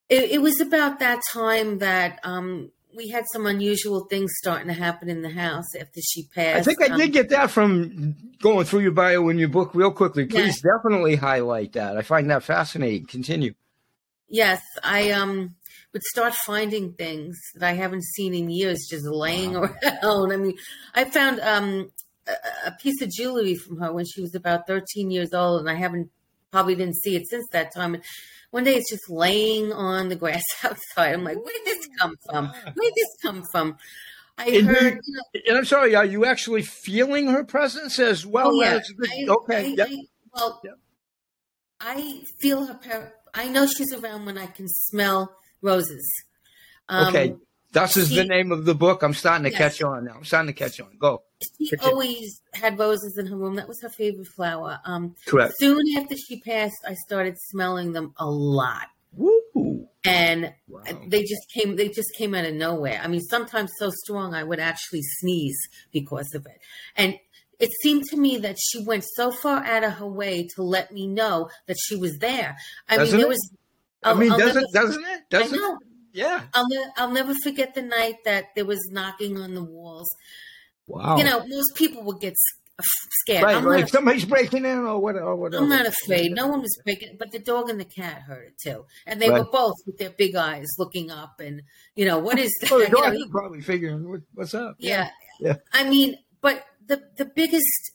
it, 0.09 0.31
it 0.31 0.41
was 0.41 0.61
about 0.61 0.99
that 0.99 1.21
time 1.29 1.79
that 1.79 2.19
um, 2.23 2.71
we 2.95 3.09
had 3.09 3.25
some 3.31 3.45
unusual 3.45 4.05
things 4.09 4.31
starting 4.37 4.67
to 4.67 4.73
happen 4.73 5.09
in 5.09 5.21
the 5.21 5.29
house 5.29 5.75
after 5.79 5.99
she 6.01 6.23
passed. 6.33 6.59
I 6.59 6.61
think 6.63 6.81
I 6.81 6.93
Um, 6.93 6.99
did 6.99 7.13
get 7.13 7.29
that 7.29 7.49
from 7.51 8.15
going 8.41 8.65
through 8.65 8.81
your 8.81 8.91
bio 8.91 9.29
in 9.29 9.37
your 9.37 9.49
book 9.49 9.71
real 9.73 9.91
quickly. 9.91 10.25
Please 10.25 10.61
definitely 10.61 11.15
highlight 11.15 11.73
that. 11.73 11.97
I 11.97 12.01
find 12.01 12.29
that 12.29 12.43
fascinating. 12.43 13.05
Continue. 13.05 13.53
Yes, 14.29 14.61
I 14.83 15.11
um 15.11 15.55
would 15.93 16.03
start 16.03 16.33
finding 16.33 16.93
things 16.93 17.37
that 17.55 17.67
I 17.67 17.73
haven't 17.73 18.03
seen 18.03 18.33
in 18.33 18.49
years 18.49 18.87
just 18.89 19.05
laying 19.05 19.55
around. 19.57 20.31
I 20.31 20.37
mean, 20.37 20.57
I 20.95 21.03
found 21.05 21.39
um 21.41 21.91
a, 22.27 22.67
a 22.67 22.71
piece 22.71 23.01
of 23.01 23.09
jewelry 23.09 23.55
from 23.55 23.77
her 23.79 23.91
when 23.91 24.05
she 24.05 24.21
was 24.21 24.33
about 24.35 24.67
13 24.67 25.11
years 25.11 25.33
old, 25.33 25.59
and 25.61 25.69
I 25.69 25.75
haven't 25.75 26.09
probably 26.51 26.75
didn't 26.75 26.95
see 27.01 27.15
it 27.15 27.27
since 27.29 27.47
that 27.51 27.73
time. 27.73 27.95
And 27.95 28.03
one 28.51 28.63
day 28.63 28.75
it's 28.75 28.89
just 28.89 29.09
laying 29.09 29.73
on 29.73 30.09
the 30.09 30.15
grass 30.15 30.43
outside. 30.63 31.13
I'm 31.13 31.23
like, 31.23 31.37
where 31.43 31.53
did 31.53 31.65
this 31.65 31.87
come 31.99 32.15
from? 32.29 32.47
Where 32.47 32.73
did 32.75 32.93
this 32.95 33.17
come 33.21 33.43
from? 33.51 33.77
I 34.37 34.45
And 34.47 34.67
heard, 34.67 34.99
you 35.05 35.13
know, 35.15 35.41
And 35.49 35.57
I'm 35.57 35.65
sorry, 35.65 35.93
are 35.95 36.05
you 36.05 36.25
actually 36.25 36.61
feeling 36.63 37.27
her 37.27 37.43
presence 37.43 37.99
as 37.99 38.25
well? 38.25 38.49
oh 38.51 38.61
yeah, 38.61 38.75
as 38.75 38.87
the- 38.97 39.09
I, 39.29 39.33
okay. 39.33 39.57
I, 39.57 39.75
yep. 39.75 39.87
I, 39.89 39.97
well, 40.33 40.61
Yep. 40.63 40.73
I 41.79 42.23
feel 42.39 42.65
her. 42.65 43.13
I 43.33 43.47
know 43.47 43.65
she's 43.67 43.93
around 43.93 44.25
when 44.25 44.37
I 44.37 44.45
can 44.47 44.67
smell 44.67 45.35
roses. 45.61 46.09
Um, 46.89 47.07
okay. 47.09 47.35
This 47.71 47.95
is 47.97 48.09
the 48.09 48.25
name 48.25 48.51
of 48.51 48.65
the 48.65 48.75
book. 48.75 49.01
I'm 49.01 49.13
starting 49.13 49.45
to 49.45 49.49
Yes. 49.51 49.57
catch 49.57 49.81
on 49.81 50.05
now. 50.05 50.15
I'm 50.15 50.25
starting 50.25 50.47
to 50.47 50.53
catch 50.53 50.79
on. 50.81 50.89
Go. 50.99 51.23
She 51.57 51.69
Continue. 51.69 51.93
always 51.93 52.41
had 52.53 52.77
roses 52.77 53.17
in 53.17 53.27
her 53.27 53.35
room. 53.37 53.55
That 53.55 53.67
was 53.67 53.81
her 53.81 53.89
favorite 53.89 54.27
flower. 54.27 54.79
Um, 54.85 55.15
Correct. 55.25 55.53
soon 55.57 55.81
after 55.97 56.15
she 56.17 56.41
passed, 56.41 56.75
I 56.85 56.95
started 56.95 57.37
smelling 57.49 57.93
them 57.93 58.13
a 58.17 58.29
lot, 58.29 58.87
Woo. 59.13 59.87
and 60.03 60.53
Wow. 60.67 60.81
they 61.07 61.21
just 61.23 61.49
came. 61.53 61.77
They 61.77 61.87
just 61.89 62.13
came 62.17 62.35
out 62.35 62.45
of 62.45 62.53
nowhere. 62.55 62.99
I 63.03 63.07
mean, 63.07 63.21
sometimes 63.21 63.71
so 63.79 63.89
strong 64.03 64.33
I 64.33 64.43
would 64.43 64.59
actually 64.59 65.01
sneeze 65.19 65.57
because 65.93 66.33
of 66.35 66.45
it. 66.45 66.59
And 66.97 67.17
it 67.59 67.69
seemed 67.81 68.03
to 68.09 68.17
me 68.17 68.37
that 68.39 68.57
she 68.59 68.83
went 68.83 69.05
so 69.15 69.31
far 69.31 69.63
out 69.63 69.83
of 69.83 69.93
her 69.93 70.07
way 70.07 70.47
to 70.55 70.61
let 70.63 70.91
me 70.91 71.07
know 71.07 71.49
that 71.67 71.77
she 71.79 71.95
was 71.95 72.17
there. 72.17 72.57
I 72.89 72.97
Doesn't 72.97 73.13
mean, 73.17 73.21
there 73.21 73.25
it? 73.27 73.29
was. 73.29 73.51
I 74.03 74.09
I'll- 74.09 74.15
mean, 74.17 74.31
I'll 74.31 74.37
doesn't 74.39 74.73
doesn't 74.73 75.05
it? 75.05 75.21
Doesn't 75.29 75.55
it? 75.57 75.77
Yeah. 76.13 76.43
I'll, 76.53 76.67
ne- 76.67 76.91
I'll 76.97 77.11
never 77.11 77.33
forget 77.43 77.73
the 77.75 77.81
night 77.81 78.15
that 78.25 78.45
there 78.55 78.65
was 78.65 78.79
knocking 78.91 79.37
on 79.37 79.53
the 79.53 79.63
walls. 79.63 80.09
Wow. 80.87 81.17
You 81.17 81.23
know, 81.23 81.45
most 81.47 81.75
people 81.75 82.03
would 82.03 82.19
get 82.19 82.33
uh, 82.79 82.83
scared. 83.21 83.43
right, 83.43 83.55
I'm 83.55 83.65
right. 83.65 83.81
not 83.81 83.89
Somebody's 83.97 84.25
breaking 84.25 84.65
in 84.65 84.79
or 84.79 84.99
whatever. 84.99 85.27
Or 85.27 85.35
whatever. 85.35 85.63
I'm 85.63 85.69
not 85.69 85.85
afraid. 85.85 86.31
No 86.33 86.47
one 86.47 86.61
was 86.61 86.77
breaking, 86.83 87.15
but 87.17 87.31
the 87.31 87.39
dog 87.39 87.69
and 87.69 87.79
the 87.79 87.85
cat 87.85 88.23
heard 88.23 88.47
it 88.47 88.57
too, 88.61 88.85
and 89.05 89.21
they 89.21 89.29
were 89.29 89.45
both 89.45 89.75
with 89.85 89.97
their 89.99 90.09
big 90.09 90.35
eyes 90.35 90.67
looking 90.77 91.11
up, 91.11 91.39
and 91.39 91.61
you 91.95 92.05
know 92.05 92.17
what 92.19 92.39
is 92.39 92.51
that? 92.61 92.71
Oh, 92.71 92.79
the 92.79 92.85
You 92.89 92.91
know, 92.91 93.19
dog 93.23 93.31
probably 93.31 93.61
figuring 93.61 94.21
what's 94.33 94.53
up. 94.53 94.75
yeah. 94.79 95.09
Yeah. 95.39 95.55
I 95.73 95.87
mean, 95.89 96.17
but 96.41 96.65
the 96.87 97.01
the 97.17 97.25
biggest, 97.25 97.91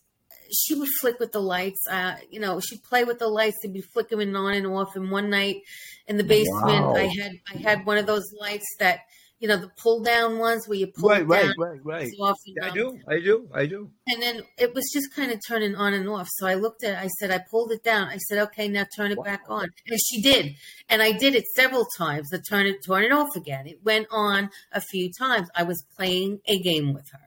she 0.53 0.75
would 0.75 0.89
flick 1.01 1.19
with 1.19 1.33
the 1.33 1.41
lights. 1.41 1.81
Uh, 1.89 2.17
you 2.31 2.41
know, 2.41 2.61
she'd 2.61 2.83
play 2.83 3.05
with 3.05 3.19
the 3.19 3.29
lights. 3.29 3.57
They'd 3.63 3.73
be 3.73 3.81
flickering 3.81 4.35
on 4.37 4.55
and 4.55 4.67
off. 4.67 4.97
And 4.97 5.11
one 5.11 5.31
night 5.31 5.57
in 6.07 6.17
the 6.17 6.25
basement, 6.25 6.87
Wow. 6.87 6.95
I 6.97 7.07
had 7.07 7.33
I 7.53 7.57
had 7.59 7.87
one 7.87 7.99
of 7.99 8.07
those 8.07 8.33
lights 8.41 8.67
that 8.79 9.01
you 9.39 9.49
know 9.49 9.59
the 9.59 9.71
pull 9.77 10.01
down 10.03 10.39
ones 10.39 10.67
where 10.67 10.79
you 10.79 10.87
pull 10.87 11.11
Right, 11.11 11.27
right, 11.27 11.43
down. 11.45 11.55
right, 11.59 11.81
right. 11.85 12.11
often, 12.21 12.55
I 12.63 12.71
do. 12.71 12.99
I 13.07 13.21
do. 13.21 13.49
I 13.53 13.67
do. 13.67 13.91
And 14.09 14.23
then 14.23 14.41
it 14.57 14.73
was 14.75 14.89
just 14.95 15.15
kind 15.15 15.31
of 15.31 15.41
turning 15.47 15.75
on 15.75 15.93
and 15.93 16.09
off. 16.09 16.27
So 16.37 16.47
I 16.47 16.55
looked 16.55 16.83
at 16.85 16.93
it, 16.95 17.05
I 17.05 17.09
said, 17.19 17.31
I 17.31 17.45
pulled 17.51 17.71
it 17.71 17.83
down. 17.85 18.09
I 18.09 18.17
said, 18.17 18.39
okay, 18.45 18.67
now 18.67 18.87
turn 18.97 19.11
it 19.13 19.19
Wow. 19.19 19.25
back 19.25 19.43
on. 19.51 19.69
And 19.89 20.01
she 20.01 20.23
did. 20.23 20.55
And 20.89 21.03
I 21.03 21.13
did 21.13 21.35
it 21.35 21.45
several 21.55 21.87
times 21.99 22.31
to 22.31 22.41
turn 22.41 22.65
it, 22.67 22.77
turn 22.87 23.05
it 23.05 23.13
off 23.13 23.37
again. 23.37 23.67
It 23.67 23.81
went 23.85 24.07
on 24.11 24.49
a 24.73 24.81
few 24.81 25.11
times. 25.13 25.49
I 25.55 25.65
was 25.65 25.85
playing 25.99 26.41
a 26.47 26.59
game 26.59 26.95
with 26.95 27.11
her. 27.13 27.21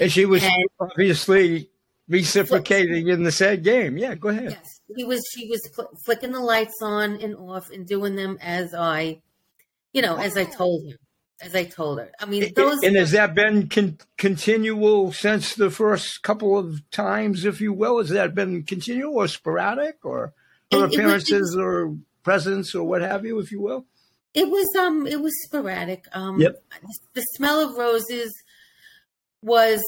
And 0.00 0.10
she 0.10 0.24
was 0.26 0.42
And- 0.42 0.52
obviously 0.80 1.70
reciprocating 2.08 3.08
in 3.08 3.22
the 3.22 3.32
said 3.32 3.62
game. 3.64 3.96
Yeah, 3.98 4.14
go 4.14 4.28
ahead. 4.28 4.50
Yes. 4.52 4.80
He 4.96 5.04
was, 5.04 5.22
she 5.34 5.46
was 5.48 5.60
fl- 5.74 5.94
flicking 6.04 6.32
the 6.32 6.40
lights 6.40 6.76
on 6.82 7.20
and 7.20 7.36
off 7.36 7.70
and 7.70 7.86
doing 7.86 8.16
them 8.16 8.38
as 8.40 8.74
I, 8.74 9.20
you 9.92 10.02
know, 10.02 10.16
as 10.16 10.36
I 10.36 10.44
told 10.44 10.84
him, 10.86 10.96
as 11.42 11.54
I 11.54 11.64
told 11.64 11.98
her. 11.98 12.10
I 12.18 12.24
mean, 12.26 12.52
those. 12.54 12.82
and 12.82 12.96
has 12.96 13.10
that 13.12 13.34
been 13.34 13.68
con- 13.68 13.98
continual 14.16 15.12
since 15.12 15.54
the 15.54 15.70
first 15.70 16.22
couple 16.22 16.56
of 16.58 16.88
times, 16.90 17.44
if 17.44 17.60
you 17.60 17.72
will? 17.72 17.98
Has 17.98 18.08
that 18.10 18.34
been 18.34 18.62
continual 18.62 19.14
or 19.14 19.28
sporadic, 19.28 19.98
or 20.04 20.18
her 20.18 20.32
It- 20.70 20.76
it 20.76 20.80
was- 20.82 20.94
appearances 20.94 21.56
or 21.56 21.96
presence 22.22 22.74
or 22.74 22.84
what 22.84 23.02
have 23.02 23.24
you, 23.26 23.38
if 23.38 23.52
you 23.52 23.60
will? 23.60 23.84
It 24.34 24.48
was 24.48 24.66
um 24.78 25.06
it 25.06 25.20
was 25.20 25.32
sporadic. 25.44 26.04
Um 26.12 26.40
Yep. 26.40 26.62
the 27.14 27.22
smell 27.34 27.60
of 27.60 27.76
roses 27.76 28.30
was 29.42 29.82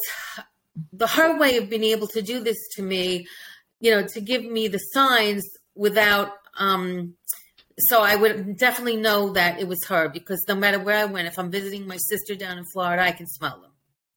the 0.92 1.06
her 1.06 1.38
way 1.38 1.56
of 1.56 1.68
being 1.68 1.84
able 1.84 2.06
to 2.08 2.22
do 2.22 2.40
this 2.42 2.58
to 2.76 2.82
me, 2.82 3.26
you 3.80 3.90
know, 3.90 4.06
to 4.08 4.20
give 4.20 4.44
me 4.44 4.68
the 4.68 4.78
signs 4.78 5.44
without 5.74 6.32
um 6.58 7.14
so 7.78 8.02
I 8.02 8.14
would 8.14 8.58
definitely 8.58 8.96
know 8.96 9.32
that 9.32 9.58
it 9.58 9.66
was 9.66 9.82
her 9.88 10.08
because 10.08 10.44
no 10.46 10.54
matter 10.54 10.78
where 10.78 10.98
I 10.98 11.06
went, 11.06 11.28
if 11.28 11.38
I'm 11.38 11.50
visiting 11.50 11.86
my 11.86 11.96
sister 11.96 12.34
down 12.34 12.58
in 12.58 12.64
Florida, 12.72 13.02
I 13.02 13.12
can 13.12 13.26
smell 13.26 13.60
them. 13.60 13.70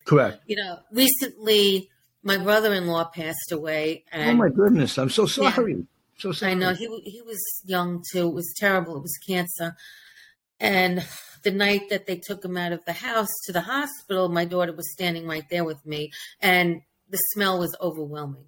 Correct. 0.06 0.44
You 0.48 0.58
know, 0.58 0.80
recently 0.92 1.90
my 2.24 2.38
brother-in-law 2.38 3.06
passed 3.06 3.52
away. 3.52 4.06
And 4.12 4.32
oh 4.32 4.34
my 4.36 4.50
goodness! 4.50 4.98
I'm 4.98 5.10
so 5.10 5.26
sorry. 5.26 5.76
Yeah. 5.76 5.82
So 6.18 6.32
sorry. 6.32 6.54
I 6.54 6.56
know 6.56 6.74
he 6.74 6.88
he 7.06 7.22
was 7.22 7.40
young 7.66 8.04
too. 8.12 8.28
It 8.28 8.34
was 8.34 8.54
terrible. 8.58 8.98
It 8.98 9.02
was 9.02 9.18
cancer, 9.26 9.76
and 10.60 11.06
the 11.44 11.52
night 11.52 11.90
that 11.90 12.06
they 12.06 12.18
took 12.18 12.44
him 12.44 12.58
out 12.58 12.72
of 12.72 12.84
the 12.86 12.94
house 12.94 13.30
to 13.46 13.52
the 13.52 13.62
hospital, 13.62 14.30
my 14.30 14.46
daughter 14.46 14.74
was 14.74 14.92
standing 14.92 15.28
right 15.28 15.48
there 15.50 15.64
with 15.64 15.86
me, 15.86 16.12
and 16.42 16.82
the 17.10 17.18
smell 17.18 17.60
was 17.60 17.76
overwhelming. 17.80 18.46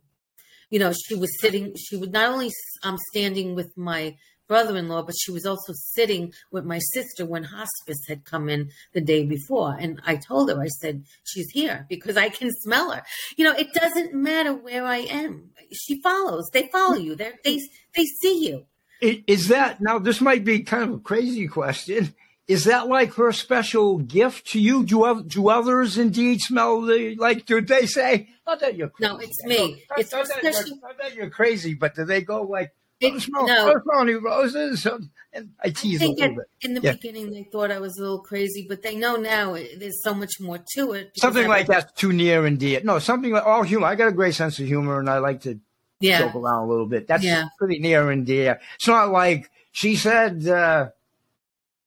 You 0.69 0.79
know, 0.79 0.93
she 0.93 1.15
was 1.15 1.29
sitting. 1.39 1.75
She 1.75 1.95
was 1.95 2.09
not 2.09 2.29
only 2.29 2.51
um, 2.83 2.97
standing 3.11 3.55
with 3.55 3.71
my 3.77 4.15
brother-in-law, 4.47 5.03
but 5.03 5.15
she 5.19 5.31
was 5.31 5.45
also 5.45 5.73
sitting 5.73 6.33
with 6.51 6.65
my 6.65 6.79
sister 6.93 7.25
when 7.25 7.43
hospice 7.43 8.05
had 8.07 8.25
come 8.25 8.49
in 8.49 8.69
the 8.93 9.01
day 9.01 9.25
before. 9.25 9.75
And 9.79 10.01
I 10.05 10.17
told 10.17 10.49
her, 10.49 10.61
I 10.61 10.67
said, 10.67 11.03
she's 11.23 11.49
here 11.49 11.85
because 11.89 12.17
I 12.17 12.29
can 12.29 12.51
smell 12.51 12.91
her. 12.91 13.03
You 13.37 13.45
know, 13.45 13.53
it 13.53 13.73
doesn't 13.73 14.13
matter 14.13 14.53
where 14.53 14.85
I 14.85 14.97
am. 14.97 15.51
She 15.71 16.01
follows. 16.01 16.49
They 16.53 16.69
follow 16.71 16.97
you. 16.97 17.15
They 17.15 17.31
they 17.43 17.59
they 17.95 18.05
see 18.05 18.47
you. 18.47 18.65
Is 19.01 19.49
that 19.49 19.81
now? 19.81 19.99
This 19.99 20.21
might 20.21 20.45
be 20.45 20.61
kind 20.61 20.83
of 20.83 20.95
a 20.95 20.99
crazy 20.99 21.47
question. 21.47 22.13
Is 22.47 22.65
that 22.65 22.87
like 22.87 23.13
her 23.15 23.31
special 23.31 23.97
gift 23.97 24.47
to 24.51 24.59
you? 24.59 24.85
Do, 24.85 25.23
do 25.23 25.49
others 25.49 25.97
indeed 25.97 26.41
smell 26.41 26.81
the 26.81 27.15
like? 27.15 27.45
Do 27.47 27.59
they 27.61 27.87
say, 27.87 28.29
"Oh, 28.45 28.55
that 28.57 28.75
you're 28.75 28.89
crazy. 28.89 29.13
no"? 29.13 29.19
It's 29.19 29.43
me. 29.43 29.57
No, 29.57 29.95
it's 29.97 30.11
you're, 30.11 30.21
not 30.21 30.97
that 30.99 31.15
you're 31.15 31.29
crazy, 31.31 31.73
but 31.73 31.95
do 31.95 32.05
they 32.05 32.21
go 32.21 32.43
like, 32.43 32.71
it, 32.99 33.19
smell, 33.21 33.47
no. 33.47 33.75
smell 33.83 34.21
roses. 34.21 34.87
And 35.33 35.49
I 35.61 35.69
tease 35.69 36.01
I 36.01 36.05
a 36.05 36.09
little 36.09 36.35
bit. 36.35 36.45
In 36.61 36.75
the 36.75 36.81
yeah. 36.81 36.91
beginning, 36.93 37.31
they 37.31 37.43
thought 37.51 37.71
I 37.71 37.79
was 37.79 37.97
a 37.97 38.01
little 38.01 38.21
crazy, 38.21 38.65
but 38.69 38.83
they 38.83 38.95
know 38.95 39.15
now 39.15 39.53
there's 39.53 40.01
so 40.01 40.13
much 40.13 40.39
more 40.39 40.59
to 40.75 40.93
it. 40.93 41.11
Something 41.17 41.47
like 41.47 41.67
that's 41.67 41.91
too 41.93 42.13
near 42.13 42.45
and 42.45 42.59
dear. 42.59 42.81
No, 42.83 42.99
something 42.99 43.31
like 43.31 43.45
all 43.45 43.63
humor. 43.63 43.87
I 43.87 43.95
got 43.95 44.07
a 44.07 44.13
great 44.13 44.35
sense 44.35 44.59
of 44.59 44.67
humor, 44.67 44.99
and 44.99 45.09
I 45.09 45.17
like 45.17 45.41
to 45.41 45.59
yeah. 45.99 46.19
joke 46.19 46.35
around 46.35 46.63
a 46.63 46.67
little 46.67 46.85
bit. 46.85 47.07
That's 47.07 47.23
yeah. 47.23 47.45
pretty 47.57 47.79
near 47.79 48.11
and 48.11 48.25
dear. 48.25 48.59
It's 48.75 48.87
not 48.87 49.11
like 49.11 49.49
she 49.71 49.95
said 49.95 50.47
uh, 50.47 50.89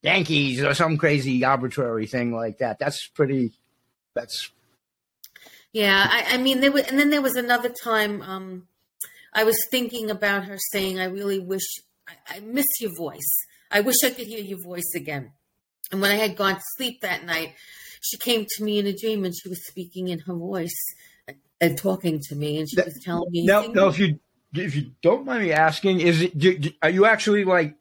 Yankees 0.02 0.62
or 0.62 0.74
some 0.74 0.96
crazy 0.96 1.44
arbitrary 1.44 2.06
thing 2.06 2.32
like 2.32 2.58
that. 2.58 2.78
That's 2.78 3.06
pretty. 3.08 3.52
That's. 4.14 4.50
Yeah, 5.72 6.06
I, 6.08 6.34
I 6.34 6.38
mean, 6.38 6.60
there 6.60 6.72
was, 6.72 6.84
and 6.84 6.98
then 6.98 7.10
there 7.10 7.22
was 7.22 7.36
another 7.36 7.68
time. 7.68 8.22
Um, 8.22 8.68
I 9.34 9.44
was 9.44 9.56
thinking 9.70 10.10
about 10.10 10.44
her 10.44 10.56
saying, 10.72 10.98
I 10.98 11.04
really 11.04 11.38
wish, 11.38 11.66
I, 12.08 12.36
I 12.36 12.40
miss 12.40 12.66
your 12.80 12.92
voice. 12.96 13.28
I 13.70 13.80
wish 13.80 13.96
I 14.02 14.10
could 14.10 14.26
hear 14.26 14.40
your 14.40 14.62
voice 14.62 14.90
again. 14.96 15.32
And 15.92 16.00
when 16.00 16.10
I 16.10 16.16
had 16.16 16.36
gone 16.36 16.54
to 16.54 16.62
sleep 16.76 17.02
that 17.02 17.24
night, 17.24 17.54
she 18.00 18.16
came 18.16 18.46
to 18.48 18.64
me 18.64 18.78
in 18.78 18.86
a 18.86 18.94
dream 18.94 19.24
and 19.24 19.34
she 19.34 19.48
was 19.48 19.66
speaking 19.66 20.08
in 20.08 20.20
her 20.20 20.34
voice 20.34 20.76
and 21.60 21.76
talking 21.76 22.20
to 22.20 22.36
me, 22.36 22.58
and 22.58 22.68
she 22.70 22.80
was 22.80 23.00
telling 23.04 23.30
me. 23.30 23.44
Now, 23.44 23.62
now, 23.62 23.88
if 23.88 23.98
you 23.98 24.20
if 24.54 24.76
you 24.76 24.92
don't 25.02 25.24
mind 25.24 25.42
me 25.42 25.52
asking, 25.52 26.00
is 26.00 26.22
it 26.22 26.38
do, 26.38 26.56
do, 26.58 26.70
are 26.82 26.90
you 26.90 27.04
actually 27.04 27.44
like 27.44 27.74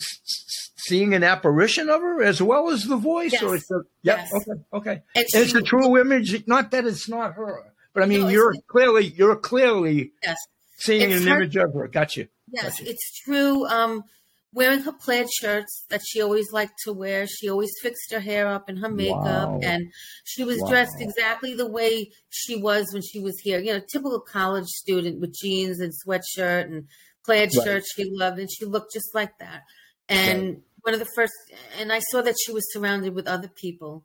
seeing 0.00 1.14
an 1.14 1.22
apparition 1.22 1.88
of 1.88 2.00
her 2.00 2.22
as 2.22 2.42
well 2.42 2.70
as 2.70 2.84
the 2.84 2.96
voice, 2.96 3.32
yes. 3.32 3.42
or 3.42 3.54
it's 3.54 3.70
a, 3.70 3.80
yeah, 4.02 4.16
yes. 4.16 4.32
okay, 4.34 4.60
okay, 4.72 5.02
and 5.14 5.26
it's 5.32 5.54
a 5.54 5.62
true 5.62 5.98
image. 5.98 6.46
Not 6.46 6.70
that 6.72 6.86
it's 6.86 7.08
not 7.08 7.34
her, 7.34 7.72
but 7.92 8.02
I 8.02 8.06
mean, 8.06 8.22
no, 8.22 8.28
you're 8.28 8.54
clearly 8.68 9.06
you're 9.06 9.36
clearly 9.36 10.12
yes 10.22 10.38
seeing 10.78 11.10
it's 11.10 11.22
an 11.22 11.28
her, 11.28 11.36
image 11.36 11.56
of 11.56 11.74
her. 11.74 11.88
got 11.88 12.16
you 12.16 12.28
Yes, 12.52 12.78
gotcha. 12.78 12.90
it's 12.90 13.20
true. 13.24 13.66
Um, 13.66 14.04
wearing 14.52 14.80
her 14.80 14.92
plaid 14.92 15.28
shirts 15.30 15.84
that 15.90 16.00
she 16.06 16.20
always 16.20 16.52
liked 16.52 16.74
to 16.84 16.92
wear. 16.92 17.26
She 17.26 17.48
always 17.48 17.70
fixed 17.82 18.12
her 18.12 18.20
hair 18.20 18.48
up 18.48 18.68
and 18.68 18.78
her 18.78 18.88
makeup, 18.88 19.50
wow. 19.50 19.60
and 19.62 19.86
she 20.24 20.44
was 20.44 20.60
wow. 20.60 20.68
dressed 20.68 21.00
exactly 21.00 21.54
the 21.54 21.70
way 21.70 22.10
she 22.30 22.56
was 22.56 22.86
when 22.92 23.02
she 23.02 23.20
was 23.20 23.38
here. 23.40 23.60
You 23.60 23.74
know, 23.74 23.80
typical 23.92 24.20
college 24.20 24.66
student 24.66 25.20
with 25.20 25.34
jeans 25.40 25.80
and 25.80 25.92
sweatshirt 25.92 26.64
and 26.64 26.86
plaid 27.24 27.50
right. 27.56 27.64
shirt 27.64 27.84
she 27.94 28.10
loved, 28.10 28.38
and 28.38 28.50
she 28.50 28.64
looked 28.64 28.92
just 28.92 29.14
like 29.14 29.38
that. 29.38 29.62
And 30.10 30.42
right. 30.42 30.58
one 30.82 30.94
of 30.94 31.00
the 31.00 31.08
first, 31.14 31.32
and 31.78 31.92
I 31.92 32.00
saw 32.10 32.20
that 32.20 32.34
she 32.44 32.52
was 32.52 32.70
surrounded 32.72 33.14
with 33.14 33.26
other 33.26 33.48
people 33.48 34.04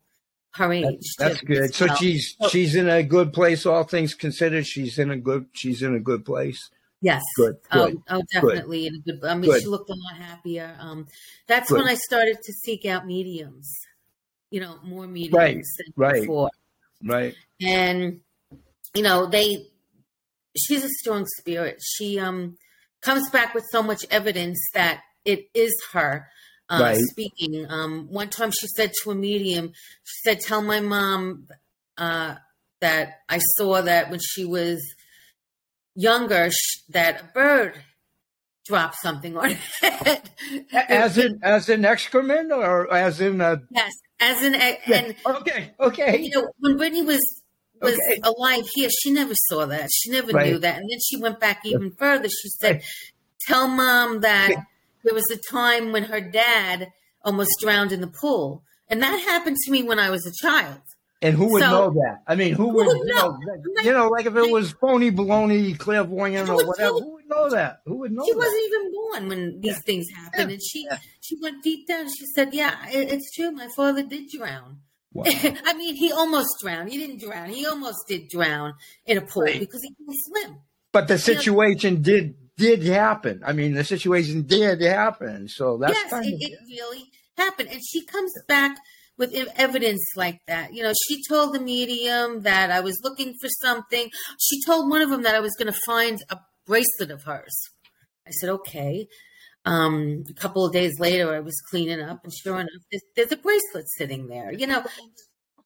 her 0.56 0.72
age. 0.72 0.86
That's, 1.18 1.38
that's 1.38 1.42
good. 1.42 1.74
So 1.76 1.88
she's 1.96 2.36
she's 2.50 2.76
in 2.76 2.88
a 2.88 3.04
good 3.04 3.34
place. 3.34 3.66
All 3.66 3.84
things 3.84 4.14
considered, 4.14 4.66
she's 4.66 4.98
in 4.98 5.12
a 5.12 5.18
good 5.18 5.48
she's 5.52 5.82
in 5.82 5.96
a 5.96 6.00
good 6.00 6.24
place. 6.24 6.70
Yes. 7.02 7.22
Good. 7.36 7.58
Oh, 7.72 7.92
oh, 8.10 8.24
definitely 8.34 8.84
good. 8.84 8.94
in 8.94 8.96
a 8.96 9.20
good. 9.20 9.30
I 9.30 9.36
mean, 9.36 9.52
good. 9.52 9.62
she 9.62 9.68
looked 9.68 9.90
a 9.90 9.94
lot 9.94 10.18
happier. 10.18 10.76
Um, 10.80 11.08
that's 11.48 11.70
good. 11.70 11.80
when 11.80 11.88
I 11.88 11.96
started 11.96 12.38
to 12.42 12.54
seek 12.54 12.86
out 12.86 13.06
mediums. 13.06 13.70
You 14.50 14.62
know, 14.62 14.78
more 14.84 15.06
mediums 15.06 15.36
right. 15.36 15.56
than 15.56 15.94
right. 15.96 16.22
before. 16.22 16.50
Right. 17.04 17.36
And 17.62 18.22
you 18.94 19.04
know, 19.04 19.26
they. 19.26 19.68
She's 20.58 20.86
a 20.86 20.90
strong 20.90 21.26
spirit. 21.38 21.82
She 21.84 22.18
um 22.18 22.58
comes 23.02 23.30
back 23.30 23.54
with 23.54 23.66
so 23.70 23.84
much 23.84 24.06
evidence 24.10 24.58
that 24.74 25.02
it 25.26 25.50
is 25.54 25.74
her 25.94 26.28
uh, 26.70 26.80
right. 26.82 26.98
speaking. 27.12 27.66
Um, 27.70 28.08
one 28.10 28.30
time 28.30 28.52
she 28.52 28.68
said 28.68 28.92
to 29.04 29.12
a 29.12 29.16
medium, 29.16 29.74
she 30.04 30.30
said, 30.30 30.40
Tell 30.42 30.62
my 30.62 30.80
mom 30.80 31.48
uh, 31.98 32.36
that 32.82 33.20
I 33.30 33.40
saw 33.40 33.82
that 33.82 34.10
when 34.10 34.20
she 34.22 34.46
was 34.46 34.82
younger, 35.96 36.50
sh- 36.52 36.82
that 36.90 37.22
a 37.22 37.24
bird 37.34 37.76
dropped 38.66 38.96
something 39.02 39.38
on 39.38 39.52
her 39.82 40.22
as 40.74 41.18
in, 41.18 41.40
as 41.44 41.70
in 41.70 41.86
excrement 41.86 42.52
or 42.52 42.92
as 42.94 43.22
in 43.22 43.42
a. 43.42 43.62
Yes, 43.72 43.94
as 44.20 44.44
in, 44.44 44.56
a, 44.56 44.80
yeah. 44.88 44.98
and. 44.98 45.16
Okay, 45.26 45.74
okay. 45.80 46.22
You 46.22 46.30
know, 46.32 46.48
when 46.60 46.78
Brittany 46.78 47.04
was 47.04 47.22
was 47.82 47.94
okay. 47.94 48.22
alive 48.24 48.66
here, 48.74 48.90
she 49.02 49.12
never 49.12 49.34
saw 49.50 49.66
that. 49.66 49.90
She 49.94 50.10
never 50.10 50.32
right. 50.32 50.48
knew 50.48 50.60
that. 50.60 50.78
And 50.78 50.90
then 50.90 51.00
she 51.04 51.18
went 51.18 51.40
back 51.40 51.62
even 51.66 51.92
further. 51.92 52.30
She 52.30 52.50
said, 52.50 52.82
Tell 53.48 53.68
mom 53.68 54.22
that 54.22 54.56
there 55.06 55.14
was 55.14 55.30
a 55.32 55.38
time 55.38 55.94
when 55.94 56.04
her 56.06 56.20
dad 56.20 56.90
almost 57.24 57.52
drowned 57.62 57.92
in 57.92 58.02
the 58.02 58.08
pool. 58.08 58.64
And 58.90 59.02
that 59.02 59.18
happened 59.20 59.58
to 59.64 59.72
me 59.72 59.84
when 59.84 60.00
I 60.00 60.10
was 60.10 60.26
a 60.28 60.46
child. 60.46 60.82
And 61.22 61.36
who 61.36 61.54
would 61.54 61.62
so, 61.62 61.70
know 61.70 61.90
that? 61.92 62.24
I 62.28 62.36
mean, 62.36 62.54
who, 62.54 62.70
who 62.70 62.76
would, 62.76 62.88
would 62.88 63.08
know? 63.08 63.38
know? 63.38 63.84
You 63.84 63.94
know, 63.94 64.08
like 64.10 64.26
if 64.26 64.36
it 64.36 64.52
was 64.52 64.74
phony 64.74 65.12
baloney, 65.12 65.78
clairvoyant, 65.78 66.50
or 66.50 66.68
whatever, 66.68 67.00
who 67.00 67.14
would 67.14 67.30
know 67.30 67.50
that? 67.50 67.82
Who 67.86 68.00
would 68.00 68.12
know? 68.12 68.24
She 68.26 68.32
that? 68.34 68.38
wasn't 68.38 68.64
even 68.66 68.92
born 68.92 69.30
when 69.30 69.62
these 69.62 69.74
yeah. 69.74 69.80
things 69.80 70.06
happened, 70.14 70.50
yeah. 70.50 70.54
and 70.54 70.62
she 70.62 70.86
yeah. 70.90 70.98
she 71.22 71.38
went 71.42 71.64
deep 71.64 71.88
down. 71.88 72.08
She 72.10 72.26
said, 72.36 72.54
"Yeah, 72.54 72.76
it, 72.90 73.12
it's 73.12 73.34
true. 73.34 73.50
My 73.52 73.70
father 73.76 74.04
did 74.04 74.30
drown. 74.30 74.82
Wow. 75.14 75.24
I 75.28 75.74
mean, 75.74 75.96
he 75.96 76.12
almost 76.12 76.50
drowned. 76.62 76.92
He 76.92 76.98
didn't 76.98 77.22
drown. 77.22 77.50
He 77.50 77.66
almost 77.66 78.08
did 78.08 78.28
drown 78.28 78.74
in 79.06 79.18
a 79.18 79.22
pool 79.22 79.44
right. 79.44 79.60
because 79.60 79.82
he 79.82 79.96
couldn't 79.96 80.18
swim. 80.26 80.60
But 80.92 81.08
the 81.08 81.18
situation 81.18 81.94
you 81.94 81.98
know, 81.98 82.04
did 82.04 82.36
did 82.58 82.84
happen. 82.84 83.42
I 83.46 83.54
mean, 83.54 83.74
the 83.74 83.84
situation 83.84 84.44
did 84.44 84.82
happen. 84.82 85.48
So 85.48 85.78
that's 85.78 85.94
yes, 85.94 86.26
it, 86.26 86.52
it 86.52 86.60
really 86.68 87.06
happened. 87.38 87.70
And 87.72 87.82
she 87.86 88.06
comes 88.06 88.32
back 88.48 88.78
with 89.18 89.34
evidence 89.56 90.04
like 90.16 90.40
that. 90.48 90.74
You 90.74 90.84
know, 90.84 90.94
she 91.08 91.22
told 91.28 91.54
the 91.54 91.60
medium 91.60 92.42
that 92.44 92.72
I 92.72 92.82
was 92.82 93.00
looking 93.04 93.34
for 93.40 93.48
something. 93.62 94.10
She 94.40 94.62
told 94.66 94.90
one 94.90 95.02
of 95.02 95.10
them 95.10 95.24
that 95.24 95.36
I 95.36 95.40
was 95.40 95.56
going 95.58 95.72
to 95.72 95.80
find 95.86 96.22
a 96.30 96.38
bracelet 96.66 97.12
of 97.12 97.24
hers. 97.24 97.56
I 98.28 98.32
said, 98.32 98.50
okay. 98.50 99.08
Um, 99.66 100.24
a 100.30 100.34
couple 100.34 100.66
of 100.66 100.74
days 100.74 101.00
later, 101.00 101.34
I 101.34 101.40
was 101.40 101.60
cleaning 101.70 102.00
up, 102.00 102.20
and 102.24 102.32
sure 102.32 102.60
enough, 102.60 102.70
there's, 102.92 103.02
there's 103.16 103.32
a 103.32 103.38
bracelet 103.38 103.90
sitting 103.90 104.28
there. 104.28 104.54
You 104.54 104.68
know, 104.68 104.84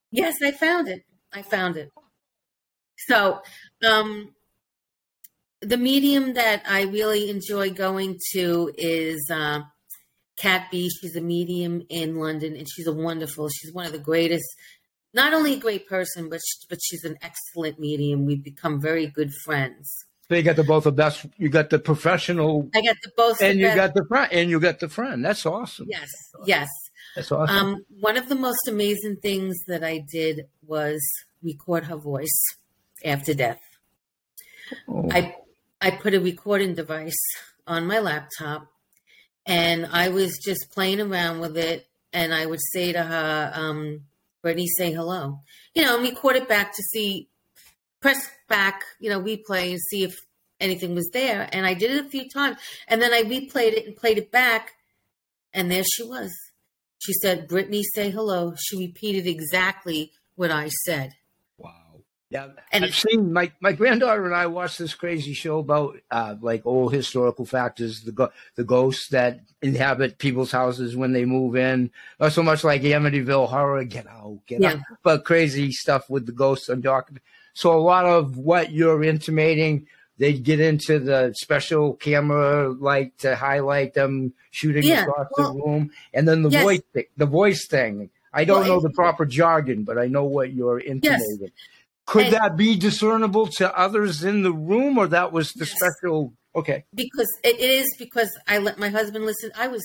yes, 0.10 0.36
I 0.42 0.52
found 0.52 0.88
it. 0.88 1.02
I 1.34 1.42
found 1.42 1.76
it. 1.76 1.90
So, 3.08 3.42
um, 3.86 4.30
the 5.62 5.78
medium 5.78 6.34
that 6.34 6.64
I 6.68 6.84
really 6.84 7.30
enjoy 7.30 7.72
going 7.72 8.20
to 8.32 8.72
is 8.78 9.30
uh, 9.32 9.62
Kat 10.38 10.68
B. 10.72 10.90
She's 10.90 11.16
a 11.16 11.22
medium 11.22 11.84
in 11.90 12.18
London, 12.18 12.56
and 12.56 12.68
she's 12.70 12.88
a 12.88 12.94
wonderful. 12.94 13.50
She's 13.50 13.74
one 13.74 13.86
of 13.86 13.92
the 13.92 14.00
greatest. 14.00 14.46
Not 15.14 15.34
only 15.34 15.54
a 15.54 15.60
great 15.60 15.88
person, 15.88 16.30
but 16.30 16.40
she, 16.46 16.68
but 16.70 16.80
she's 16.84 17.04
an 17.04 17.18
excellent 17.22 17.80
medium. 17.80 18.26
We've 18.26 18.44
become 18.44 18.80
very 18.80 19.08
good 19.08 19.34
friends. 19.44 19.92
So 20.30 20.36
you 20.36 20.44
got 20.44 20.56
the 20.56 20.64
both 20.64 20.86
of 20.86 20.96
best. 20.96 21.26
You 21.38 21.50
got 21.50 21.72
the 21.72 21.80
professional. 21.80 22.70
I 22.76 22.82
got 22.82 22.96
the 23.04 23.12
both, 23.18 23.42
and 23.42 23.60
you 23.60 23.74
got 23.74 23.96
the 23.96 24.06
friend, 24.06 24.32
and 24.32 24.50
you 24.50 24.60
got 24.60 24.80
the 24.80 24.88
friend. 24.88 25.26
That's 25.26 25.46
awesome. 25.46 25.88
Yes, 25.90 26.08
yes. 26.46 26.68
That's 27.16 27.32
awesome. 27.32 27.56
Um, 27.56 27.86
one 28.00 28.16
of 28.16 28.30
the 28.30 28.36
most 28.36 28.68
amazing 28.68 29.18
things 29.18 29.58
that 29.68 29.84
I 29.84 29.98
did 29.98 30.46
was 30.66 31.00
record 31.42 31.86
her 31.86 31.98
voice 31.98 32.44
after 33.04 33.34
death. 33.34 33.60
Oh. 34.88 35.10
I 35.12 35.36
I 35.82 35.92
put 35.92 36.14
a 36.14 36.20
recording 36.20 36.76
device 36.76 37.18
on 37.66 37.88
my 37.88 38.00
laptop 38.00 38.68
and 39.46 39.86
I 39.86 40.10
was 40.10 40.38
just 40.38 40.72
playing 40.72 41.00
around 41.00 41.40
with 41.40 41.58
it. 41.58 41.88
And 42.12 42.34
I 42.34 42.46
would 42.46 42.60
say 42.74 42.92
to 42.92 43.02
her, 43.02 43.52
um, 43.54 44.02
Brittany, 44.42 44.68
say 44.68 44.92
hello. 44.92 45.40
You 45.74 45.84
know, 45.84 45.96
and 45.96 46.04
record 46.04 46.36
it 46.36 46.50
back 46.50 46.74
to 46.76 46.84
see, 46.84 47.30
press 48.02 48.30
back, 48.50 48.84
you 49.00 49.10
know, 49.10 49.22
replay 49.22 49.70
and 49.70 49.80
see 49.80 50.04
if 50.04 50.20
anything 50.60 50.96
was 50.96 51.10
there. 51.14 51.48
And 51.54 51.66
I 51.66 51.76
did 51.76 51.92
it 51.92 52.06
a 52.06 52.10
few 52.10 52.28
times. 52.28 52.58
And 52.88 53.02
then 53.02 53.14
I 53.14 53.22
replayed 53.22 53.74
it 53.74 53.86
and 53.86 53.96
played 53.96 54.18
it 54.18 54.32
back. 54.32 54.74
And 55.54 55.72
there 55.72 55.84
she 55.84 56.04
was. 56.04 56.32
She 56.98 57.14
said, 57.14 57.48
Brittany, 57.48 57.84
say 57.84 58.10
hello. 58.10 58.54
She 58.58 58.78
repeated 58.78 59.28
exactly 59.28 60.12
what 60.36 60.52
I 60.52 60.70
said. 60.86 61.14
Yeah, 62.30 62.50
and 62.72 62.86
I've 62.86 62.96
seen 62.96 63.34
my 63.34 63.52
my 63.60 63.74
granddaughter 63.74 64.24
and 64.24 64.36
I 64.36 64.46
watched 64.46 64.78
this 64.78 64.94
crazy 64.94 65.34
show 65.34 65.58
about 65.58 65.98
uh, 66.12 66.36
like 66.40 66.64
old 66.64 66.94
historical 66.94 67.44
factors, 67.44 68.02
the 68.02 68.12
go- 68.12 68.32
the 68.54 68.64
ghosts 68.64 69.08
that 69.10 69.40
inhabit 69.64 70.20
people's 70.20 70.52
houses 70.52 70.96
when 70.96 71.12
they 71.12 71.26
move 71.26 71.56
in. 71.56 71.90
Not 72.20 72.34
so 72.34 72.44
much 72.44 72.64
like 72.64 72.84
Amityville 72.84 73.50
horror, 73.50 73.84
get 73.84 74.06
out, 74.06 74.42
get 74.46 74.62
yeah. 74.62 74.74
out, 74.74 74.80
but 75.02 75.26
crazy 75.26 75.72
stuff 75.72 76.08
with 76.08 76.28
the 76.28 76.32
ghosts 76.32 76.70
and 76.70 76.84
dark. 76.84 77.12
So 77.56 77.76
a 77.76 77.82
lot 77.82 78.06
of 78.06 78.38
what 78.38 78.72
you're 78.72 79.04
intimating, 79.04 79.88
they 80.20 80.34
get 80.34 80.60
into 80.60 81.00
the 81.00 81.34
special 81.36 81.96
camera 81.96 82.70
light 82.70 83.18
to 83.20 83.36
highlight 83.36 83.96
them 83.96 84.34
shooting 84.52 84.84
yeah, 84.84 85.02
across 85.02 85.28
well, 85.36 85.54
the 85.56 85.64
room, 85.64 85.92
and 86.14 86.28
then 86.28 86.44
the 86.44 86.50
yes. 86.52 86.64
voice 86.64 86.82
thing, 86.94 87.06
the 87.18 87.26
voice 87.26 87.66
thing. 87.66 88.12
I 88.32 88.46
don't 88.46 88.60
well, 88.60 88.76
know 88.76 88.82
the 88.82 88.92
proper 88.92 89.26
jargon, 89.26 89.84
but 89.84 89.98
I 89.98 90.06
know 90.06 90.26
what 90.26 90.54
you're 90.54 90.80
intimating. 90.80 91.40
Yes 91.42 91.50
could 92.10 92.26
and, 92.26 92.34
that 92.34 92.58
be 92.58 92.76
discernible 92.76 93.46
to 93.48 93.78
others 93.78 94.24
in 94.24 94.42
the 94.42 94.52
room, 94.52 94.98
or 94.98 95.08
that 95.08 95.32
was 95.32 95.54
the 95.54 95.66
yes. 95.66 95.76
special? 95.78 96.34
Okay. 96.56 96.84
Because 96.94 97.28
it 97.44 97.60
is 97.60 97.86
because 98.00 98.36
I 98.48 98.58
let 98.58 98.80
my 98.80 98.90
husband 98.90 99.26
listen. 99.26 99.52
I 99.56 99.68
was 99.68 99.84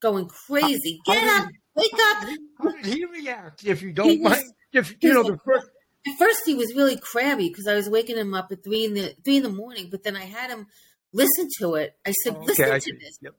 going 0.00 0.28
crazy. 0.28 1.00
How, 1.04 1.14
Get 1.14 1.24
how 1.24 1.42
up, 1.42 1.48
did, 1.48 1.56
wake 1.74 1.92
up. 1.92 2.28
How 2.62 2.70
did 2.70 2.86
he 2.86 3.04
react? 3.04 3.66
If 3.66 3.82
you 3.82 3.92
don't 3.92 4.22
was, 4.22 4.32
mind, 4.32 4.44
if 4.72 4.94
you 5.00 5.12
know 5.12 5.24
the 5.24 5.38
first. 5.44 5.66
At 6.06 6.18
first, 6.18 6.42
he 6.46 6.54
was 6.54 6.72
really 6.76 6.96
crabby 6.96 7.48
because 7.48 7.66
I 7.66 7.74
was 7.74 7.90
waking 7.90 8.18
him 8.18 8.34
up 8.34 8.52
at 8.52 8.62
three 8.62 8.84
in 8.84 8.94
the 8.94 9.14
three 9.24 9.38
in 9.38 9.42
the 9.42 9.48
morning. 9.48 9.88
But 9.90 10.04
then 10.04 10.16
I 10.16 10.24
had 10.24 10.50
him 10.50 10.68
listen 11.12 11.48
to 11.58 11.74
it. 11.74 11.96
I 12.06 12.12
said, 12.12 12.36
okay, 12.36 12.46
"Listen 12.46 12.70
I 12.70 12.78
to 12.78 12.92
this. 13.00 13.18
Yep. 13.20 13.34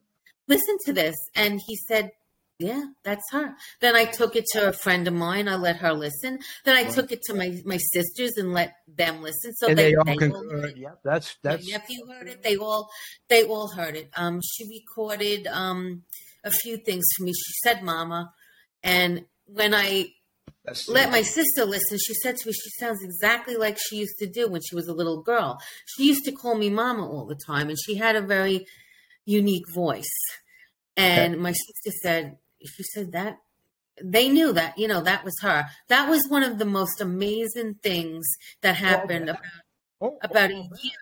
Listen 0.46 0.76
to 0.84 0.92
this," 0.92 1.16
and 1.34 1.60
he 1.66 1.76
said, 1.76 2.10
yeah, 2.58 2.86
that's 3.04 3.30
her. 3.32 3.54
Then 3.80 3.94
I 3.94 4.06
took 4.06 4.34
it 4.34 4.46
to 4.52 4.68
a 4.68 4.72
friend 4.72 5.06
of 5.06 5.12
mine. 5.12 5.46
I 5.46 5.56
let 5.56 5.76
her 5.76 5.92
listen. 5.92 6.38
Then 6.64 6.74
I 6.74 6.84
took 6.84 7.12
it 7.12 7.20
to 7.26 7.34
my, 7.34 7.60
my 7.66 7.76
sisters 7.76 8.32
and 8.38 8.54
let 8.54 8.76
them 8.88 9.22
listen. 9.22 9.52
So 9.56 9.68
and 9.68 9.78
they, 9.78 9.90
they 9.90 9.94
all 9.96 10.04
they 10.04 10.16
concurred. 10.16 10.74
Yeah, 10.76 10.92
that's 11.04 11.36
that's. 11.42 11.66
My 11.66 11.72
nephew 11.72 12.06
heard 12.06 12.28
it. 12.28 12.42
They 12.42 12.56
all 12.56 12.88
they 13.28 13.44
all 13.44 13.68
heard 13.68 13.94
it. 13.94 14.08
Um, 14.16 14.40
she 14.42 14.66
recorded 14.68 15.46
um 15.48 16.04
a 16.44 16.50
few 16.50 16.78
things 16.78 17.04
for 17.16 17.24
me. 17.24 17.32
She 17.34 17.52
said, 17.62 17.82
"Mama," 17.82 18.32
and 18.82 19.26
when 19.44 19.74
I 19.74 20.14
that's 20.64 20.88
let 20.88 21.10
my 21.10 21.22
sister 21.22 21.66
listen, 21.66 21.98
she 21.98 22.14
said 22.14 22.38
to 22.38 22.48
me, 22.48 22.54
"She 22.54 22.70
sounds 22.80 23.02
exactly 23.04 23.56
like 23.56 23.76
she 23.78 23.96
used 23.96 24.16
to 24.20 24.26
do 24.26 24.48
when 24.48 24.62
she 24.62 24.74
was 24.74 24.88
a 24.88 24.94
little 24.94 25.20
girl. 25.20 25.58
She 25.84 26.06
used 26.06 26.24
to 26.24 26.32
call 26.32 26.56
me 26.56 26.70
Mama 26.70 27.06
all 27.06 27.26
the 27.26 27.38
time, 27.46 27.68
and 27.68 27.76
she 27.78 27.96
had 27.96 28.16
a 28.16 28.22
very 28.22 28.66
unique 29.26 29.68
voice." 29.74 30.08
And 30.96 31.34
okay. 31.34 31.42
my 31.42 31.52
sister 31.52 31.98
said, 32.02 32.38
she 32.64 32.82
said 32.82 33.12
that 33.12 33.38
they 34.02 34.28
knew 34.28 34.52
that 34.52 34.76
you 34.78 34.86
know 34.86 35.00
that 35.00 35.24
was 35.24 35.38
her 35.40 35.64
that 35.88 36.08
was 36.08 36.26
one 36.28 36.42
of 36.42 36.58
the 36.58 36.64
most 36.64 37.00
amazing 37.00 37.74
things 37.82 38.26
that 38.60 38.72
oh, 38.72 38.84
happened 38.84 39.28
about 39.30 39.42
oh, 40.00 40.18
about 40.22 40.50
oh, 40.50 40.54
a 40.54 40.62
year 40.82 40.96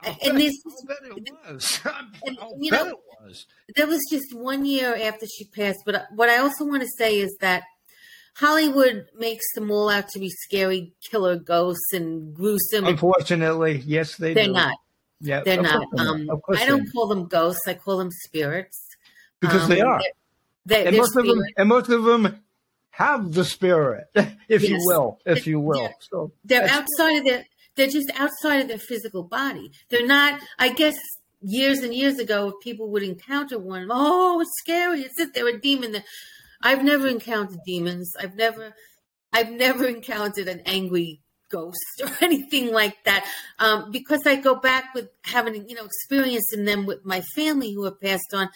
I'll 0.00 0.16
and 0.22 0.40
this 0.40 0.54
it 0.64 1.32
was. 1.52 1.80
and, 2.26 2.38
you 2.58 2.70
know, 2.70 2.86
it 2.86 2.96
was. 3.24 3.46
There 3.74 3.86
was 3.86 4.00
just 4.10 4.34
one 4.34 4.64
year 4.64 4.94
after 4.94 5.26
she 5.26 5.46
passed, 5.46 5.80
but 5.86 5.94
uh, 5.94 6.02
what 6.14 6.28
I 6.28 6.38
also 6.38 6.64
want 6.64 6.82
to 6.82 6.88
say 6.98 7.18
is 7.18 7.34
that 7.40 7.62
Hollywood 8.36 9.06
makes 9.16 9.44
them 9.54 9.70
all 9.70 9.88
out 9.88 10.08
to 10.08 10.18
be 10.18 10.28
scary 10.28 10.92
killer 11.10 11.36
ghosts 11.36 11.92
and 11.92 12.34
gruesome. 12.34 12.86
Unfortunately, 12.86 13.82
yes, 13.86 14.16
they 14.16 14.34
they're 14.34 14.46
do. 14.46 14.52
not. 14.52 14.76
Yeah, 15.20 15.42
they're 15.44 15.62
not. 15.62 15.86
Um, 15.96 16.28
I 16.54 16.66
don't 16.66 16.90
call 16.92 17.06
them 17.06 17.26
ghosts. 17.26 17.66
I 17.66 17.74
call 17.74 17.98
them 17.98 18.10
spirits 18.10 18.84
because 19.40 19.62
um, 19.62 19.70
they 19.70 19.80
are. 19.80 20.00
And 20.70 20.96
most 20.96 21.16
of 21.16 21.26
them, 21.26 21.42
and 21.56 21.68
most 21.68 21.88
of 21.90 22.04
them 22.04 22.40
have 22.90 23.32
the 23.32 23.44
spirit, 23.44 24.06
if 24.14 24.62
yes. 24.62 24.70
you 24.70 24.78
will, 24.80 25.18
if 25.26 25.46
you 25.46 25.60
will. 25.60 25.80
They're, 25.80 25.94
so 26.00 26.32
they're 26.44 26.68
outside 26.68 27.18
of 27.18 27.24
their, 27.24 27.46
they're 27.74 27.88
just 27.88 28.10
outside 28.16 28.60
of 28.60 28.68
their 28.68 28.78
physical 28.78 29.24
body. 29.24 29.72
They're 29.88 30.06
not. 30.06 30.40
I 30.58 30.70
guess 30.70 30.96
years 31.42 31.80
and 31.80 31.94
years 31.94 32.18
ago, 32.18 32.48
if 32.48 32.54
people 32.62 32.90
would 32.90 33.02
encounter 33.02 33.58
one, 33.58 33.88
oh, 33.90 34.40
it's 34.40 34.50
scary. 34.58 35.00
It's 35.00 35.16
that 35.18 35.34
they're 35.34 35.48
a 35.48 35.60
demon. 35.60 36.02
I've 36.62 36.84
never 36.84 37.06
encountered 37.06 37.60
demons. 37.66 38.12
I've 38.18 38.36
never, 38.36 38.74
I've 39.32 39.50
never 39.50 39.86
encountered 39.88 40.48
an 40.48 40.62
angry 40.64 41.20
ghost 41.50 42.02
or 42.02 42.10
anything 42.20 42.72
like 42.72 42.96
that 43.04 43.26
um, 43.58 43.90
because 43.90 44.20
I 44.26 44.36
go 44.36 44.54
back 44.56 44.94
with 44.94 45.08
having 45.22 45.68
you 45.68 45.76
know 45.76 45.84
experiencing 45.84 46.64
them 46.64 46.86
with 46.86 47.04
my 47.04 47.22
family 47.34 47.72
who 47.72 47.84
have 47.84 48.00
passed 48.00 48.32
on 48.32 48.48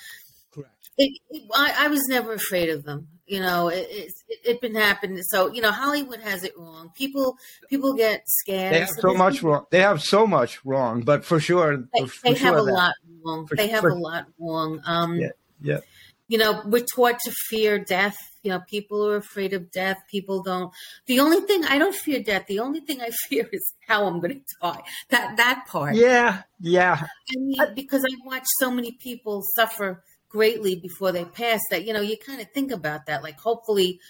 it, 0.99 1.21
it, 1.31 1.43
I, 1.55 1.87
I, 1.87 1.89
was 1.89 2.03
never 2.09 2.33
afraid 2.33 2.69
of 2.71 2.85
them. 2.85 3.09
You 3.27 3.41
know, 3.41 3.69
it, 3.69 3.87
it's 3.91 4.25
it, 4.29 4.61
been 4.61 4.75
happening. 4.75 5.23
So 5.23 5.53
you 5.53 5.63
know, 5.63 5.71
Hollywood 5.71 6.21
has 6.21 6.43
it 6.43 6.55
wrong. 6.59 6.91
People 6.95 7.37
people 7.71 7.95
get 7.95 8.23
scared. 8.27 8.75
They 8.75 8.81
have 8.81 8.89
so, 8.91 9.15
much 9.15 9.43
wrong. 9.43 9.67
They 9.71 9.81
have 9.81 10.03
so 10.03 10.27
much 10.27 10.65
wrong, 10.65 11.03
but 11.03 11.25
for 11.25 11.39
sure, 11.39 11.77
they, 11.77 12.07
for 12.07 12.21
they 12.25 12.35
sure 12.35 12.47
have 12.49 12.55
that, 12.57 12.73
a 12.73 12.75
lot 12.75 12.95
wrong. 13.25 13.47
For, 13.47 13.57
they 13.57 13.69
have 13.69 13.83
for, 13.83 13.91
a 13.91 13.95
lot 13.95 14.27
wrong. 14.39 14.81
Um, 14.85 15.17
yeah, 15.17 15.29
yeah. 15.61 15.79
You 16.27 16.37
know, 16.37 16.63
we're 16.67 16.85
taught 16.85 17.21
to 17.21 17.33
fear 17.49 17.79
death. 17.79 18.17
You 18.43 18.51
know, 18.51 18.61
people 18.69 19.07
are 19.07 19.17
afraid 19.17 19.53
of 19.53 19.71
death. 19.71 19.99
People 20.11 20.43
don't. 20.43 20.73
The 21.07 21.21
only 21.21 21.41
thing 21.41 21.65
I 21.65 21.79
don't 21.79 21.95
fear 21.95 22.23
death. 22.23 22.47
The 22.49 22.59
only 22.59 22.81
thing 22.81 23.01
I 23.01 23.11
fear 23.29 23.49
is 23.53 23.75
how 23.87 24.07
I'm 24.07 24.21
going 24.21 24.35
to 24.35 24.41
die. 24.61 24.83
That 25.11 25.37
that 25.37 25.67
part. 25.69 25.95
Yeah, 25.95 26.43
yeah. 26.61 26.99
I 27.01 27.39
mean, 27.39 27.75
because 27.75 28.03
I 28.03 28.15
watch 28.27 28.47
so 28.59 28.71
many 28.71 28.93
people 28.93 29.43
suffer 29.55 30.03
greatly 30.29 30.77
before 30.77 31.13
they 31.13 31.25
pass 31.25 31.61
that 31.71 31.85
you 31.85 31.93
know 31.93 32.01
you 32.01 32.17
kind 32.19 32.41
of 32.41 32.51
think 32.53 32.71
about 32.71 33.07
that 33.07 33.23
like 33.23 33.39
hopefully 33.39 34.01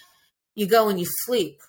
you 0.55 0.66
go 0.66 0.89
and 0.89 0.99
you 0.99 1.07
sleep 1.25 1.61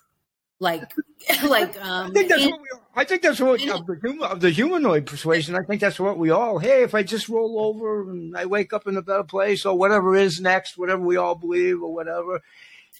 like 0.58 0.92
like 1.44 1.82
um 1.84 2.10
I 2.10 2.10
think 2.12 2.28
that's 2.28 2.42
and, 2.42 2.52
what 2.52 2.60
we 2.60 2.68
I 2.94 3.04
think 3.04 3.22
that's 3.22 3.40
what 3.40 3.60
and, 3.60 3.70
of, 3.70 3.86
the 3.86 4.28
of 4.28 4.40
the 4.40 4.50
humanoid 4.50 5.06
persuasion 5.06 5.54
I 5.54 5.62
think 5.62 5.80
that's 5.80 6.00
what 6.00 6.18
we 6.18 6.30
all 6.30 6.58
hey 6.58 6.82
if 6.82 6.94
I 6.94 7.02
just 7.02 7.28
roll 7.28 7.60
over 7.60 8.10
and 8.10 8.36
I 8.36 8.46
wake 8.46 8.72
up 8.72 8.86
in 8.86 8.96
a 8.96 9.02
better 9.02 9.24
place 9.24 9.64
or 9.64 9.76
whatever 9.76 10.14
is 10.16 10.40
next 10.40 10.76
whatever 10.76 11.02
we 11.02 11.16
all 11.16 11.34
believe 11.34 11.82
or 11.82 11.92
whatever 11.92 12.40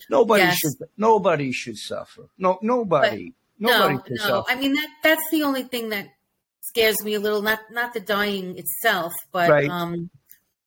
nobody 0.09 0.44
yes. 0.44 0.59
should 0.59 0.72
nobody 0.96 1.53
should 1.53 1.76
suffer 1.76 2.28
no 2.38 2.59
nobody 2.62 3.34
but, 3.59 3.70
nobody 3.70 3.94
no, 3.94 4.03
no. 4.09 4.16
Suffer. 4.16 4.53
I 4.53 4.55
mean 4.55 4.74
that 4.74 4.88
that's 5.03 5.30
the 5.30 5.42
only 5.42 5.64
thing 5.64 5.90
that 5.90 6.09
scares 6.61 7.03
me 7.05 7.14
a 7.14 7.20
little 7.20 7.42
not 7.42 7.59
not 7.70 7.92
the 7.92 8.01
dying 8.01 8.57
itself 8.59 9.12
but 9.32 9.51
right. 9.51 9.68
um 9.68 10.09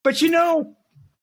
but 0.04 0.22
you 0.22 0.30
know, 0.30 0.76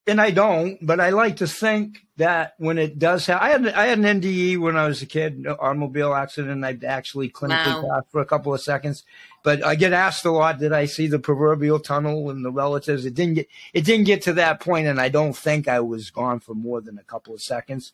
and 0.06 0.20
I 0.20 0.30
don't, 0.30 0.84
but 0.84 0.98
I 0.98 1.10
like 1.10 1.36
to 1.36 1.46
think 1.46 2.04
that 2.16 2.54
when 2.58 2.78
it 2.78 2.98
does 2.98 3.26
happen, 3.26 3.46
I 3.46 3.50
had 3.50 3.68
I 3.68 3.86
had 3.86 3.98
an 3.98 4.20
NDE 4.20 4.58
when 4.58 4.76
I 4.76 4.88
was 4.88 5.02
a 5.02 5.06
kid, 5.06 5.46
automobile 5.46 6.14
accident, 6.14 6.64
I 6.64 6.78
actually 6.86 7.30
clinically 7.30 7.82
wow. 7.82 8.02
for 8.10 8.20
a 8.20 8.26
couple 8.26 8.52
of 8.52 8.60
seconds. 8.60 9.04
But 9.42 9.64
I 9.64 9.74
get 9.74 9.92
asked 9.92 10.24
a 10.24 10.30
lot, 10.30 10.58
did 10.58 10.72
I 10.72 10.86
see 10.86 11.06
the 11.06 11.18
proverbial 11.18 11.78
tunnel 11.78 12.30
and 12.30 12.44
the 12.44 12.50
relatives? 12.50 13.04
It 13.04 13.14
didn't 13.14 13.34
get 13.34 13.48
it 13.72 13.84
didn't 13.84 14.06
get 14.06 14.22
to 14.22 14.32
that 14.34 14.60
point, 14.60 14.86
and 14.86 15.00
I 15.00 15.10
don't 15.10 15.36
think 15.36 15.68
I 15.68 15.80
was 15.80 16.10
gone 16.10 16.40
for 16.40 16.54
more 16.54 16.80
than 16.80 16.98
a 16.98 17.04
couple 17.04 17.34
of 17.34 17.42
seconds. 17.42 17.92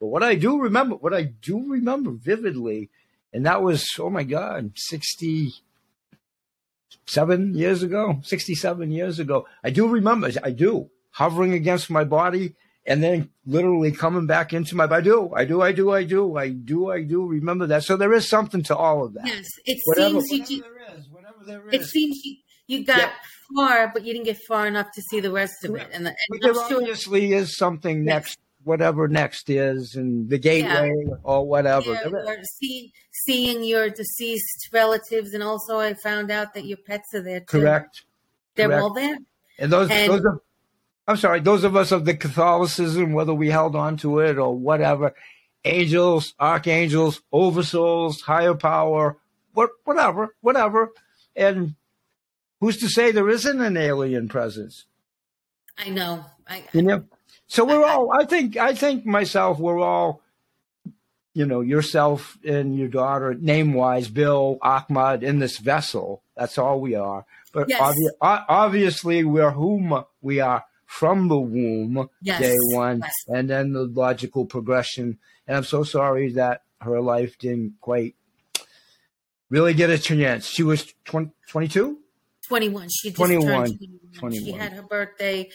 But 0.00 0.06
what 0.06 0.22
I 0.22 0.36
do 0.36 0.60
remember, 0.60 0.94
what 0.94 1.12
I 1.12 1.24
do 1.24 1.70
remember 1.70 2.12
vividly, 2.12 2.88
and 3.32 3.44
that 3.46 3.62
was 3.62 3.86
oh 3.98 4.10
my 4.10 4.22
god, 4.22 4.72
sixty 4.76 5.54
seven 7.06 7.54
years 7.54 7.82
ago, 7.82 8.20
67 8.22 8.90
years 8.90 9.18
ago. 9.18 9.46
I 9.62 9.70
do 9.70 9.88
remember, 9.88 10.30
I 10.42 10.50
do, 10.50 10.90
hovering 11.10 11.52
against 11.52 11.90
my 11.90 12.04
body 12.04 12.54
and 12.86 13.02
then 13.02 13.30
literally 13.44 13.92
coming 13.92 14.26
back 14.26 14.52
into 14.52 14.74
my 14.74 14.86
body. 14.86 15.10
I 15.10 15.10
do, 15.10 15.32
I 15.32 15.44
do, 15.44 15.60
I 15.60 15.72
do, 15.72 15.92
I 15.92 16.04
do, 16.04 16.36
I 16.36 16.48
do, 16.50 16.90
I 16.90 17.02
do 17.02 17.26
remember 17.26 17.66
that. 17.66 17.84
So 17.84 17.96
there 17.96 18.12
is 18.14 18.28
something 18.28 18.62
to 18.64 18.76
all 18.76 19.04
of 19.04 19.14
that. 19.14 19.26
Yes, 19.26 19.46
it 19.66 19.78
whatever, 19.84 20.20
seems 20.22 20.48
whatever 20.48 20.52
you, 20.52 20.62
there 20.62 20.98
is, 20.98 21.08
whatever 21.10 21.44
there 21.46 21.68
is. 21.68 21.82
It 21.82 21.84
seems 21.86 22.20
you, 22.24 22.36
you 22.66 22.84
got 22.84 22.98
yeah. 22.98 23.10
far, 23.54 23.90
but 23.92 24.04
you 24.04 24.12
didn't 24.14 24.24
get 24.24 24.38
far 24.48 24.66
enough 24.66 24.88
to 24.94 25.02
see 25.02 25.20
the 25.20 25.30
rest 25.30 25.64
of 25.64 25.74
it. 25.74 25.88
And, 25.92 26.06
the, 26.06 26.10
and 26.30 26.42
there 26.42 26.54
sure, 26.54 26.80
obviously 26.80 27.32
is 27.32 27.56
something 27.56 28.04
next 28.04 28.38
whatever 28.64 29.08
next 29.08 29.50
is 29.50 29.94
and 29.94 30.28
the 30.28 30.38
gateway 30.38 30.92
yeah. 31.06 31.14
or 31.22 31.46
whatever. 31.46 31.92
Yeah, 31.92 32.08
or 32.08 32.42
see, 32.44 32.92
seeing 33.24 33.64
your 33.64 33.88
deceased 33.88 34.68
relatives, 34.72 35.32
and 35.34 35.42
also 35.42 35.78
I 35.78 35.94
found 35.94 36.30
out 36.30 36.54
that 36.54 36.64
your 36.64 36.78
pets 36.78 37.14
are 37.14 37.22
there 37.22 37.40
too. 37.40 37.46
Correct. 37.60 38.04
They're 38.54 38.68
Correct. 38.68 38.82
all 38.82 38.92
there. 38.92 39.18
And 39.58 39.72
those, 39.72 39.90
and, 39.90 40.12
those 40.12 40.24
are, 40.24 40.40
I'm 41.06 41.16
sorry, 41.16 41.40
those 41.40 41.64
of 41.64 41.76
us 41.76 41.92
of 41.92 42.04
the 42.04 42.14
Catholicism, 42.14 43.12
whether 43.12 43.34
we 43.34 43.50
held 43.50 43.74
on 43.74 43.96
to 43.98 44.20
it 44.20 44.38
or 44.38 44.56
whatever, 44.56 45.14
angels, 45.64 46.34
archangels, 46.38 47.22
oversouls, 47.32 48.22
higher 48.22 48.54
power, 48.54 49.16
what, 49.54 49.70
whatever, 49.84 50.34
whatever. 50.40 50.90
And 51.34 51.74
who's 52.60 52.76
to 52.78 52.88
say 52.88 53.10
there 53.10 53.28
isn't 53.28 53.60
an 53.60 53.76
alien 53.76 54.28
presence? 54.28 54.84
I 55.76 55.90
know. 55.90 56.24
I, 56.46 56.64
you 56.72 56.82
know, 56.82 57.04
so 57.48 57.64
we're 57.64 57.84
all. 57.84 58.12
I 58.12 58.24
think. 58.24 58.56
I 58.56 58.74
think 58.74 59.04
myself. 59.04 59.58
We're 59.58 59.80
all. 59.80 60.22
You 61.34 61.46
know, 61.46 61.60
yourself 61.60 62.36
and 62.44 62.76
your 62.76 62.88
daughter, 62.88 63.32
name 63.34 63.72
wise, 63.72 64.08
Bill, 64.08 64.58
Ahmad, 64.60 65.22
in 65.22 65.38
this 65.38 65.58
vessel. 65.58 66.22
That's 66.36 66.58
all 66.58 66.80
we 66.80 66.96
are. 66.96 67.26
But 67.52 67.68
yes. 67.68 67.80
obvi- 67.80 68.44
obviously, 68.48 69.22
we're 69.22 69.52
whom 69.52 70.04
we 70.20 70.40
are 70.40 70.64
from 70.84 71.28
the 71.28 71.38
womb, 71.38 72.08
yes. 72.22 72.40
day 72.40 72.56
one, 72.72 73.00
yes. 73.00 73.12
and 73.28 73.48
then 73.48 73.72
the 73.72 73.84
logical 73.84 74.46
progression. 74.46 75.18
And 75.46 75.58
I'm 75.58 75.64
so 75.64 75.84
sorry 75.84 76.32
that 76.32 76.62
her 76.80 77.00
life 77.00 77.38
didn't 77.38 77.74
quite 77.80 78.16
really 79.50 79.74
get 79.74 79.90
a 79.90 79.98
chance. 79.98 80.46
She 80.46 80.62
was 80.62 80.92
20, 81.04 81.30
22? 81.48 81.98
21. 82.46 82.88
She 82.90 83.08
just 83.08 83.16
21. 83.16 83.46
turned 83.46 83.78
21. 83.78 84.00
21. 84.18 84.44
She 84.44 84.52
had 84.52 84.72
her 84.72 84.82
birthday 84.82 85.50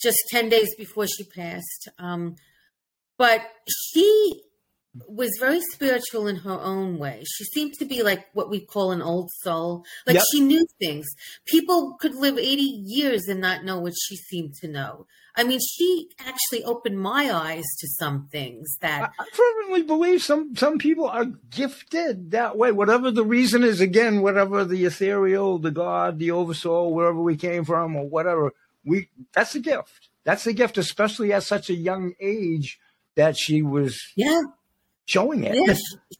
just 0.00 0.18
10 0.30 0.48
days 0.48 0.74
before 0.76 1.06
she 1.06 1.24
passed. 1.24 1.88
Um, 1.98 2.36
but 3.16 3.42
she 3.68 4.42
was 5.08 5.30
very 5.40 5.60
spiritual 5.72 6.26
in 6.28 6.36
her 6.36 6.60
own 6.60 6.98
way. 6.98 7.22
She 7.26 7.44
seemed 7.44 7.74
to 7.74 7.84
be 7.84 8.02
like 8.02 8.26
what 8.32 8.48
we 8.48 8.60
call 8.60 8.92
an 8.92 9.02
old 9.02 9.30
soul. 9.42 9.84
Like 10.06 10.14
Yep. 10.14 10.24
she 10.32 10.40
knew 10.40 10.64
things. 10.78 11.06
People 11.46 11.96
could 12.00 12.14
live 12.14 12.38
80 12.38 12.62
years 12.62 13.26
and 13.28 13.40
not 13.40 13.64
know 13.64 13.80
what 13.80 13.94
she 14.06 14.16
seemed 14.16 14.54
to 14.60 14.68
know. 14.68 15.06
I 15.36 15.42
mean, 15.42 15.58
she 15.60 16.10
actually 16.20 16.62
opened 16.62 17.00
my 17.00 17.32
eyes 17.32 17.64
to 17.80 17.88
some 17.88 18.28
things 18.30 18.76
that 18.80 19.10
I 19.18 19.24
fervently 19.32 19.82
believe 19.82 20.22
some 20.22 20.54
some 20.54 20.78
people 20.78 21.08
are 21.08 21.24
gifted 21.50 22.30
that 22.30 22.56
way. 22.56 22.70
Whatever 22.70 23.10
the 23.10 23.24
reason 23.24 23.64
is, 23.64 23.80
again, 23.80 24.22
whatever 24.22 24.64
the 24.64 24.84
ethereal, 24.84 25.58
the 25.58 25.72
God, 25.72 26.20
the 26.20 26.30
oversoul, 26.30 26.94
wherever 26.94 27.20
we 27.20 27.36
came 27.36 27.64
from, 27.64 27.96
or 27.96 28.08
whatever, 28.08 28.52
we 28.84 29.08
that's 29.32 29.54
a 29.54 29.60
gift. 29.60 30.08
That's 30.24 30.46
a 30.46 30.52
gift, 30.52 30.78
especially 30.78 31.32
at 31.32 31.42
such 31.42 31.68
a 31.70 31.74
young 31.74 32.14
age 32.20 32.78
that 33.16 33.36
she 33.36 33.62
was 33.62 34.00
yeah, 34.16 34.40
showing 35.04 35.44
it. 35.44 35.54
yeah. 35.54 35.74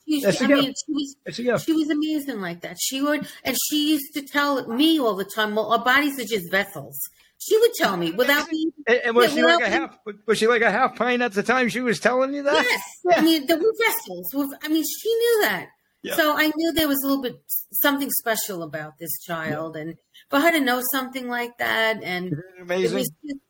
She, 0.06 0.20
That's 0.22 0.42
I 0.42 0.46
mean, 0.46 0.74
she 0.74 0.92
was. 0.92 1.64
She 1.64 1.72
was 1.72 1.90
amazing 1.90 2.40
like 2.40 2.60
that. 2.60 2.76
She 2.80 3.00
would, 3.00 3.26
and 3.44 3.56
she 3.68 3.90
used 3.92 4.12
to 4.14 4.22
tell 4.22 4.66
me 4.68 5.00
all 5.00 5.14
the 5.14 5.24
time, 5.24 5.54
"Well, 5.54 5.72
our 5.72 5.82
bodies 5.82 6.18
are 6.20 6.24
just 6.24 6.50
vessels." 6.50 6.98
She 7.38 7.58
would 7.58 7.74
tell 7.74 7.96
me 7.96 8.10
without 8.12 8.50
me. 8.50 8.72
And, 8.86 8.96
and 9.04 9.16
was 9.16 9.30
Yeah, 9.30 9.34
she 9.34 9.42
like 9.42 9.62
a 9.62 9.68
half? 9.70 9.98
Was 10.26 10.38
she 10.38 10.46
like 10.46 10.62
a 10.62 10.70
half 10.70 10.96
pint 10.96 11.20
at 11.20 11.32
the 11.32 11.42
time 11.42 11.68
she 11.68 11.80
was 11.80 12.00
telling 12.00 12.32
you 12.32 12.42
that? 12.42 12.64
Yes, 12.64 12.82
Yeah. 13.04 13.18
I 13.18 13.20
mean, 13.22 13.46
there 13.46 13.58
were 13.58 13.74
vessels. 13.86 14.54
I 14.62 14.68
mean, 14.68 14.82
she 14.84 15.08
knew 15.14 15.38
that. 15.42 15.66
Yeah. 16.04 16.14
So 16.16 16.36
I 16.36 16.52
knew 16.54 16.72
there 16.72 16.86
was 16.88 17.02
a 17.02 17.06
little 17.06 17.22
bit 17.22 17.42
something 17.82 18.10
special 18.10 18.62
about 18.62 18.98
this 18.98 19.10
child, 19.26 19.76
and 19.76 19.96
for 20.30 20.38
her 20.38 20.52
to 20.52 20.60
know 20.60 20.82
something 20.92 21.28
like 21.28 21.58
that, 21.58 22.02
and 22.02 22.26
Isn't 22.26 22.38
it 22.38 22.62
amazing. 22.62 22.96
was 22.98 23.10
just, 23.24 23.40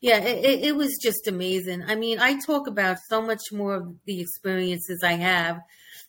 yeah, 0.00 0.18
it, 0.18 0.44
it, 0.44 0.64
it 0.66 0.76
was 0.76 0.96
just 1.02 1.26
amazing. 1.26 1.82
I 1.86 1.94
mean, 1.96 2.18
I 2.20 2.38
talk 2.38 2.66
about 2.68 2.98
so 3.08 3.22
much 3.22 3.40
more 3.52 3.74
of 3.74 3.94
the 4.04 4.20
experiences 4.20 5.02
I 5.02 5.14
have 5.14 5.60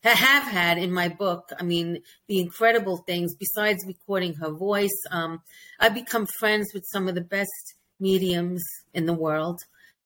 have 0.03 0.43
had 0.43 0.77
in 0.77 0.91
my 0.91 1.07
book. 1.09 1.49
I 1.59 1.63
mean, 1.63 2.01
the 2.27 2.39
incredible 2.39 2.97
things 3.07 3.33
besides 3.33 3.83
recording 3.87 4.35
her 4.35 4.51
voice. 4.51 4.99
Um, 5.09 5.41
I've 5.79 5.95
become 5.95 6.27
friends 6.39 6.67
with 6.73 6.85
some 6.91 7.07
of 7.07 7.15
the 7.15 7.21
best 7.21 7.75
mediums 7.99 8.63
in 8.93 9.05
the 9.05 9.13
world, 9.13 9.61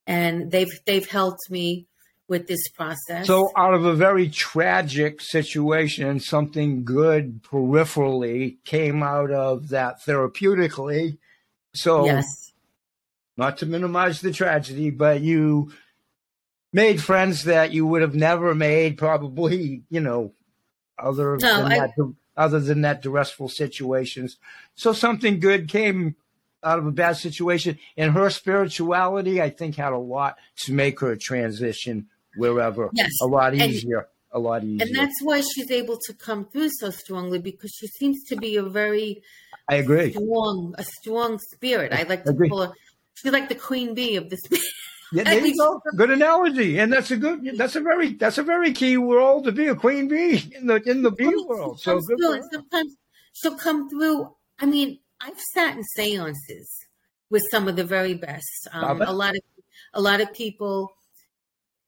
and 0.07 0.51
they've 0.51 0.71
they've 0.85 1.09
helped 1.09 1.49
me 1.49 1.87
with 2.29 2.47
this 2.47 2.69
process. 2.69 3.27
So, 3.27 3.51
out 3.57 3.73
of 3.73 3.85
a 3.85 3.93
very 3.93 4.29
tragic 4.29 5.19
situation, 5.19 6.19
something 6.19 6.85
good 6.85 7.43
peripherally 7.43 8.57
came 8.63 9.03
out 9.03 9.31
of 9.31 9.69
that 9.69 10.01
therapeutically. 10.05 11.17
So, 11.73 12.05
yes, 12.05 12.53
not 13.35 13.57
to 13.57 13.65
minimize 13.65 14.21
the 14.21 14.31
tragedy, 14.31 14.89
but 14.91 15.21
you 15.21 15.71
made 16.71 17.01
friends 17.01 17.45
that 17.45 17.71
you 17.71 17.85
would 17.87 18.01
have 18.01 18.15
never 18.15 18.53
made, 18.53 18.97
probably, 18.97 19.83
you 19.89 19.99
know, 19.99 20.33
other 20.97 21.37
No, 21.37 21.57
than 21.57 21.71
I- 21.71 21.77
that, 21.77 22.13
other 22.37 22.59
than 22.59 22.81
that 22.81 22.99
stressful 22.99 23.49
situations. 23.49 24.37
So, 24.75 24.93
something 24.93 25.39
good 25.39 25.67
came 25.67 26.15
out 26.61 26.77
of 26.77 26.85
a 26.85 26.91
bad 26.91 27.15
situation, 27.15 27.79
and 27.95 28.11
her 28.11 28.29
spirituality, 28.29 29.41
I 29.41 29.49
think, 29.49 29.75
had 29.75 29.93
a 29.93 29.97
lot 29.97 30.37
to 30.65 30.73
make 30.73 30.99
her 30.99 31.15
transition 31.15 32.07
wherever 32.39 32.89
Yes. 32.93 33.11
a 33.21 33.27
lot 33.27 33.53
And- 33.53 33.71
easier. 33.71 34.07
a 34.31 34.39
lot 34.39 34.63
easier. 34.63 34.85
and 34.85 34.95
that's 34.95 35.19
why 35.21 35.41
she's 35.41 35.71
able 35.71 35.97
to 36.07 36.13
come 36.13 36.45
through 36.51 36.69
so 36.81 36.89
strongly 36.91 37.39
because 37.39 37.71
she 37.79 37.87
seems 37.87 38.23
to 38.29 38.35
be 38.35 38.55
a 38.57 38.63
very 38.63 39.21
I 39.67 39.75
agree. 39.83 40.11
strong, 40.11 40.75
a 40.77 40.83
strong 40.83 41.39
spirit. 41.53 41.93
I 41.93 42.03
like 42.03 42.23
to 42.25 42.29
Agree. 42.31 42.49
call 42.49 42.67
her. 42.67 42.73
She's 43.15 43.31
like 43.31 43.49
the 43.49 43.55
queen 43.55 43.93
bee 43.93 44.15
of 44.17 44.29
this. 44.29 44.39
Yeah, 45.11 45.23
there 45.29 45.43
you 45.43 45.57
go. 45.57 45.81
Good 45.97 46.11
analogy, 46.11 46.77
and 46.77 46.93
that's 46.93 47.09
a 47.09 47.17
good. 47.17 47.39
That's 47.57 47.75
a 47.75 47.81
very. 47.81 48.13
That's 48.13 48.37
a 48.37 48.43
very 48.43 48.71
key 48.73 48.95
role 48.95 49.41
to 49.41 49.51
be 49.51 49.65
a 49.65 49.73
queen 49.73 50.07
bee 50.07 50.37
in 50.55 50.67
the 50.67 50.75
in 50.91 51.01
the 51.01 51.09
bee 51.09 51.33
world. 51.47 51.79
So 51.81 51.97
good. 51.99 52.17
through, 52.19 52.33
and 52.33 52.43
sometimes 52.53 52.95
she'll 53.33 53.57
come 53.57 53.89
through. 53.89 54.35
I 54.59 54.67
mean, 54.67 54.99
I've 55.19 55.39
sat 55.55 55.75
in 55.75 55.83
seances 55.95 56.69
with 57.31 57.41
some 57.49 57.67
of 57.67 57.75
the 57.75 57.83
very 57.83 58.13
best. 58.13 58.67
Um, 58.71 59.01
a 59.01 59.11
lot 59.11 59.33
of 59.35 59.41
a 59.95 60.01
lot 60.09 60.21
of 60.21 60.31
people, 60.31 60.91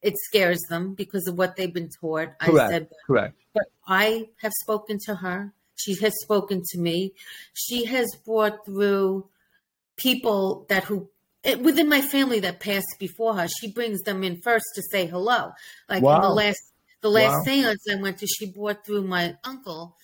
it 0.02 0.16
scares 0.18 0.60
them 0.70 0.94
because 0.94 1.28
of 1.28 1.38
what 1.38 1.56
they've 1.56 1.74
been 1.74 1.90
taught. 1.90 2.30
I 2.40 2.48
Correct. 2.48 2.72
said, 2.72 2.88
Correct. 3.06 3.36
but 3.54 3.66
I 3.88 4.30
have 4.38 4.54
spoken 4.62 4.98
to 5.06 5.16
her. 5.16 5.54
She 5.76 5.96
has 6.02 6.14
spoken 6.22 6.62
to 6.72 6.78
me. 6.80 7.14
She 7.54 7.86
has 7.86 8.08
brought 8.26 8.66
through 8.66 9.30
people 9.98 10.66
that 10.70 10.84
who 10.86 11.10
within 11.62 11.90
my 11.90 12.02
family 12.02 12.40
that 12.42 12.60
passed 12.60 12.96
before 13.00 13.36
her. 13.36 13.48
She 13.48 13.72
brings 13.72 14.02
them 14.02 14.24
in 14.24 14.42
first 14.42 14.66
to 14.76 14.84
say 14.92 15.06
hello. 15.08 15.52
Like 15.90 16.04
in 16.04 16.22
the 16.22 16.30
last 16.30 16.62
the 17.02 17.10
last 17.10 17.34
Wow. 17.34 17.44
seance 17.46 17.84
I 17.92 17.96
went 17.96 18.20
to, 18.20 18.28
she 18.28 18.52
brought 18.52 18.86
through 18.86 19.04
my 19.04 19.36
uncle 19.44 19.96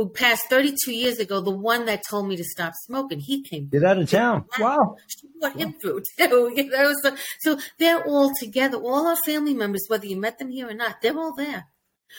who 0.00 0.08
passed 0.08 0.48
32 0.48 0.92
years 0.92 1.18
ago. 1.18 1.42
The 1.42 1.50
one 1.50 1.84
that 1.84 2.02
told 2.08 2.26
me 2.26 2.34
to 2.36 2.44
stop 2.44 2.72
smoking. 2.86 3.20
He 3.20 3.42
came. 3.42 3.68
Get 3.68 3.84
out 3.84 3.98
of 3.98 4.08
town. 4.10 4.46
Wow. 4.58 4.96
She 5.06 5.26
brought 5.38 5.56
him 5.56 5.74
through 5.74 6.00
too. 6.18 6.50
You 6.54 6.70
know, 6.70 6.94
so 7.02 7.14
so 7.40 7.58
they're 7.78 8.02
all 8.06 8.32
together. 8.34 8.78
All 8.78 9.06
our 9.06 9.16
family 9.26 9.52
members, 9.52 9.84
whether 9.88 10.06
you 10.06 10.16
met 10.16 10.38
them 10.38 10.50
here 10.50 10.70
or 10.70 10.74
not, 10.74 11.02
they're 11.02 11.18
all 11.18 11.34
there. 11.34 11.66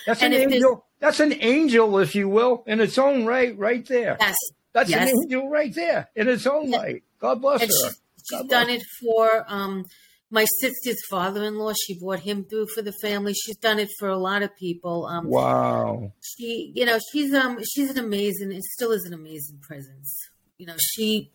That's 0.05 0.21
And 0.21 0.33
an 0.33 0.53
angel. 0.53 0.85
That's 0.99 1.19
an 1.19 1.33
angel, 1.41 1.97
if 1.97 2.13
you 2.13 2.29
will, 2.29 2.63
in 2.67 2.79
its 2.79 2.99
own 2.99 3.25
right, 3.25 3.57
right 3.57 3.83
there. 3.87 4.17
Yes, 4.19 4.35
That's 4.73 4.89
yes. 4.91 5.09
an 5.09 5.17
angel 5.23 5.49
right 5.49 5.73
there 5.73 6.09
in 6.15 6.29
its 6.29 6.45
own 6.45 6.71
right. 6.71 7.01
God 7.19 7.41
bless 7.41 7.63
and 7.63 7.71
her. 7.71 7.89
she's, 7.89 8.01
she's 8.29 8.39
God 8.41 8.49
done 8.49 8.69
it 8.69 8.83
for 9.01 9.43
um, 9.47 9.85
my 10.31 10.45
sister's 10.59 10.97
father-in-law. 11.09 11.73
She 11.85 11.99
brought 11.99 12.21
him 12.21 12.45
through 12.45 12.67
for 12.67 12.81
the 12.81 12.93
family. 12.93 13.33
She's 13.33 13.57
done 13.57 13.79
it 13.79 13.89
for 13.99 14.07
a 14.09 14.17
lot 14.17 14.41
of 14.41 14.55
people. 14.55 15.05
Um, 15.05 15.27
Wow. 15.27 16.13
She, 16.21 16.71
you 16.75 16.85
know, 16.85 16.99
she's 17.11 17.33
um, 17.33 17.59
she's 17.63 17.91
an 17.91 17.97
amazing, 17.99 18.51
and 18.51 18.63
still 18.63 18.91
is 18.91 19.03
an 19.05 19.13
amazing 19.13 19.59
presence. 19.59 20.15
You 20.57 20.67
know, 20.67 20.75
she, 20.79 21.31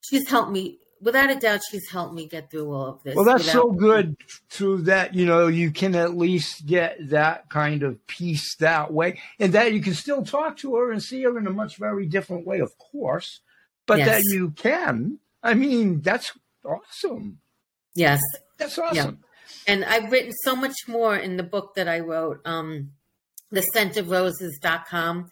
she's 0.00 0.28
helped 0.28 0.52
me 0.52 0.78
without 1.00 1.30
a 1.30 1.36
doubt. 1.36 1.60
She's 1.70 1.88
helped 1.90 2.14
me 2.14 2.28
get 2.28 2.50
through 2.50 2.72
all 2.72 2.86
of 2.86 3.02
this. 3.02 3.14
Well, 3.16 3.24
that's 3.24 3.50
so 3.50 3.70
good 3.72 4.16
through 4.50 4.82
that, 4.82 5.14
you 5.14 5.26
know, 5.26 5.46
you 5.48 5.70
can 5.70 5.94
at 5.94 6.16
least 6.16 6.66
get 6.66 7.10
that 7.10 7.48
kind 7.48 7.82
of 7.82 8.06
peace 8.06 8.54
that 8.56 8.92
way. 8.92 9.20
And 9.38 9.52
that 9.54 9.72
you 9.72 9.80
can 9.80 9.94
still 9.94 10.22
talk 10.24 10.58
to 10.58 10.76
her 10.76 10.92
and 10.92 11.02
see 11.02 11.22
her 11.22 11.36
in 11.38 11.46
a 11.46 11.50
much 11.52 11.76
very 11.78 12.06
different 12.06 12.46
way, 12.46 12.60
of 12.60 12.76
course, 12.78 13.40
but 13.86 13.98
Yes. 13.98 14.08
that 14.08 14.22
you 14.34 14.50
can. 14.50 15.18
I 15.42 15.54
mean, 15.54 16.00
that's 16.02 16.32
awesome. 16.64 17.38
Yes, 17.96 18.20
That's 18.58 18.78
awesome. 18.78 19.18
and 19.66 19.84
I've 19.84 20.12
written 20.12 20.32
so 20.44 20.54
much 20.54 20.76
more 20.86 21.16
in 21.16 21.36
the 21.36 21.42
book 21.42 21.74
that 21.76 21.88
I 21.88 22.00
wrote. 22.00 22.40
Um, 22.44 22.92
the 23.50 23.64
scentofroses.com. 23.74 25.30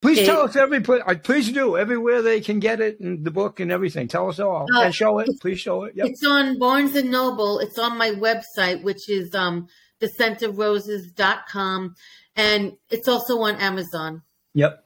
Please 0.00 0.18
It- 0.18 0.26
tell 0.26 0.42
us 0.42 0.54
every 0.54 0.78
uh, 0.86 1.14
please 1.24 1.50
do 1.50 1.76
everywhere 1.76 2.22
they 2.22 2.40
can 2.40 2.60
get 2.60 2.80
it 2.80 3.00
in 3.00 3.24
the 3.24 3.32
book 3.32 3.58
and 3.58 3.72
everything. 3.72 4.06
Tell 4.06 4.28
us 4.28 4.38
all 4.38 4.66
Uh, 4.72 4.82
and 4.82 4.94
show 4.94 5.18
it. 5.18 5.28
Please 5.40 5.58
show 5.58 5.84
it. 5.84 5.94
Yep. 5.96 6.06
It's 6.06 6.24
on 6.24 6.58
Barnes 6.58 6.94
and 6.94 7.10
Noble. 7.10 7.58
It's 7.58 7.78
on 7.78 7.98
my 7.98 8.10
website, 8.10 8.82
which 8.84 9.08
is 9.08 9.34
um, 9.34 9.66
thescentofroses.com. 10.00 11.94
And 12.36 12.72
it's 12.90 13.08
also 13.08 13.40
on 13.40 13.56
Amazon. 13.56 14.22
Yep. 14.54 14.84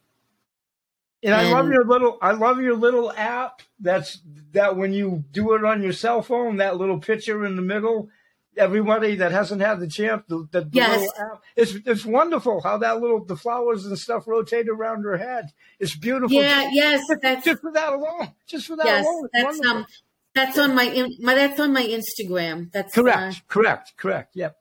And 1.25 1.35
I 1.35 1.53
love 1.53 1.69
your 1.69 1.85
little 1.85 2.19
I 2.21 2.33
love 2.33 2.61
your 2.61 2.75
little 2.75 3.13
app 3.13 3.63
that's 3.79 4.19
that 4.53 4.77
when 4.77 4.93
you 4.93 5.25
do 5.31 5.55
it 5.55 5.65
on 5.65 5.83
your 5.83 5.93
cell 5.93 6.21
phone, 6.23 6.57
that 6.57 6.77
little 6.77 6.99
picture 6.99 7.45
in 7.47 7.55
the 7.57 7.63
middle, 7.63 8.09
everybody 8.57 9.15
that 9.17 9.31
hasn't 9.33 9.61
had 9.63 9.79
the 9.81 9.87
chance, 9.87 10.25
the, 10.29 10.49
the, 10.51 10.63
the 10.63 10.71
Yes. 10.73 11.01
little 11.01 11.33
app. 11.35 11.43
It's 11.57 11.75
it's 11.87 12.05
wonderful 12.05 12.61
how 12.63 12.79
that 12.79 13.01
little 13.01 13.25
the 13.25 13.37
flowers 13.37 13.87
and 13.87 13.97
stuff 13.99 14.27
rotate 14.27 14.69
around 14.69 15.05
her 15.05 15.17
head. 15.17 15.53
It's 15.79 15.97
beautiful. 15.97 16.37
Yeah, 16.37 16.69
yes, 16.73 17.01
Just, 17.09 17.23
that's 17.23 17.45
just 17.45 17.61
for 17.63 17.73
that 17.73 17.93
alone. 17.93 18.33
Just 18.47 18.67
for 18.67 18.77
that 18.77 18.87
yes, 18.87 19.07
alone. 19.07 19.25
It's 19.25 19.33
that's 19.33 19.59
wonderful. 19.59 19.77
um, 19.79 19.87
that's 20.35 20.59
on 20.59 20.75
my, 20.75 21.09
my 21.21 21.35
that's 21.35 21.61
on 21.61 21.73
my 21.73 21.87
Instagram. 21.87 22.73
That's 22.73 22.93
correct, 22.95 23.23
uh, 23.23 23.33
correct, 23.49 23.93
correct. 23.97 24.35
Yep. 24.35 24.57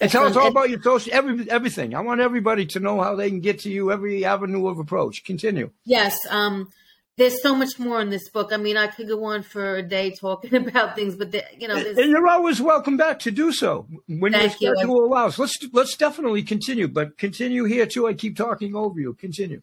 And 0.00 0.10
tell 0.10 0.24
us 0.24 0.36
all 0.36 0.48
about 0.48 0.70
your 0.70 0.80
social 0.80 1.12
every 1.12 1.50
everything. 1.50 1.94
I 1.94 2.00
want 2.00 2.20
everybody 2.20 2.66
to 2.66 2.80
know 2.80 3.00
how 3.00 3.16
they 3.16 3.28
can 3.28 3.40
get 3.40 3.60
to 3.60 3.70
you, 3.70 3.90
every 3.90 4.24
avenue 4.24 4.68
of 4.68 4.78
approach. 4.78 5.24
Continue. 5.24 5.70
yes. 5.84 6.18
Um, 6.30 6.70
there's 7.18 7.42
so 7.42 7.54
much 7.54 7.80
more 7.80 8.00
in 8.00 8.10
this 8.10 8.28
book. 8.30 8.52
I 8.52 8.56
mean, 8.56 8.76
I 8.76 8.86
could 8.86 9.08
go 9.08 9.24
on 9.24 9.42
for 9.42 9.76
a 9.76 9.82
day 9.82 10.12
talking 10.12 10.54
about 10.68 10.94
things, 10.94 11.16
but 11.16 11.32
the, 11.32 11.42
you 11.58 11.66
know, 11.66 11.74
there's, 11.74 11.98
And 11.98 12.10
you're 12.10 12.28
always 12.28 12.60
welcome 12.60 12.96
back 12.96 13.18
to 13.20 13.32
do 13.32 13.52
so 13.52 13.88
when 14.06 14.32
Thank 14.32 14.60
your 14.60 14.70
you. 14.70 14.76
schedule 14.76 15.04
allows. 15.04 15.38
Let's 15.38 15.58
let's 15.72 15.96
definitely 15.96 16.44
continue, 16.44 16.86
but 16.86 17.18
continue 17.18 17.64
here 17.64 17.86
too. 17.86 18.06
I 18.06 18.14
keep 18.14 18.36
talking 18.36 18.76
over 18.76 19.00
you. 19.00 19.14
Continue. 19.14 19.62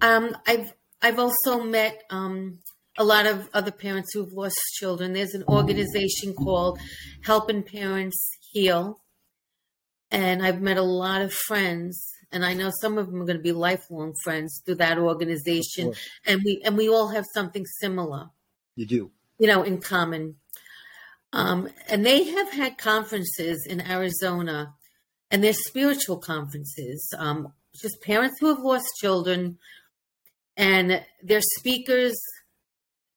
Um, 0.00 0.36
I've 0.46 0.74
I've 1.00 1.18
also 1.20 1.62
met 1.62 2.02
um, 2.10 2.58
a 2.98 3.04
lot 3.04 3.26
of 3.26 3.48
other 3.54 3.70
parents 3.70 4.12
who've 4.12 4.32
lost 4.32 4.56
children. 4.74 5.12
There's 5.12 5.34
an 5.34 5.44
organization 5.48 6.34
called 6.34 6.78
Helping 7.24 7.62
Parents 7.62 8.36
Heal, 8.50 9.00
and 10.10 10.44
I've 10.44 10.60
met 10.60 10.76
a 10.76 10.82
lot 10.82 11.22
of 11.22 11.32
friends, 11.32 12.06
and 12.30 12.44
I 12.44 12.54
know 12.54 12.70
some 12.80 12.98
of 12.98 13.06
them 13.06 13.22
are 13.22 13.24
going 13.24 13.38
to 13.38 13.42
be 13.42 13.52
lifelong 13.52 14.14
friends 14.22 14.62
through 14.64 14.76
that 14.76 14.98
organization, 14.98 15.94
and 16.26 16.42
we 16.44 16.60
and 16.64 16.76
we 16.76 16.88
all 16.88 17.08
have 17.08 17.24
something 17.34 17.64
similar. 17.80 18.30
You 18.76 18.86
do, 18.86 19.10
you 19.38 19.46
know, 19.46 19.62
in 19.62 19.80
common. 19.80 20.36
Um, 21.34 21.70
and 21.88 22.04
they 22.04 22.24
have 22.24 22.52
had 22.52 22.76
conferences 22.76 23.66
in 23.66 23.80
Arizona, 23.80 24.74
and 25.30 25.42
they're 25.42 25.54
spiritual 25.54 26.18
conferences. 26.18 27.10
Um, 27.16 27.54
just 27.74 28.02
parents 28.02 28.36
who 28.38 28.48
have 28.48 28.58
lost 28.58 28.84
children, 29.00 29.58
and 30.58 31.02
their 31.22 31.40
speakers. 31.40 32.14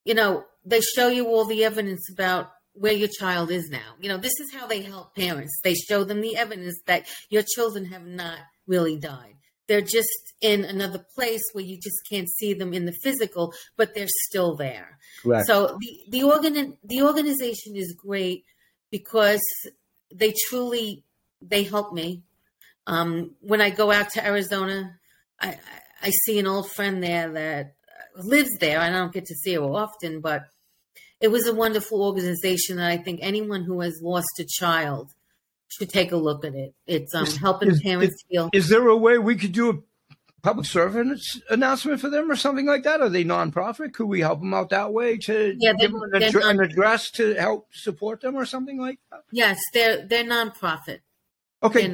You 0.06 0.14
know, 0.14 0.45
they 0.64 0.82
show 0.82 1.10
you 1.10 1.28
all 1.28 1.45
the 1.45 1.66
evidence 1.66 2.10
about 2.12 2.51
where 2.74 2.93
your 2.93 3.08
child 3.08 3.51
is 3.51 3.70
now. 3.70 3.95
You 3.99 4.10
know, 4.10 4.18
this 4.18 4.39
is 4.39 4.53
how 4.53 4.68
they 4.68 4.82
help 4.82 5.16
parents. 5.16 5.60
They 5.64 5.74
show 5.76 6.03
them 6.03 6.22
the 6.22 6.38
evidence 6.38 6.80
that 6.88 7.08
your 7.30 7.43
children 7.43 7.86
have 7.86 8.06
not 8.06 8.39
really 8.68 8.97
died. 8.97 9.36
They're 9.68 9.82
just 9.82 10.34
in 10.41 10.64
another 10.64 11.03
place 11.16 11.41
where 11.53 11.64
you 11.64 11.78
just 11.78 11.97
can't 12.10 12.30
see 12.30 12.53
them 12.53 12.74
in 12.74 12.86
the 12.86 12.93
physical, 13.03 13.53
but 13.78 13.95
they're 13.95 14.08
still 14.28 14.56
there. 14.56 14.99
Right. 15.24 15.45
So 15.45 15.78
the 15.80 15.99
the 16.10 16.24
organ 16.24 16.78
the 16.84 17.01
organization 17.01 17.76
is 17.76 17.95
great 17.97 18.45
because 18.91 19.41
they 20.14 20.34
truly 20.49 21.03
they 21.41 21.64
help 21.64 21.93
me. 21.93 22.24
Um, 22.88 23.32
when 23.39 23.62
I 23.62 23.72
go 23.72 23.91
out 23.91 24.12
to 24.12 24.26
Arizona, 24.26 24.99
I, 25.41 25.58
I 26.01 26.12
see 26.12 26.38
an 26.38 26.45
old 26.45 26.70
friend 26.72 27.01
there 27.01 27.32
that 27.32 27.76
lives 28.18 28.57
there. 28.59 28.80
I 28.80 28.89
don't 28.89 29.13
get 29.13 29.26
to 29.26 29.36
see 29.36 29.53
her 29.53 29.61
often, 29.61 30.22
but 30.22 30.45
it 31.20 31.30
was 31.30 31.47
a 31.47 31.53
wonderful 31.53 32.03
organization 32.03 32.78
that 32.78 32.89
I 32.89 32.97
think 32.97 33.20
anyone 33.22 33.63
who 33.63 33.82
has 33.82 33.99
lost 34.01 34.39
a 34.39 34.45
child 34.45 35.11
should 35.68 35.89
take 35.89 36.11
a 36.11 36.18
look 36.18 36.45
at 36.45 36.55
it. 36.55 36.74
It's 36.88 37.13
um, 37.13 37.24
is, 37.24 37.38
helping 37.38 37.72
is, 37.72 37.82
parents 37.82 38.16
is, 38.16 38.24
feel. 38.30 38.49
Is 38.53 38.70
there 38.70 38.88
a 38.88 38.97
way 38.97 39.18
we 39.18 39.36
could 39.36 39.51
do 39.51 39.70
a 39.70 39.74
public 40.41 40.68
service 40.68 41.41
announcement 41.49 41.99
for 41.99 42.09
them 42.09 42.30
or 42.30 42.36
something 42.36 42.66
like 42.66 42.84
that? 42.84 43.01
Are 43.01 43.09
they 43.09 43.24
nonprofit? 43.24 43.93
Could 43.93 44.05
we 44.05 44.22
help 44.22 44.39
them 44.39 44.53
out 44.53 44.70
that 44.70 44.93
way 44.93 45.18
to 45.18 45.55
yeah, 45.59 45.74
give 45.74 45.91
them 45.91 46.01
an, 46.13 46.24
ad- 46.24 46.36
an 46.36 46.59
address 46.61 47.09
to 47.11 47.34
help 47.34 47.68
support 47.74 48.22
them 48.22 48.36
or 48.36 48.45
something 48.45 48.80
like 48.80 48.99
that? 49.11 49.22
Yes, 49.32 49.59
they're 49.74 50.05
they're 50.05 50.24
nonprofit. 50.24 50.99
Okay, 51.63 51.91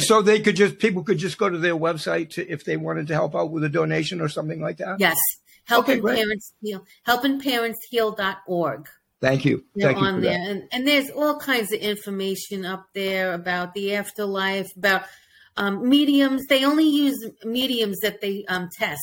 so 0.00 0.20
they 0.20 0.40
could 0.40 0.56
just 0.56 0.78
people 0.78 1.02
could 1.02 1.16
just 1.16 1.38
go 1.38 1.48
to 1.48 1.56
their 1.56 1.76
website 1.76 2.30
to, 2.30 2.46
if 2.46 2.64
they 2.64 2.76
wanted 2.76 3.06
to 3.06 3.14
help 3.14 3.34
out 3.34 3.50
with 3.50 3.64
a 3.64 3.68
donation 3.68 4.20
or 4.20 4.28
something 4.28 4.60
like 4.60 4.76
that. 4.76 5.00
Yes, 5.00 5.16
helping 5.66 6.04
okay, 6.04 6.16
parents 6.16 6.52
heal 6.60 6.84
helpingparentsheal.org. 7.06 8.88
Thank 9.20 9.44
you. 9.44 9.64
They're 9.74 9.92
Thank 9.92 10.02
on 10.02 10.14
you 10.16 10.20
there, 10.22 10.50
and, 10.50 10.64
and 10.72 10.86
there's 10.86 11.10
all 11.10 11.38
kinds 11.38 11.72
of 11.72 11.80
information 11.80 12.66
up 12.66 12.86
there 12.94 13.32
about 13.32 13.74
the 13.74 13.94
afterlife, 13.94 14.68
about 14.76 15.04
um, 15.56 15.88
mediums. 15.88 16.46
They 16.48 16.64
only 16.64 16.88
use 16.88 17.30
mediums 17.44 17.98
that 18.02 18.20
they 18.20 18.44
um, 18.48 18.68
test. 18.78 19.00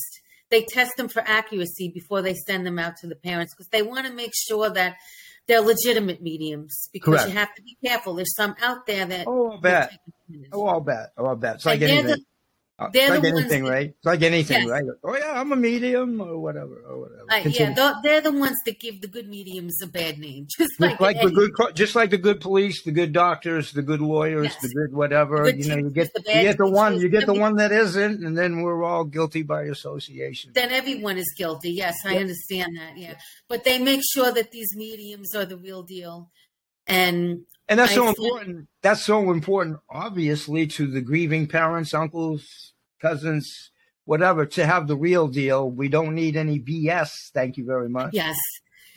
They 0.50 0.64
test 0.64 0.98
them 0.98 1.08
for 1.08 1.24
accuracy 1.26 1.90
before 1.90 2.22
they 2.22 2.36
send 2.36 2.66
them 2.66 2.78
out 2.78 2.98
to 2.98 3.08
the 3.08 3.16
parents 3.16 3.56
because 3.56 3.70
they 3.70 3.82
want 3.82 4.06
to 4.06 4.14
make 4.14 4.34
sure 4.36 4.70
that 4.70 4.98
they're 5.48 5.62
legitimate 5.62 6.22
mediums. 6.22 6.90
Because 6.94 7.22
Correct. 7.22 7.30
you 7.30 7.34
have 7.36 7.56
to 7.56 7.62
be 7.64 7.76
careful. 7.84 8.14
There's 8.14 8.36
some 8.36 8.56
out 8.62 8.86
there 8.86 9.06
that 9.06 9.28
oh, 9.28 9.54
I'll 9.54 9.58
bet. 9.62 9.92
Oh, 10.52 10.68
I'll 10.68 10.80
bet. 10.80 11.12
Oh, 11.18 11.26
I'll 11.26 11.36
bet. 11.36 11.56
It's 11.56 11.66
like 11.66 11.82
anything. 11.82 12.06
The, 12.06 12.24
they're 12.92 13.10
like 13.10 13.22
the 13.22 13.28
anything, 13.28 13.64
ones, 13.64 13.72
right? 13.72 13.94
Like 14.04 14.22
anything, 14.24 14.62
yes. 14.62 14.70
right? 14.70 14.84
Oh 15.04 15.16
yeah, 15.16 15.40
I'm 15.40 15.52
a 15.52 15.56
medium 15.56 16.20
or 16.20 16.40
whatever, 16.40 16.82
or 16.88 17.02
whatever. 17.02 17.26
Uh, 17.30 17.50
yeah, 17.50 17.94
they're 18.02 18.22
the 18.22 18.32
ones 18.32 18.58
that 18.66 18.80
give 18.80 19.00
the 19.00 19.08
good 19.08 19.30
mediums 19.30 19.80
a 19.84 19.88
bad 19.88 20.18
name, 20.18 20.48
just, 20.58 20.72
just 20.72 20.80
like, 20.80 21.00
like 21.00 21.22
the 21.22 21.30
good, 21.30 21.76
just 21.76 21.96
like 21.96 22.10
the 22.10 22.18
good 22.18 22.42
police, 22.42 22.84
the 22.84 22.92
good 22.92 23.12
doctors, 23.12 23.74
the 23.74 23.84
good 23.84 24.02
lawyers, 24.02 24.46
yes. 24.46 24.62
the 24.62 24.70
good 24.70 24.94
whatever. 24.96 25.46
The 25.46 25.54
good 25.54 25.66
you 25.66 25.70
know, 25.70 25.78
you 25.78 25.90
get 25.92 26.10
you 26.16 26.34
get 26.34 26.58
the 26.58 26.70
one, 26.70 27.00
you 27.00 27.10
get 27.10 27.28
the 27.28 27.34
one 27.34 27.58
that 27.58 27.72
isn't, 27.72 28.26
and 28.26 28.36
then 28.36 28.62
we're 28.64 28.84
all 28.84 29.04
guilty 29.04 29.44
by 29.44 29.64
association. 29.64 30.52
Then 30.56 30.72
everyone 30.72 31.18
is 31.18 31.32
guilty. 31.38 31.72
Yes, 31.72 31.96
I 32.04 32.18
understand 32.18 32.76
that. 32.78 32.98
Yeah, 32.98 33.16
but 33.48 33.64
they 33.66 33.78
make 33.78 34.02
sure 34.14 34.32
that 34.32 34.52
these 34.52 34.76
mediums 34.76 35.36
are 35.36 35.46
the 35.46 35.58
real 35.58 35.84
deal, 35.84 36.32
and 36.88 37.42
and 37.70 37.80
that's 37.80 37.94
I 37.94 37.96
so 37.96 38.08
important. 38.08 38.68
That's 38.82 39.04
so 39.04 39.32
important, 39.32 39.80
obviously, 39.90 40.68
to 40.68 40.88
the 40.88 41.02
grieving 41.02 41.48
parents, 41.48 41.94
uncles, 41.94 42.74
cousins, 43.02 43.72
whatever, 44.06 44.46
to 44.46 44.66
have 44.66 44.88
the 44.88 44.98
real 44.98 45.28
deal. 45.28 45.70
We 45.70 45.88
don't 45.88 46.16
need 46.16 46.36
any 46.36 46.60
BS. 46.60 47.32
Thank 47.34 47.58
you 47.58 47.66
very 47.66 47.90
much. 47.90 48.14
Yes. 48.14 48.38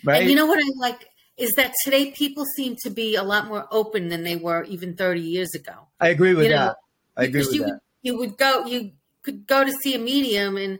Right. 0.05 0.23
And 0.23 0.31
you 0.31 0.37
know 0.37 0.47
what 0.47 0.59
I 0.59 0.69
like 0.77 1.07
is 1.37 1.53
that 1.53 1.73
today 1.85 2.11
people 2.13 2.45
seem 2.57 2.77
to 2.83 2.91
be 2.91 3.15
a 3.15 3.23
lot 3.23 3.47
more 3.47 3.67
open 3.71 4.09
than 4.09 4.25
they 4.25 4.37
were 4.37 4.65
even 4.65 4.97
30 4.97 5.21
years 5.21 5.55
ago. 5.55 5.89
I 6.01 6.09
agree 6.09 6.35
with 6.35 6.45
you 6.45 6.53
that. 6.53 6.67
Know, 6.67 6.75
I 7.17 7.25
agree 7.25 7.41
with 7.41 7.55
you, 7.55 7.65
that. 7.65 7.81
You 8.03 8.19
would 8.19 8.37
go, 8.39 8.65
you 8.67 8.93
could 9.23 9.47
go 9.47 9.65
to 9.65 9.73
see 9.73 9.95
a 9.95 9.99
medium 9.99 10.57
and 10.57 10.79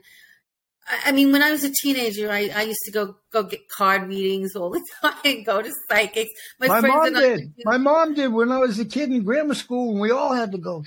I 1.05 1.11
mean, 1.11 1.31
when 1.31 1.43
I 1.43 1.51
was 1.51 1.63
a 1.63 1.71
teenager, 1.81 2.31
I, 2.31 2.49
I 2.55 2.61
used 2.63 2.79
to 2.85 2.91
go 2.91 3.15
go 3.31 3.43
get 3.43 3.67
card 3.69 4.07
readings 4.07 4.55
all 4.55 4.69
the 4.69 4.81
time, 5.01 5.43
go 5.43 5.61
to 5.61 5.71
psychics. 5.89 6.31
My, 6.59 6.67
My 6.67 6.81
mom 6.81 7.13
did. 7.13 7.53
My 7.65 7.77
mom 7.77 8.13
did 8.13 8.31
when 8.31 8.51
I 8.51 8.59
was 8.59 8.79
a 8.79 8.85
kid 8.85 9.11
in 9.11 9.23
grammar 9.23 9.55
school, 9.55 9.91
and 9.91 9.99
we 9.99 10.11
all 10.11 10.33
had 10.33 10.51
to 10.53 10.57
go. 10.57 10.83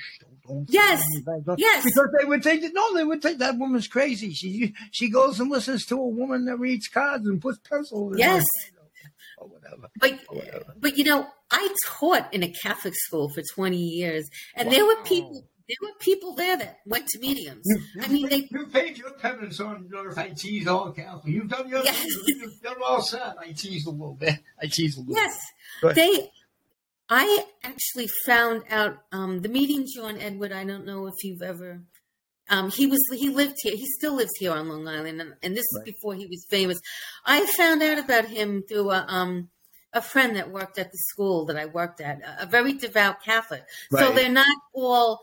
Yes, 0.68 1.04
yes. 1.56 1.84
Because 1.84 2.08
they 2.18 2.24
would 2.24 2.42
think 2.42 2.64
no, 2.74 2.94
they 2.94 3.04
would 3.04 3.22
think 3.22 3.38
that 3.38 3.58
woman's 3.58 3.88
crazy. 3.88 4.32
She 4.32 4.74
she 4.90 5.10
goes 5.10 5.38
and 5.38 5.50
listens 5.50 5.84
to 5.86 5.96
a 5.96 6.08
woman 6.08 6.46
that 6.46 6.56
reads 6.56 6.88
cards 6.88 7.26
and 7.26 7.40
puts 7.40 7.58
pencils. 7.58 8.14
Yes. 8.16 8.44
Or 9.38 9.48
whatever. 9.48 9.88
But 9.98 10.18
or 10.28 10.36
whatever. 10.38 10.74
but 10.78 10.96
you 10.98 11.04
know, 11.04 11.26
I 11.50 11.74
taught 11.86 12.32
in 12.34 12.42
a 12.42 12.52
Catholic 12.62 12.94
school 12.96 13.30
for 13.32 13.42
twenty 13.54 13.78
years, 13.78 14.28
and 14.56 14.68
wow. 14.68 14.74
there 14.74 14.86
were 14.86 15.02
people 15.04 15.46
there 15.70 15.88
were 15.88 15.94
people 16.00 16.34
there 16.34 16.56
that 16.56 16.78
went 16.84 17.06
to 17.06 17.18
mediums. 17.20 17.64
You, 17.64 18.02
I 18.02 18.08
mean, 18.08 18.28
they 18.28 18.48
you 18.50 18.66
paid 18.66 18.98
your 18.98 19.12
penance 19.12 19.60
on 19.60 19.86
your 19.88 20.18
I 20.18 20.30
teased 20.30 20.66
all 20.66 20.90
Catholic. 20.90 21.32
You've 21.32 21.48
done 21.48 21.68
your 21.68 21.84
yes. 21.84 22.06
you've 22.26 22.60
done 22.60 22.76
all 22.84 23.00
set. 23.00 23.36
I 23.38 23.52
teased 23.52 23.86
a 23.86 23.90
little 23.90 24.16
bit. 24.18 24.40
I 24.60 24.66
teased 24.66 24.98
a 24.98 25.02
little. 25.02 25.14
Yes, 25.14 25.38
they. 25.94 26.28
I 27.08 27.44
actually 27.64 28.08
found 28.24 28.64
out 28.70 28.98
um, 29.12 29.42
the 29.42 29.48
meeting 29.48 29.86
John 29.94 30.18
Edward. 30.18 30.52
I 30.52 30.64
don't 30.64 30.86
know 30.86 31.06
if 31.06 31.22
you've 31.22 31.42
ever. 31.42 31.80
Um, 32.48 32.70
he 32.70 32.88
was 32.88 33.00
he 33.12 33.28
lived 33.28 33.56
here. 33.62 33.76
He 33.76 33.86
still 33.86 34.14
lives 34.14 34.32
here 34.38 34.52
on 34.52 34.68
Long 34.68 34.88
Island, 34.88 35.20
and, 35.20 35.34
and 35.40 35.56
this 35.56 35.66
right. 35.76 35.86
is 35.86 35.94
before 35.94 36.14
he 36.14 36.26
was 36.26 36.44
famous. 36.50 36.80
I 37.24 37.46
found 37.56 37.80
out 37.80 37.98
about 37.98 38.24
him 38.24 38.64
through 38.68 38.90
a 38.90 39.04
um, 39.06 39.50
a 39.92 40.02
friend 40.02 40.34
that 40.34 40.50
worked 40.50 40.78
at 40.78 40.90
the 40.90 40.98
school 41.10 41.46
that 41.46 41.56
I 41.56 41.66
worked 41.66 42.00
at, 42.00 42.20
a, 42.22 42.42
a 42.42 42.46
very 42.46 42.72
devout 42.72 43.22
Catholic. 43.22 43.62
Right. 43.90 44.04
So 44.04 44.12
they're 44.12 44.28
not 44.32 44.56
all 44.72 45.20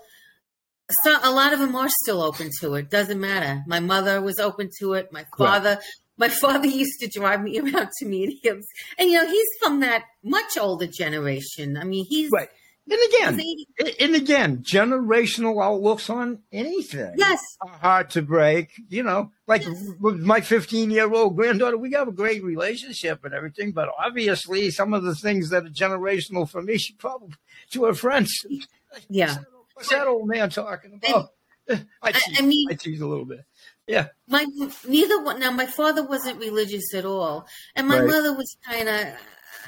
so 1.04 1.18
a 1.22 1.32
lot 1.32 1.54
of 1.54 1.60
them 1.60 1.76
are 1.76 1.90
still 2.04 2.22
open 2.22 2.50
to 2.62 2.76
it. 2.76 2.90
Doesn't 2.90 3.20
matter. 3.20 3.64
My 3.68 3.80
mother 3.80 4.22
was 4.22 4.40
open 4.40 4.70
to 4.80 4.94
it. 4.94 5.12
My 5.12 5.26
father, 5.38 5.72
right. 5.72 5.84
my 6.18 6.30
father 6.42 6.68
used 6.68 7.00
to 7.02 7.08
drive 7.08 7.42
me 7.42 7.60
around 7.60 7.90
to 8.00 8.06
mediums, 8.06 8.66
and 8.98 9.10
you 9.10 9.18
know 9.18 9.28
he's 9.28 9.48
from 9.62 9.82
that 9.82 10.04
much 10.24 10.58
older 10.58 10.88
generation. 10.88 11.78
I 11.78 11.84
mean, 11.84 12.06
he's 12.08 12.32
right. 12.32 12.50
And 12.90 13.00
again, 13.06 13.96
and 14.00 14.16
again, 14.16 14.58
generational 14.64 15.62
outlooks 15.62 16.10
on 16.10 16.40
anything. 16.54 17.16
Yes, 17.18 17.42
are 17.62 17.78
hard 17.80 18.10
to 18.12 18.22
break. 18.22 18.70
You 18.88 19.04
know, 19.04 19.32
like 19.46 19.66
yes. 19.66 19.90
with 20.00 20.22
my 20.22 20.40
15 20.40 20.92
year 20.92 21.12
old 21.14 21.36
granddaughter, 21.36 21.78
we 21.78 21.92
have 21.92 22.08
a 22.08 22.14
great 22.14 22.46
relationship 22.46 23.26
and 23.26 23.34
everything. 23.34 23.74
But 23.74 23.90
obviously, 24.00 24.72
some 24.72 24.94
of 24.94 25.04
the 25.04 25.16
things 25.16 25.50
that 25.50 25.66
are 25.66 25.70
generational 25.70 26.50
for 26.50 26.62
me, 26.62 26.78
she 26.78 26.94
probably 26.94 27.36
to 27.72 27.86
her 27.86 27.94
friends. 27.94 28.32
Yeah. 29.10 29.36
What's 29.78 29.90
that 29.90 30.08
old 30.08 30.28
man 30.28 30.50
talking 30.50 30.94
about? 30.94 31.30
I, 32.02 32.12
tease, 32.12 32.40
I, 32.40 32.42
mean, 32.42 32.68
I 32.68 32.74
tease 32.74 33.00
a 33.00 33.06
little 33.06 33.26
bit. 33.26 33.46
Yeah. 33.86 34.08
My 34.28 34.48
neither 34.88 35.22
one. 35.22 35.40
Now, 35.40 35.52
my 35.52 35.68
father 35.68 36.04
wasn't 36.04 36.40
religious 36.40 36.96
at 36.96 37.06
all, 37.06 37.46
and 37.76 37.88
my 37.88 38.00
right. 38.00 38.08
mother 38.08 38.34
was 38.34 38.58
kind 38.66 38.90
of. 38.90 39.08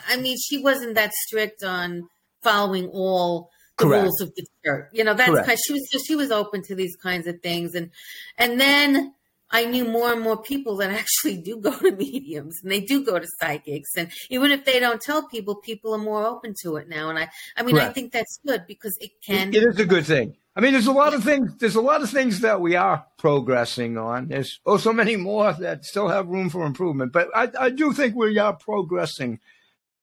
I 0.08 0.18
mean, 0.18 0.36
she 0.44 0.58
wasn't 0.58 0.96
that 0.96 1.14
strict 1.14 1.64
on 1.64 2.10
following 2.42 2.88
all 2.88 3.52
the 3.78 3.86
Correct. 3.86 4.02
rules 4.02 4.22
of 4.22 4.34
the 4.36 4.48
church. 4.66 4.90
You 4.94 5.04
know, 5.04 5.14
that's 5.14 5.30
kind. 5.30 5.52
Of, 5.52 5.60
she 5.64 5.74
was 5.74 5.88
just 5.92 6.08
she 6.08 6.16
was 6.16 6.32
open 6.32 6.64
to 6.64 6.76
these 6.76 6.96
kinds 6.96 7.28
of 7.28 7.40
things, 7.44 7.76
and 7.76 7.92
and 8.40 8.60
then 8.60 9.14
I 9.52 9.66
knew 9.66 9.86
more 9.86 10.12
and 10.12 10.22
more 10.22 10.42
people 10.42 10.78
that 10.78 10.92
actually 11.00 11.38
do 11.38 11.58
go 11.58 11.78
to 11.78 11.92
mediums 11.92 12.60
and 12.62 12.72
they 12.72 12.82
do 12.82 13.04
go 13.04 13.20
to 13.20 13.28
psychics. 13.40 13.90
And 13.98 14.12
even 14.30 14.52
if 14.52 14.66
they 14.66 14.80
don't 14.80 15.02
tell 15.02 15.28
people, 15.28 15.56
people 15.56 15.94
are 15.94 16.00
more 16.00 16.26
open 16.26 16.54
to 16.64 16.76
it 16.78 16.88
now. 16.90 17.10
And 17.10 17.20
I, 17.20 17.30
I 17.58 17.64
mean, 17.64 17.76
Correct. 17.76 17.90
I 17.90 17.94
think 17.94 18.12
that's 18.12 18.40
good 18.46 18.66
because 18.68 18.98
it 19.00 19.12
can. 19.26 19.54
It 19.54 19.64
is 19.64 19.80
a 19.80 19.86
good 19.86 20.06
thing. 20.06 20.36
I 20.56 20.62
mean, 20.62 20.74
there's 20.74 20.88
a 20.88 20.92
lot 20.92 21.14
of 21.14 21.24
things. 21.24 21.56
There's 21.58 21.76
a 21.76 21.82
lot 21.82 22.02
of 22.02 22.10
things 22.10 22.42
that 22.42 22.60
we 22.60 22.76
are 22.76 23.06
progressing 23.18 23.98
on. 23.98 24.28
There's 24.28 24.60
oh, 24.66 24.78
so 24.78 24.92
many 24.92 25.16
more 25.16 25.54
that 25.54 25.86
still 25.86 26.10
have 26.10 26.28
room 26.28 26.50
for 26.50 26.66
improvement. 26.66 27.14
But 27.14 27.30
I, 27.34 27.50
I 27.58 27.70
do 27.70 27.94
think 27.94 28.16
we 28.16 28.38
are 28.38 28.54
progressing. 28.54 29.40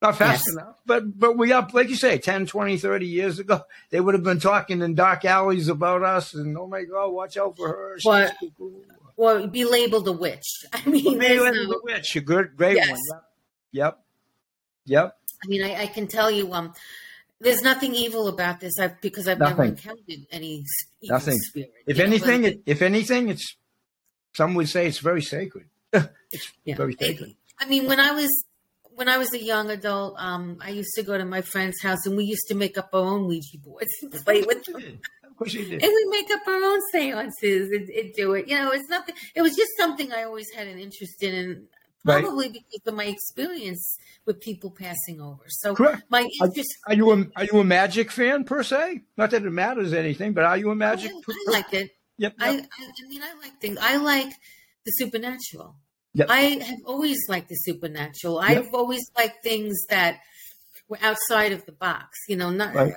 Not 0.02 0.16
fast 0.16 0.44
yes. 0.46 0.54
enough, 0.54 0.80
but 0.84 1.18
but 1.18 1.38
we 1.38 1.52
are, 1.52 1.66
like 1.72 1.88
you 1.88 1.96
say, 1.96 2.18
10, 2.18 2.46
20, 2.46 2.76
30 2.76 3.06
years 3.06 3.38
ago, 3.38 3.62
they 3.90 3.98
would 3.98 4.14
have 4.14 4.22
been 4.22 4.40
talking 4.40 4.82
in 4.82 4.94
dark 4.94 5.24
alleys 5.24 5.68
about 5.68 6.02
us 6.02 6.34
and, 6.34 6.56
oh 6.56 6.66
my 6.66 6.84
God, 6.84 7.08
watch 7.12 7.38
out 7.38 7.56
for 7.56 7.68
her. 7.68 7.98
She's 7.98 8.50
cool 8.58 8.72
or 9.16 9.46
be 9.46 9.64
labeled 9.64 10.06
a 10.08 10.12
witch. 10.12 10.64
I 10.72 10.88
mean, 10.88 11.18
be 11.18 11.38
labeled 11.38 11.68
no, 11.68 11.76
a 11.76 11.80
witch, 11.82 12.16
a 12.16 12.20
good, 12.20 12.56
great 12.56 12.76
yes. 12.76 12.98
one. 13.10 13.20
Yep. 13.72 13.98
Yep. 14.86 15.18
I 15.44 15.48
mean, 15.48 15.62
I, 15.62 15.82
I, 15.82 15.86
can 15.86 16.06
tell 16.06 16.30
you, 16.30 16.52
um, 16.52 16.72
there's 17.40 17.62
nothing 17.62 17.94
evil 17.94 18.28
about 18.28 18.60
this 18.60 18.78
I've, 18.78 19.00
because 19.00 19.28
I've 19.28 19.38
never 19.38 19.64
encountered 19.64 20.26
any 20.30 20.64
evil 21.02 21.16
Nothing. 21.16 21.38
spirit. 21.38 21.72
If 21.86 21.98
know, 21.98 22.04
anything, 22.04 22.44
it, 22.44 22.62
if 22.66 22.82
anything, 22.82 23.28
it's 23.28 23.56
some 24.34 24.54
would 24.54 24.68
say 24.68 24.86
it's 24.86 24.98
very 24.98 25.22
sacred. 25.22 25.66
it's 25.92 26.52
Yeah. 26.64 26.76
very 26.76 26.96
sacred. 26.98 27.36
I 27.58 27.66
mean, 27.66 27.86
when 27.86 28.00
I 28.00 28.12
was 28.12 28.30
when 28.94 29.08
I 29.08 29.18
was 29.18 29.32
a 29.34 29.42
young 29.42 29.70
adult, 29.70 30.14
um, 30.18 30.56
I 30.60 30.70
used 30.70 30.94
to 30.94 31.02
go 31.02 31.18
to 31.18 31.24
my 31.24 31.42
friend's 31.42 31.82
house 31.82 32.06
and 32.06 32.16
we 32.16 32.24
used 32.24 32.48
to 32.48 32.54
make 32.54 32.78
up 32.78 32.88
our 32.94 33.00
own 33.04 33.26
Ouija 33.26 33.58
boards 33.58 33.88
and 34.02 34.12
play 34.12 34.42
with 34.42 34.64
them. 34.64 35.00
Course 35.38 35.54
you 35.54 35.64
did. 35.64 35.82
And 35.82 35.92
we 35.92 36.06
make 36.10 36.30
up 36.32 36.46
our 36.46 36.62
own 36.62 36.80
seances 36.92 37.70
and, 37.70 37.88
and 37.88 38.12
do 38.14 38.34
it. 38.34 38.48
You 38.48 38.56
know, 38.56 38.70
it's 38.70 38.88
nothing. 38.88 39.14
It 39.34 39.42
was 39.42 39.54
just 39.54 39.70
something 39.78 40.12
I 40.12 40.24
always 40.24 40.50
had 40.50 40.66
an 40.66 40.78
interest 40.78 41.22
in, 41.22 41.34
and 41.34 41.66
Right. 42.06 42.22
probably 42.22 42.48
because 42.50 42.86
of 42.86 42.94
my 42.94 43.04
experience 43.06 43.98
with 44.26 44.40
people 44.40 44.70
passing 44.70 45.20
over. 45.20 45.42
So 45.48 45.74
Correct. 45.74 46.04
my 46.08 46.20
Are, 46.40 46.46
interest. 46.46 46.68
are 46.86 46.94
you 46.94 47.10
a 47.10 47.26
are 47.34 47.44
you 47.44 47.58
a 47.58 47.64
magic 47.64 48.12
fan 48.12 48.44
per 48.44 48.62
se? 48.62 49.02
Not 49.16 49.32
that 49.32 49.44
it 49.44 49.50
matters 49.50 49.92
anything, 49.92 50.32
but 50.32 50.44
are 50.44 50.56
you 50.56 50.68
a 50.68 50.72
oh, 50.72 50.76
magic? 50.76 51.10
I, 51.10 51.32
I 51.48 51.50
like 51.50 51.74
it. 51.74 51.90
Yep. 52.18 52.34
I, 52.38 52.50
yep. 52.52 52.68
I, 52.78 52.84
I 52.84 53.08
mean, 53.08 53.22
I 53.22 53.34
like 53.42 53.60
things. 53.60 53.78
I 53.80 53.96
like 53.96 54.32
the 54.84 54.92
supernatural. 54.92 55.74
Yep. 56.14 56.30
I 56.30 56.40
have 56.40 56.78
always 56.86 57.18
liked 57.28 57.48
the 57.48 57.56
supernatural. 57.56 58.40
Yep. 58.40 58.58
I've 58.58 58.74
always 58.74 59.02
liked 59.18 59.42
things 59.42 59.74
that 59.90 60.20
were 60.88 60.98
outside 61.02 61.50
of 61.50 61.66
the 61.66 61.72
box. 61.72 62.18
You 62.28 62.36
know, 62.36 62.50
not. 62.50 62.72
Right. 62.72 62.94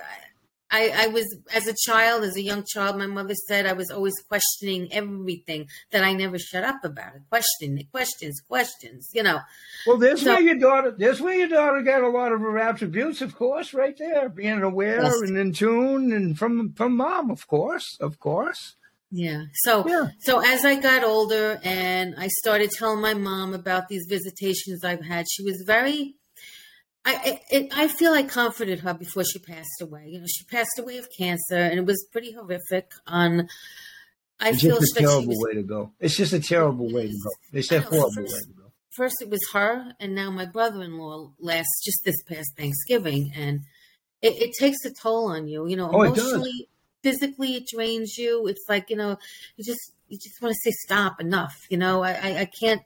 I, 0.70 0.92
I 1.04 1.06
was 1.08 1.26
as 1.54 1.66
a 1.66 1.74
child, 1.86 2.22
as 2.24 2.36
a 2.36 2.42
young 2.42 2.64
child. 2.72 2.96
My 2.96 3.06
mother 3.06 3.34
said 3.48 3.66
I 3.66 3.72
was 3.72 3.90
always 3.90 4.14
questioning 4.28 4.88
everything 4.92 5.68
that 5.90 6.04
I 6.04 6.12
never 6.12 6.38
shut 6.38 6.64
up 6.64 6.84
about 6.84 7.16
it. 7.16 7.22
Questioning 7.28 7.86
questions, 7.90 8.40
questions. 8.48 9.08
You 9.12 9.22
know, 9.22 9.40
Well, 9.86 9.96
there's 9.98 10.22
So- 10.22 10.34
where 10.34 10.40
your 10.42 10.54
daughter. 10.58 10.94
There's 10.96 11.20
where 11.20 11.34
your 11.36 11.48
daughter 11.48 11.82
got 11.82 12.02
a 12.02 12.08
lot 12.08 12.32
of 12.32 12.40
her 12.40 12.58
attributes, 12.58 13.20
of 13.20 13.34
course, 13.34 13.74
right 13.74 13.96
there, 13.98 14.28
being 14.28 14.62
aware 14.62 15.02
Yes. 15.02 15.20
and 15.22 15.36
in 15.36 15.52
tune, 15.52 16.12
and 16.12 16.38
from 16.38 16.72
from 16.74 16.96
mom, 16.96 17.30
of 17.30 17.46
course, 17.46 17.96
of 18.00 18.18
course. 18.20 18.76
Yeah. 19.10 19.42
So 19.64 19.84
Yeah. 19.88 20.10
so 20.20 20.38
as 20.38 20.64
I 20.64 20.76
got 20.76 21.02
older 21.02 21.58
and 21.64 22.14
I 22.16 22.28
started 22.42 22.70
telling 22.70 23.00
my 23.00 23.14
mom 23.14 23.54
about 23.54 23.88
these 23.88 24.06
visitations 24.08 24.84
I've 24.84 25.04
had, 25.04 25.26
she 25.28 25.42
was 25.42 25.64
very 25.66 26.14
I 27.10 27.30
I, 27.30 27.40
it, 27.50 27.68
I 27.74 27.88
feel 27.88 28.12
I 28.12 28.22
comforted 28.22 28.80
her 28.80 28.94
before 28.94 29.24
she 29.24 29.38
passed 29.38 29.80
away. 29.80 30.06
You 30.08 30.20
know, 30.20 30.26
she 30.28 30.44
passed 30.44 30.78
away 30.78 30.98
of 30.98 31.08
cancer 31.16 31.56
and 31.56 31.78
it 31.78 31.86
was 31.86 32.06
pretty 32.12 32.32
horrific 32.32 32.90
on 33.06 33.48
I 34.40 34.50
It's 34.50 34.62
feel 34.62 34.78
just 34.80 34.96
a 34.96 35.00
terrible 35.00 35.28
was 35.28 35.44
way 35.46 35.54
to 35.54 35.62
go. 35.62 35.92
It's 36.00 36.16
just 36.16 36.32
a 36.32 36.40
terrible 36.40 36.90
way 36.92 37.08
to 37.08 37.12
go. 37.12 37.30
It's 37.52 37.70
a 37.72 37.80
horrible 37.80 38.10
first- 38.14 38.32
way 38.32 38.40
to 38.40 38.52
go. 38.62 38.72
first 38.96 39.16
it 39.22 39.28
was 39.30 39.40
her 39.52 39.92
and 40.00 40.14
now 40.14 40.30
my 40.30 40.46
brother-in-law 40.46 41.32
last 41.38 41.68
just 41.84 42.00
this 42.04 42.22
past 42.22 42.50
Thanksgiving 42.56 43.32
and 43.36 43.60
it, 44.22 44.34
it 44.42 44.50
takes 44.58 44.84
a 44.84 44.90
toll 44.92 45.28
on 45.30 45.46
you, 45.48 45.66
you 45.66 45.76
know, 45.76 45.90
Oh, 45.92 46.02
emotionally, 46.02 46.68
physically 47.02 47.54
it 47.56 47.64
drains 47.72 48.18
you. 48.18 48.46
It's 48.46 48.64
like, 48.68 48.90
you 48.90 48.96
know, 48.96 49.16
you 49.56 49.64
just 49.64 49.92
you 50.08 50.18
just 50.18 50.40
want 50.42 50.52
to 50.54 50.60
say 50.64 50.74
stop 50.86 51.20
enough, 51.20 51.66
you 51.70 51.78
know. 51.78 52.02
I 52.02 52.12
I, 52.12 52.40
I 52.40 52.44
can't 52.60 52.82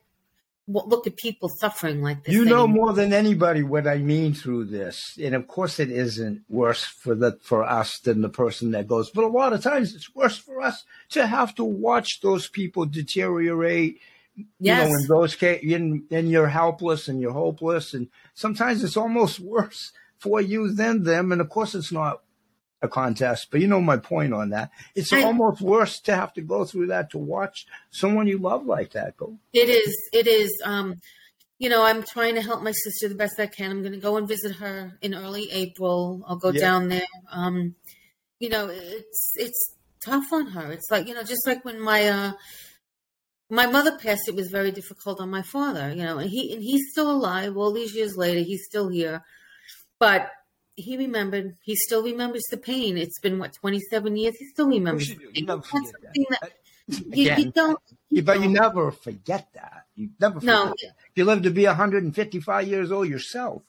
look 0.66 1.06
at 1.06 1.16
people 1.16 1.48
suffering 1.48 2.02
like 2.02 2.24
this. 2.24 2.34
You 2.34 2.44
know 2.44 2.64
anymore. 2.64 2.86
more 2.86 2.92
than 2.92 3.12
anybody 3.12 3.62
what 3.62 3.86
I 3.86 3.98
mean 3.98 4.34
through 4.34 4.66
this, 4.66 5.18
and 5.22 5.34
of 5.34 5.46
course 5.46 5.78
it 5.78 5.90
isn't 5.90 6.42
worse 6.48 6.84
for 6.84 7.14
the 7.14 7.38
for 7.42 7.64
us 7.64 7.98
than 7.98 8.22
the 8.22 8.28
person 8.28 8.70
that 8.70 8.88
goes. 8.88 9.10
But 9.10 9.24
a 9.24 9.28
lot 9.28 9.52
of 9.52 9.62
times 9.62 9.94
it's 9.94 10.14
worse 10.14 10.38
for 10.38 10.60
us 10.62 10.84
to 11.10 11.26
have 11.26 11.54
to 11.56 11.64
watch 11.64 12.20
those 12.20 12.48
people 12.48 12.86
deteriorate. 12.86 14.00
Yes. 14.58 14.88
You 14.88 14.92
know, 14.92 14.98
in 14.98 15.06
those 15.06 15.36
cases, 15.36 15.72
and, 15.72 16.02
and 16.10 16.28
you're 16.28 16.48
helpless 16.48 17.06
and 17.06 17.20
you're 17.20 17.32
hopeless, 17.32 17.94
and 17.94 18.08
sometimes 18.34 18.82
it's 18.82 18.96
almost 18.96 19.38
worse 19.40 19.92
for 20.18 20.40
you 20.40 20.72
than 20.72 21.04
them. 21.04 21.30
And 21.30 21.40
of 21.40 21.50
course, 21.50 21.74
it's 21.74 21.92
not 21.92 22.22
a 22.84 22.88
contest, 22.88 23.48
but 23.50 23.60
you 23.60 23.66
know 23.66 23.80
my 23.80 23.96
point 23.96 24.32
on 24.32 24.50
that. 24.50 24.70
It's 24.94 25.12
I- 25.12 25.22
almost 25.22 25.60
worse 25.60 25.98
to 26.00 26.14
have 26.14 26.32
to 26.34 26.42
go 26.42 26.64
through 26.64 26.86
that 26.88 27.10
to 27.10 27.18
watch 27.18 27.66
someone 27.90 28.26
you 28.28 28.38
love 28.38 28.66
like 28.66 28.92
that 28.92 29.16
go. 29.16 29.36
It 29.52 29.68
is. 29.68 29.96
It 30.12 30.26
is. 30.28 30.50
Um, 30.64 31.00
you 31.58 31.68
know, 31.68 31.82
I'm 31.82 32.02
trying 32.02 32.34
to 32.36 32.42
help 32.42 32.62
my 32.62 32.72
sister 32.72 33.08
the 33.08 33.14
best 33.14 33.38
I 33.40 33.46
can. 33.46 33.70
I'm 33.70 33.80
going 33.82 33.92
to 33.94 33.98
go 33.98 34.16
and 34.16 34.28
visit 34.28 34.56
her 34.56 34.98
in 35.02 35.14
early 35.14 35.50
April. 35.50 36.22
I'll 36.28 36.36
go 36.36 36.50
Yeah. 36.50 36.60
down 36.60 36.88
there. 36.88 37.06
Um, 37.32 37.74
you 38.38 38.48
know, 38.50 38.68
it's 38.70 39.32
it's 39.34 39.74
tough 40.04 40.32
on 40.32 40.46
her. 40.48 40.70
It's 40.72 40.90
like 40.90 41.08
you 41.08 41.14
know, 41.14 41.22
just 41.22 41.46
like 41.46 41.64
when 41.64 41.80
my 41.80 42.08
uh, 42.08 42.32
my 43.50 43.66
mother 43.66 43.96
passed, 43.98 44.28
it 44.28 44.34
was 44.34 44.48
very 44.50 44.72
difficult 44.72 45.20
on 45.20 45.30
my 45.30 45.42
father. 45.42 45.90
You 45.90 46.02
know, 46.04 46.18
and 46.18 46.28
he 46.30 46.52
and 46.52 46.62
he's 46.62 46.90
still 46.90 47.10
alive. 47.10 47.56
All 47.56 47.72
these 47.72 47.94
years 47.94 48.16
later, 48.16 48.40
he's 48.40 48.64
still 48.64 48.88
here, 48.88 49.22
but. 49.98 50.30
He 50.76 50.96
remembered. 50.96 51.56
He 51.62 51.76
still 51.76 52.02
remembers 52.02 52.42
the 52.50 52.56
pain. 52.56 52.98
It's 52.98 53.20
been 53.20 53.38
what 53.38 53.52
twenty 53.54 53.80
seven 53.90 54.16
years. 54.16 54.36
He 54.38 54.46
still 54.46 54.68
remembers. 54.68 55.08
you. 55.08 55.30
You 55.32 55.46
never 55.46 55.62
forget 55.62 55.92
that. 56.02 56.14
that 56.40 56.52
you, 57.16 57.32
you 57.32 57.50
don't. 57.52 57.78
Yeah, 58.10 58.22
but 58.22 58.36
you 58.40 58.44
don't. 58.44 58.52
never 58.54 58.90
forget 58.90 59.48
that. 59.54 59.84
You 59.94 60.10
never 60.20 60.40
forget 60.40 60.54
No. 60.54 60.64
that. 60.66 60.74
If 60.82 61.16
you 61.16 61.24
live 61.24 61.42
to 61.44 61.50
be 61.50 61.64
155 61.66 62.68
years 62.68 62.90
old 62.92 63.08
yourself, 63.08 63.62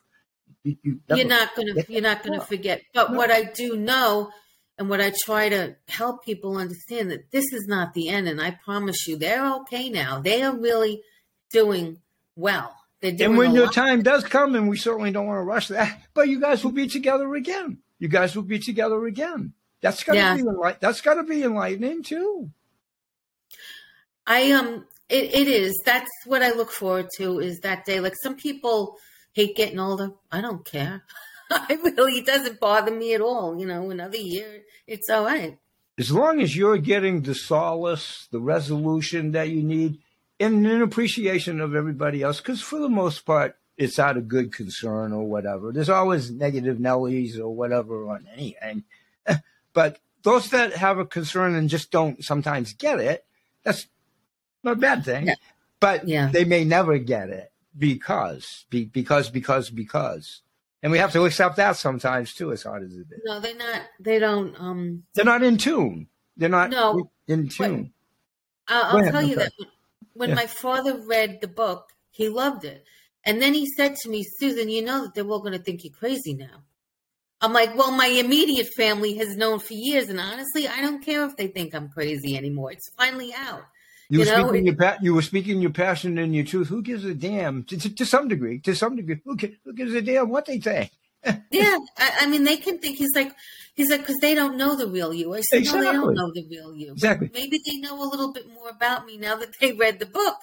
You, 0.64 0.76
you 0.84 1.00
you're 1.10 1.28
not 1.28 1.56
gonna 1.56 1.74
forget 1.74 1.90
you're 1.90 2.02
not 2.02 2.24
gonna 2.24 2.42
forget. 2.42 2.82
But 2.94 3.12
No. 3.12 3.18
what 3.20 3.30
I 3.32 3.44
do 3.44 3.78
know 3.78 4.32
and 4.78 4.90
what 4.90 5.00
I 5.00 5.14
try 5.24 5.48
to 5.50 5.76
help 5.88 6.26
people 6.26 6.58
understand 6.58 7.12
that 7.12 7.32
this 7.32 7.46
is 7.54 7.66
not 7.68 7.94
the 7.94 8.10
end 8.10 8.28
and 8.28 8.42
I 8.42 8.52
promise 8.52 9.08
you 9.08 9.16
they're 9.18 9.46
okay 9.62 9.90
now. 9.90 10.20
They 10.20 10.42
are 10.42 10.56
really 10.56 11.02
doing 11.52 12.02
well. 12.36 12.76
And 13.02 13.38
when 13.38 13.54
your 13.54 13.66
lot. 13.66 13.74
time 13.74 14.02
does 14.02 14.24
come, 14.24 14.56
and 14.56 14.68
we 14.68 14.78
certainly 14.78 15.12
don't 15.12 15.28
want 15.28 15.38
to 15.38 15.44
rush 15.44 15.68
that, 15.68 16.02
but 16.14 16.28
you 16.28 16.40
guys 16.40 16.64
will 16.64 16.72
be 16.72 16.88
together 16.88 17.36
again. 17.36 17.80
You 18.00 18.08
guys 18.08 18.36
will 18.36 18.44
be 18.44 18.60
together 18.60 19.06
again. 19.06 19.54
That's 19.82 20.04
gotta 20.04 20.18
Yeah. 20.18 20.36
be 20.36 20.44
enlight- 20.44 20.80
That's 20.80 21.02
gotta 21.02 21.24
be 21.24 21.44
enlightening 21.44 22.04
too. 22.04 22.50
I 24.28 24.52
um 24.52 24.86
it, 25.10 25.36
it 25.36 25.48
is. 25.48 25.80
That's 25.86 26.10
what 26.26 26.42
I 26.42 26.52
look 26.52 26.72
forward 26.72 27.10
to 27.18 27.40
is 27.40 27.60
that 27.60 27.86
day. 27.86 28.00
Like 28.00 28.16
some 28.22 28.36
people 28.36 28.98
hate 29.34 29.56
getting 29.56 29.80
older. 29.80 30.12
I 30.32 30.42
don't 30.42 30.66
care. 30.66 31.04
I 31.52 31.78
really 31.84 32.14
it 32.20 32.26
doesn't 32.26 32.60
bother 32.60 32.92
me 32.92 33.14
at 33.14 33.22
all. 33.22 33.60
You 33.60 33.68
know, 33.68 33.92
another 33.92 34.18
year, 34.18 34.64
it's 34.88 35.10
all 35.10 35.26
right. 35.26 35.58
As 35.98 36.12
long 36.12 36.42
as 36.42 36.56
you're 36.58 36.78
getting 36.78 37.22
the 37.22 37.36
solace, 37.36 38.28
the 38.32 38.42
resolution 38.42 39.32
that 39.32 39.50
you 39.50 39.64
need, 39.64 40.00
and 40.40 40.66
an 40.68 40.82
appreciation 40.82 41.62
of 41.62 41.76
everybody 41.76 42.22
else, 42.22 42.40
because 42.42 42.62
for 42.62 42.80
the 42.80 42.90
most 42.90 43.26
part, 43.26 43.58
it's 43.78 44.00
out 44.00 44.18
of 44.18 44.28
good 44.28 44.54
concern 44.54 45.12
or 45.12 45.26
whatever. 45.26 45.72
There's 45.72 45.90
always 45.90 46.32
negative 46.32 46.78
Nellies 46.78 47.38
or 47.40 47.50
whatever 47.50 48.10
on 48.10 48.28
anything. 48.36 48.84
But 49.74 50.00
those 50.24 50.50
that 50.52 50.72
have 50.78 51.00
a 51.00 51.06
concern 51.06 51.54
and 51.56 51.70
just 51.70 51.92
don't 51.92 52.24
sometimes 52.24 52.72
get 52.72 53.02
it, 53.02 53.26
that's 53.64 53.88
not 54.64 54.78
a 54.78 54.80
bad 54.80 55.04
thing. 55.04 55.28
Yeah. 55.28 55.36
But 55.82 56.08
Yeah. 56.08 56.30
they 56.32 56.46
may 56.46 56.64
never 56.64 56.98
get 56.98 57.30
it 57.30 57.52
because, 57.78 58.66
be, 58.70 58.86
because, 58.86 59.30
because, 59.30 59.70
because. 59.70 60.42
And 60.82 60.94
we 60.94 60.98
have 61.00 61.12
to 61.12 61.26
accept 61.26 61.58
that 61.58 61.76
sometimes 61.76 62.34
too, 62.34 62.54
as 62.54 62.64
hard 62.64 62.84
as 62.84 62.96
it 62.96 63.08
is. 63.12 63.22
No, 63.26 63.42
they're 63.42 63.56
not. 63.58 63.82
They 64.00 64.18
don't. 64.18 64.56
Um, 64.58 65.04
They're 65.14 65.26
not 65.26 65.44
in 65.44 65.58
tune. 65.58 66.08
They're 66.38 66.48
not 66.48 66.70
No. 66.70 67.12
in 67.28 67.50
tune. 67.50 67.92
I'll, 68.70 68.84
I'll 68.84 68.98
ahead, 69.00 69.12
tell 69.12 69.24
you 69.24 69.36
that 69.36 69.52
when, 70.16 70.30
Yeah. 70.30 70.36
my 70.36 70.48
father 70.48 71.00
read 71.06 71.40
the 71.42 71.48
book, 71.48 71.90
he 72.12 72.30
loved 72.30 72.66
it. 72.66 72.84
And 73.26 73.42
then 73.42 73.54
he 73.54 73.66
said 73.66 73.96
to 73.98 74.10
me, 74.10 74.24
Susan, 74.40 74.70
you 74.70 74.84
know 74.84 75.04
that 75.04 75.14
they're 75.14 75.28
all 75.28 75.40
going 75.40 75.54
to 75.58 75.64
think 75.64 75.84
you're 75.84 75.94
crazy 75.94 76.34
now. 76.34 76.64
I'm 77.42 77.54
like, 77.54 77.76
well, 77.78 77.92
my 77.92 78.08
immediate 78.08 78.68
family 78.78 79.16
has 79.18 79.36
known 79.36 79.60
for 79.60 79.74
years. 79.74 80.10
And 80.10 80.20
honestly, 80.20 80.68
I 80.68 80.82
don't 80.82 81.04
care 81.04 81.26
if 81.26 81.36
they 81.36 81.48
think 81.48 81.74
I'm 81.76 81.90
crazy 81.90 82.38
anymore. 82.38 82.72
It's 82.72 82.90
finally 82.98 83.34
out. 83.34 83.64
You, 84.10 84.20
You 84.20 84.26
were 84.26 84.26
know, 84.38 84.48
speaking 84.50 84.68
it- 84.68 84.70
your 84.70 84.76
pa- 84.78 84.98
you 85.02 85.14
were 85.16 85.22
speaking 85.22 85.62
your 85.62 85.72
passion 85.72 86.18
and 86.18 86.34
your 86.36 86.46
truth. 86.46 86.68
Who 86.70 86.82
gives 86.82 87.04
a 87.04 87.14
damn? 87.16 87.64
To, 87.66 87.78
to, 87.78 87.96
to 87.96 88.06
some 88.06 88.28
degree, 88.28 88.60
to 88.60 88.76
some 88.76 88.96
degree, 88.96 89.20
who, 89.26 89.36
who 89.66 89.74
gives 89.74 89.94
a 89.94 90.02
damn 90.02 90.30
what 90.30 90.46
they 90.46 90.60
think? 90.60 90.92
Yeah. 91.52 91.80
I, 91.98 92.12
I 92.22 92.26
mean, 92.28 92.44
they 92.44 92.58
can 92.58 92.78
think 92.78 92.98
he's 92.98 93.16
like, 93.16 93.32
he's 93.76 93.90
like, 93.90 94.02
because 94.02 94.18
they 94.22 94.36
don't 94.36 94.58
know 94.58 94.76
the 94.76 94.88
real 94.88 95.14
you. 95.14 95.34
I 95.34 95.42
said, 95.42 95.66
no, 95.66 95.74
they 95.74 95.92
don't 95.92 96.14
know 96.16 96.32
the 96.34 96.46
real 96.50 96.76
you. 96.76 96.88
But 96.88 96.94
Exactly. 96.94 97.30
Maybe 97.34 97.62
they 97.66 97.78
know 97.78 98.02
a 98.02 98.08
little 98.10 98.34
bit 98.34 98.48
more 98.48 98.70
about 98.70 99.06
me 99.06 99.18
now 99.18 99.36
that 99.36 99.50
they 99.60 99.74
read 99.74 100.00
the 100.00 100.06
book. 100.06 100.38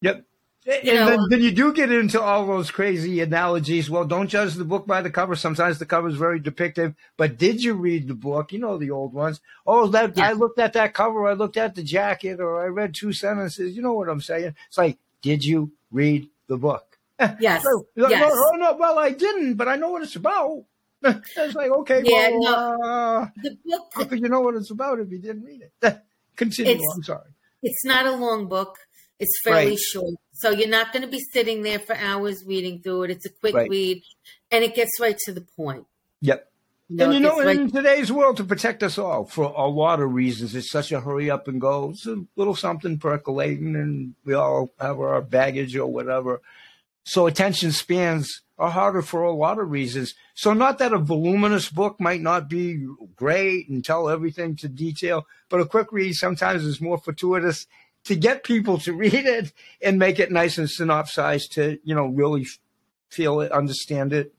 Yep. 0.00 0.24
And 0.66 0.84
You 0.84 0.94
know, 0.94 1.06
then, 1.06 1.20
uh, 1.20 1.26
then 1.30 1.40
you 1.40 1.50
do 1.50 1.72
get 1.72 1.90
into 1.90 2.20
all 2.20 2.46
those 2.46 2.70
crazy 2.70 3.20
analogies. 3.20 3.88
Well, 3.88 4.04
don't 4.04 4.28
judge 4.28 4.54
the 4.54 4.64
book 4.64 4.86
by 4.86 5.00
the 5.00 5.10
cover. 5.10 5.34
Sometimes 5.34 5.78
the 5.78 5.86
cover 5.86 6.08
is 6.08 6.16
very 6.16 6.40
depictive. 6.40 6.94
But 7.16 7.38
did 7.38 7.62
you 7.64 7.74
read 7.74 8.06
the 8.06 8.14
book? 8.14 8.52
You 8.52 8.58
know 8.58 8.76
the 8.76 8.90
old 8.90 9.14
ones. 9.14 9.40
Oh, 9.66 9.86
that 9.88 10.16
Yeah. 10.16 10.28
I 10.28 10.32
looked 10.32 10.58
at 10.58 10.74
that 10.74 10.92
cover. 10.92 11.26
I 11.26 11.32
looked 11.32 11.56
at 11.56 11.74
the 11.74 11.82
jacket, 11.82 12.38
or 12.38 12.60
I 12.62 12.66
read 12.66 12.94
two 12.94 13.12
sentences. 13.12 13.76
You 13.76 13.82
know 13.82 13.94
what 13.94 14.10
I'm 14.10 14.20
saying? 14.20 14.54
It's 14.68 14.76
like, 14.76 14.98
did 15.22 15.44
you 15.44 15.72
read 15.90 16.28
the 16.48 16.58
book? 16.58 16.84
Yes. 17.40 17.64
So, 17.64 17.86
no, 17.96 18.08
yes. 18.08 18.32
no, 18.32 18.58
no, 18.58 18.76
well, 18.76 18.98
I 18.98 19.10
didn't, 19.10 19.54
but 19.54 19.66
I 19.66 19.74
know 19.74 19.90
what 19.90 20.02
it's 20.02 20.14
about. 20.14 20.64
It's 21.02 21.54
like, 21.54 21.70
okay, 21.70 22.02
Yeah, 22.04 22.30
well, 22.32 22.82
uh, 22.82 23.26
The 23.42 23.56
book 23.64 23.82
how 23.94 24.04
could 24.04 24.20
you 24.20 24.28
know 24.28 24.40
what 24.40 24.54
it's 24.54 24.70
about 24.70 25.00
if 25.00 25.10
you 25.10 25.18
didn't 25.18 25.44
read 25.44 25.62
it? 25.62 25.98
Continue. 26.36 26.80
I'm 26.94 27.02
sorry. 27.02 27.30
It's 27.62 27.84
not 27.84 28.06
a 28.06 28.12
long 28.12 28.46
book. 28.48 28.76
It's 29.18 29.40
fairly 29.42 29.70
Right. 29.70 29.78
short. 29.78 30.14
So 30.32 30.50
you're 30.50 30.68
not 30.68 30.92
going 30.92 31.02
to 31.02 31.08
be 31.08 31.18
sitting 31.32 31.62
there 31.62 31.80
for 31.80 31.96
hours 31.96 32.44
reading 32.46 32.80
through 32.80 33.04
it. 33.04 33.10
It's 33.10 33.26
a 33.26 33.30
quick 33.30 33.54
Right. 33.54 33.68
read 33.68 34.02
and 34.52 34.62
it 34.62 34.74
gets 34.76 35.00
right 35.00 35.18
to 35.24 35.32
the 35.32 35.40
point. 35.56 35.86
Yep. 36.20 36.44
You 36.90 36.96
know, 36.96 37.04
and 37.04 37.14
you 37.14 37.20
know, 37.20 37.38
in 37.40 37.70
today's 37.70 38.10
world, 38.10 38.38
to 38.38 38.44
protect 38.44 38.82
us 38.82 38.96
all 38.96 39.26
for 39.26 39.44
a 39.44 39.66
lot 39.66 40.00
of 40.00 40.14
reasons, 40.14 40.54
it's 40.54 40.70
such 40.70 40.90
a 40.90 41.00
hurry 41.00 41.28
up 41.30 41.46
and 41.46 41.60
go. 41.60 41.90
It's 41.90 42.06
a 42.06 42.24
little 42.36 42.54
something 42.54 42.96
percolating, 42.98 43.76
and 43.76 44.14
we 44.24 44.32
all 44.32 44.72
have 44.80 44.98
our 44.98 45.20
baggage 45.20 45.76
or 45.76 45.86
whatever. 45.86 46.40
So 47.08 47.26
attention 47.26 47.72
spans 47.72 48.42
are 48.58 48.68
harder 48.68 49.00
for 49.00 49.22
a 49.22 49.32
lot 49.32 49.58
of 49.58 49.70
reasons. 49.70 50.14
So 50.34 50.52
not 50.52 50.76
that 50.76 50.92
a 50.92 50.98
voluminous 50.98 51.70
book 51.70 51.98
might 51.98 52.20
not 52.20 52.50
be 52.50 52.86
great 53.16 53.66
and 53.70 53.82
tell 53.82 54.10
everything 54.10 54.56
to 54.56 54.68
detail, 54.68 55.26
but 55.48 55.62
a 55.62 55.64
quick 55.64 55.90
read 55.90 56.12
sometimes 56.12 56.64
is 56.64 56.82
more 56.82 56.98
fortuitous 56.98 57.66
to 58.04 58.14
get 58.14 58.44
people 58.44 58.76
to 58.80 58.92
read 59.04 59.14
it 59.14 59.54
and 59.80 59.98
make 59.98 60.18
it 60.18 60.30
nice 60.30 60.58
and 60.58 60.68
synopsized 60.68 61.52
to, 61.52 61.78
you 61.82 61.94
know, 61.94 62.08
really 62.08 62.46
feel 63.08 63.40
it, 63.40 63.52
understand 63.52 64.12
it. 64.12 64.34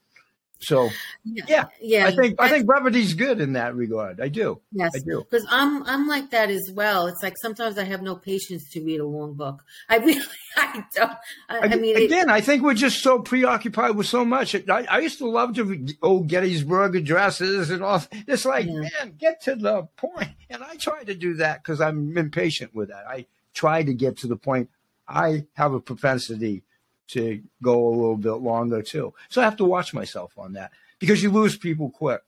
So 0.61 0.89
yeah, 1.23 1.67
yeah. 1.81 2.05
I 2.07 2.11
think 2.15 2.35
I 2.39 2.49
think 2.49 2.65
brevity's 2.65 3.13
good 3.13 3.39
in 3.39 3.53
that 3.53 3.75
regard. 3.75 4.19
I 4.19 4.27
do. 4.27 4.59
Yes, 4.73 4.91
I 4.93 4.99
do. 4.99 5.19
because 5.29 5.45
I'm 5.49 5.83
I'm 5.83 6.05
like 6.07 6.31
that 6.31 6.49
as 6.49 6.69
well. 6.73 7.07
It's 7.07 7.23
like 7.23 7.35
sometimes 7.41 7.77
I 7.77 7.85
have 7.85 8.01
no 8.01 8.15
patience 8.17 8.69
to 8.71 8.83
read 8.83 8.99
a 8.99 9.05
long 9.05 9.35
book. 9.35 9.63
I 9.87 9.97
really 9.97 10.21
I 10.57 10.83
don't. 10.93 11.11
I, 11.47 11.59
I 11.59 11.75
mean, 11.75 11.95
it- 11.97 12.03
again, 12.03 12.29
I 12.29 12.41
think 12.41 12.61
we're 12.63 12.73
just 12.73 13.01
so 13.01 13.19
preoccupied 13.19 13.95
with 13.95 14.07
so 14.07 14.25
much. 14.25 14.53
I, 14.53 14.85
I 14.89 14.99
used 14.99 15.17
to 15.19 15.29
love 15.29 15.53
to 15.55 15.63
read 15.63 15.97
old 16.01 16.27
Gettysburg 16.27 16.95
addresses 16.97 17.69
and 17.69 17.81
all. 17.81 18.03
It's 18.27 18.43
like, 18.43 18.65
Yeah. 18.65 18.81
man, 18.81 19.15
get 19.17 19.41
to 19.43 19.55
the 19.55 19.83
point. 19.95 20.29
And 20.49 20.61
I 20.61 20.75
try 20.75 21.03
to 21.05 21.15
do 21.15 21.35
that 21.35 21.63
because 21.63 21.79
I'm 21.79 22.17
impatient 22.17 22.75
with 22.75 22.89
that. 22.89 23.05
I 23.07 23.27
try 23.53 23.83
to 23.83 23.93
get 23.93 24.17
to 24.17 24.27
the 24.27 24.35
point. 24.35 24.69
I 25.07 25.45
have 25.53 25.73
a 25.73 25.79
propensity 25.79 26.63
to 27.09 27.41
go 27.61 27.87
a 27.87 27.89
little 27.89 28.17
bit 28.17 28.33
longer 28.33 28.81
too. 28.81 29.13
So 29.29 29.41
I 29.41 29.45
have 29.45 29.57
to 29.57 29.65
watch 29.65 29.93
myself 29.93 30.33
on 30.37 30.53
that 30.53 30.71
because 30.99 31.21
you 31.21 31.31
lose 31.31 31.57
people 31.57 31.89
quick. 31.89 32.21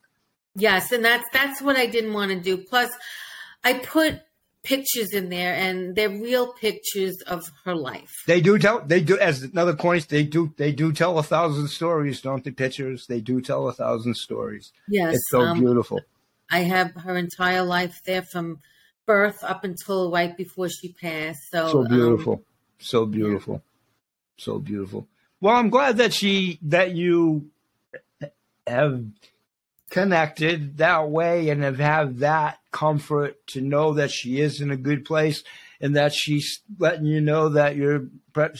yes, 0.55 0.91
and 0.91 1.03
that's 1.03 1.25
that's 1.31 1.61
what 1.61 1.77
I 1.77 1.85
didn't 1.85 2.13
want 2.13 2.31
to 2.31 2.39
do. 2.39 2.57
Plus, 2.57 2.91
I 3.63 3.73
put 3.73 4.21
pictures 4.63 5.13
in 5.13 5.29
there, 5.29 5.53
and 5.53 5.95
they're 5.95 6.09
real 6.09 6.53
pictures 6.53 7.21
of 7.27 7.43
her 7.65 7.75
life. 7.75 8.23
They 8.27 8.41
do 8.41 8.57
tell. 8.57 8.81
They 8.81 9.01
do 9.01 9.17
as 9.19 9.43
another 9.43 9.75
point. 9.75 10.09
They 10.09 10.23
do. 10.23 10.53
They 10.57 10.71
do 10.71 10.91
tell 10.91 11.17
a 11.17 11.23
thousand 11.23 11.67
stories, 11.69 12.21
don't 12.21 12.43
they? 12.43 12.51
Pictures. 12.51 13.07
They 13.07 13.21
do 13.21 13.41
tell 13.41 13.67
a 13.67 13.73
thousand 13.73 14.15
stories. 14.15 14.71
Yes, 14.87 15.15
It's 15.15 15.29
so 15.29 15.41
um, 15.41 15.59
beautiful. 15.59 16.01
I 16.49 16.59
have 16.59 16.93
her 16.95 17.15
entire 17.15 17.63
life 17.63 18.01
there 18.05 18.23
from 18.23 18.59
birth 19.05 19.41
up 19.43 19.63
until 19.63 20.11
right 20.11 20.35
before 20.35 20.69
she 20.69 20.91
passed. 20.93 21.49
So, 21.51 21.71
so 21.71 21.79
um, 21.81 21.87
beautiful 21.87 22.43
so 22.81 23.05
beautiful 23.05 23.61
so 24.41 24.59
beautiful. 24.59 25.07
Well 25.39 25.55
i'm 25.55 25.69
glad 25.69 25.97
that 25.97 26.13
she 26.13 26.59
that 26.63 26.91
you 26.93 27.49
have 28.67 29.03
connected 29.89 30.77
that 30.77 31.09
way 31.09 31.49
and 31.49 31.63
have 31.63 31.79
had 31.79 32.19
that 32.19 32.59
comfort 32.71 33.45
to 33.47 33.61
know 33.61 33.93
that 33.93 34.11
she 34.11 34.39
is 34.39 34.61
in 34.61 34.71
a 34.71 34.77
good 34.77 35.03
place 35.03 35.43
and 35.81 35.95
that 35.95 36.13
she's 36.13 36.61
letting 36.79 37.05
you 37.05 37.19
know 37.19 37.49
that 37.49 37.75
your 37.75 38.07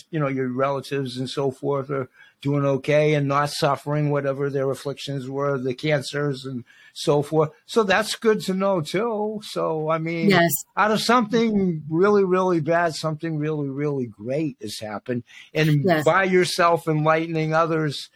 you 0.10 0.20
know 0.20 0.28
your 0.28 0.50
relatives 0.50 1.18
and 1.18 1.30
so 1.30 1.52
forth 1.52 1.90
are 1.90 2.10
doing 2.42 2.66
okay 2.66 3.14
and 3.14 3.28
not 3.28 3.50
suffering 3.50 4.10
whatever 4.10 4.50
their 4.50 4.70
afflictions 4.72 5.30
were 5.30 5.58
the 5.58 5.74
cancers 5.74 6.46
and 6.46 6.64
so 6.94 7.22
forth 7.22 7.52
so 7.66 7.84
that's 7.84 8.16
good 8.16 8.42
to 8.42 8.54
know 8.54 8.82
too 8.82 9.40
so 9.44 9.90
i 9.90 9.98
mean 9.98 10.30
yes, 10.30 10.52
out 10.78 10.92
of 10.92 11.02
something 11.02 11.84
really, 11.90 12.24
really 12.24 12.60
bad, 12.60 12.96
something 12.96 13.38
really, 13.38 13.70
really 13.70 14.08
great 14.08 14.58
has 14.62 14.80
happened. 14.80 15.24
And 15.54 15.86
Yes. 15.86 16.06
by 16.06 16.24
yourself 16.24 16.88
enlightening 16.88 17.54
others, 17.54 18.10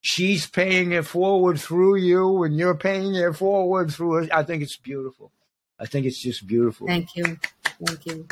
she's 0.00 0.46
paying 0.46 0.92
it 0.92 1.06
forward 1.06 1.58
through 1.60 1.96
you 1.96 2.42
and 2.44 2.56
you're 2.56 2.76
paying 2.76 3.14
it 3.14 3.36
forward 3.36 3.92
through 3.92 4.12
her. 4.12 4.28
I 4.32 4.42
think 4.42 4.62
it's 4.62 4.76
beautiful. 4.76 5.32
I 5.78 5.86
think 5.86 6.06
it's 6.06 6.22
just 6.22 6.46
beautiful. 6.46 6.86
thank 6.86 7.16
you, 7.16 7.38
thank 7.84 8.06
you. 8.06 8.28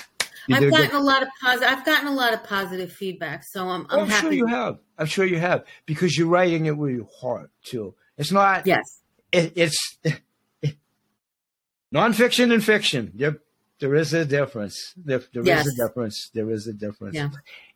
I've 0.51 0.70
gotten 0.70 0.91
good- 0.91 0.95
a 0.95 1.01
lot 1.01 1.22
of 1.22 1.28
positive. 1.41 1.68
I've 1.68 1.85
gotten 1.85 2.09
a 2.09 2.12
lot 2.14 2.35
of 2.35 2.45
positive 2.45 2.93
feedback, 2.93 3.45
so 3.45 3.68
I'm, 3.68 3.87
Oh, 3.91 3.97
I'm 3.97 4.01
I'm 4.05 4.09
happy. 4.09 4.22
sure 4.22 4.33
you 4.33 4.47
have. 4.47 4.78
I'm 4.99 5.07
sure 5.07 5.24
you 5.24 5.39
have 5.39 5.64
because 5.87 6.16
you're 6.16 6.28
writing 6.28 6.66
it 6.66 6.76
with 6.76 6.95
your 6.95 7.09
heart 7.20 7.51
too. 7.64 7.95
It's 8.18 8.33
not. 8.33 8.66
Yes, 8.66 9.01
It, 9.33 9.53
it's 9.57 9.99
nonfiction 11.95 12.53
and 12.53 12.62
fiction. 12.64 13.12
There, 13.14 13.39
there 13.80 13.95
is 13.95 14.12
a 14.14 14.24
difference. 14.24 14.93
There, 14.97 15.22
there 15.33 15.43
is 15.43 15.47
Yes. 15.49 15.66
a 15.66 15.87
difference. 15.87 16.30
There 16.35 16.51
is 16.51 16.66
a 16.66 16.72
difference. 16.72 17.14
Yeah. 17.16 17.30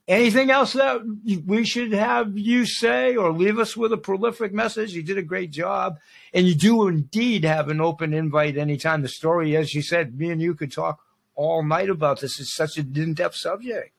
Anything 0.09 0.53
else 0.53 0.75
that 0.75 1.01
we 1.47 1.65
should 1.65 1.93
have 1.93 2.39
you 2.39 2.65
say 2.65 3.17
or 3.17 3.33
leave 3.33 3.59
us 3.59 3.77
with 3.77 3.93
a 3.93 3.97
prolific 3.97 4.53
message? 4.55 4.93
You 4.93 5.03
did 5.03 5.19
a 5.19 5.23
great 5.23 5.51
job. 5.51 5.99
And 6.33 6.47
you 6.47 6.55
do 6.55 6.87
indeed 6.87 7.45
have 7.45 7.69
an 7.71 7.81
open 7.81 8.15
invite 8.15 8.57
anytime. 8.57 9.03
The 9.03 9.09
story, 9.09 9.57
as 9.57 9.75
you 9.75 9.83
said, 9.83 10.17
me 10.17 10.31
and 10.31 10.41
you 10.41 10.55
could 10.55 10.71
talk 10.71 11.01
all 11.37 11.63
night 11.63 11.89
about 11.89 12.21
this. 12.21 12.41
It's 12.41 12.55
such 12.55 12.77
an 12.79 12.93
in 12.97 13.15
depth 13.15 13.37
subject. 13.37 13.93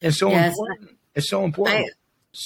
And 0.00 0.14
so 0.14 0.30
Yes. 0.30 0.50
important. 0.52 0.90
It's 1.14 1.28
so 1.28 1.44
important. 1.44 1.86
I, 1.86 1.90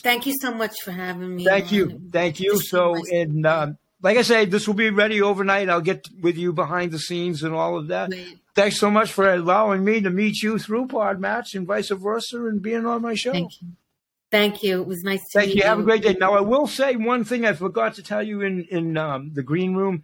thank 0.02 0.26
you 0.26 0.34
so 0.40 0.52
much 0.52 0.80
for 0.82 0.92
having 0.92 1.36
me. 1.36 1.44
Thank 1.44 1.70
you. 1.72 2.00
Thank 2.10 2.40
you. 2.40 2.52
Just 2.52 2.70
So, 2.70 2.96
and 3.12 3.46
um, 3.46 3.78
like 4.02 4.16
I 4.16 4.22
said, 4.22 4.50
this 4.50 4.66
will 4.66 4.74
be 4.74 4.90
ready 4.90 5.22
overnight. 5.22 5.68
I'll 5.68 5.80
get 5.80 6.06
with 6.20 6.36
you 6.36 6.52
behind 6.52 6.92
the 6.92 6.98
scenes 6.98 7.42
and 7.42 7.54
all 7.54 7.76
of 7.76 7.88
that. 7.88 8.12
Thanks 8.54 8.78
so 8.78 8.90
much 8.90 9.12
for 9.12 9.32
allowing 9.32 9.84
me 9.84 10.00
to 10.00 10.10
meet 10.10 10.42
you 10.42 10.58
through 10.58 10.88
Pod 10.88 11.20
Match 11.20 11.54
and 11.54 11.66
vice 11.66 11.90
versa 11.90 12.46
and 12.46 12.62
being 12.62 12.86
on 12.86 13.02
my 13.02 13.14
show. 13.14 13.32
Thank 13.32 13.60
you. 13.60 13.68
Thank 14.30 14.62
you. 14.62 14.80
It 14.80 14.86
was 14.86 15.02
nice 15.02 15.20
to 15.20 15.38
Thank 15.38 15.48
meet 15.48 15.56
you. 15.58 15.62
Have 15.62 15.78
a 15.78 15.82
great 15.82 16.02
day. 16.02 16.16
Now, 16.18 16.34
I 16.34 16.40
will 16.40 16.66
say 16.66 16.96
one 16.96 17.24
thing 17.24 17.44
I 17.46 17.52
forgot 17.52 17.94
to 17.94 18.02
tell 18.02 18.22
you 18.22 18.42
in 18.42 18.64
in 18.70 18.96
um, 18.96 19.32
the 19.34 19.42
green 19.42 19.74
room. 19.74 20.02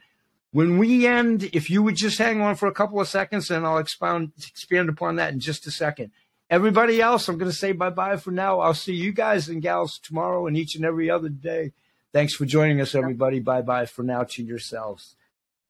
When 0.52 0.76
we 0.78 1.06
end, 1.06 1.48
if 1.54 1.70
you 1.70 1.82
would 1.82 1.96
just 1.96 2.18
hang 2.18 2.42
on 2.42 2.56
for 2.56 2.68
a 2.68 2.72
couple 2.72 3.00
of 3.00 3.08
seconds, 3.08 3.50
and 3.50 3.66
I'll 3.66 3.78
expound 3.78 4.32
expand 4.36 4.88
upon 4.88 5.16
that 5.16 5.32
in 5.32 5.40
just 5.40 5.66
a 5.66 5.70
second. 5.70 6.10
Everybody 6.50 7.00
else, 7.00 7.28
I'm 7.28 7.38
going 7.38 7.50
to 7.50 7.56
say 7.56 7.72
bye 7.72 7.88
bye 7.88 8.18
for 8.18 8.30
now. 8.30 8.60
I'll 8.60 8.74
see 8.74 8.94
you 8.94 9.12
guys 9.12 9.48
and 9.48 9.62
gals 9.62 9.98
tomorrow 9.98 10.46
and 10.46 10.56
each 10.56 10.76
and 10.76 10.84
every 10.84 11.08
other 11.08 11.30
day. 11.30 11.72
Thanks 12.12 12.34
for 12.34 12.44
joining 12.44 12.82
us, 12.82 12.94
everybody. 12.94 13.40
Bye 13.40 13.62
bye 13.62 13.86
for 13.86 14.02
now 14.02 14.24
to 14.24 14.42
yourselves. 14.42 15.16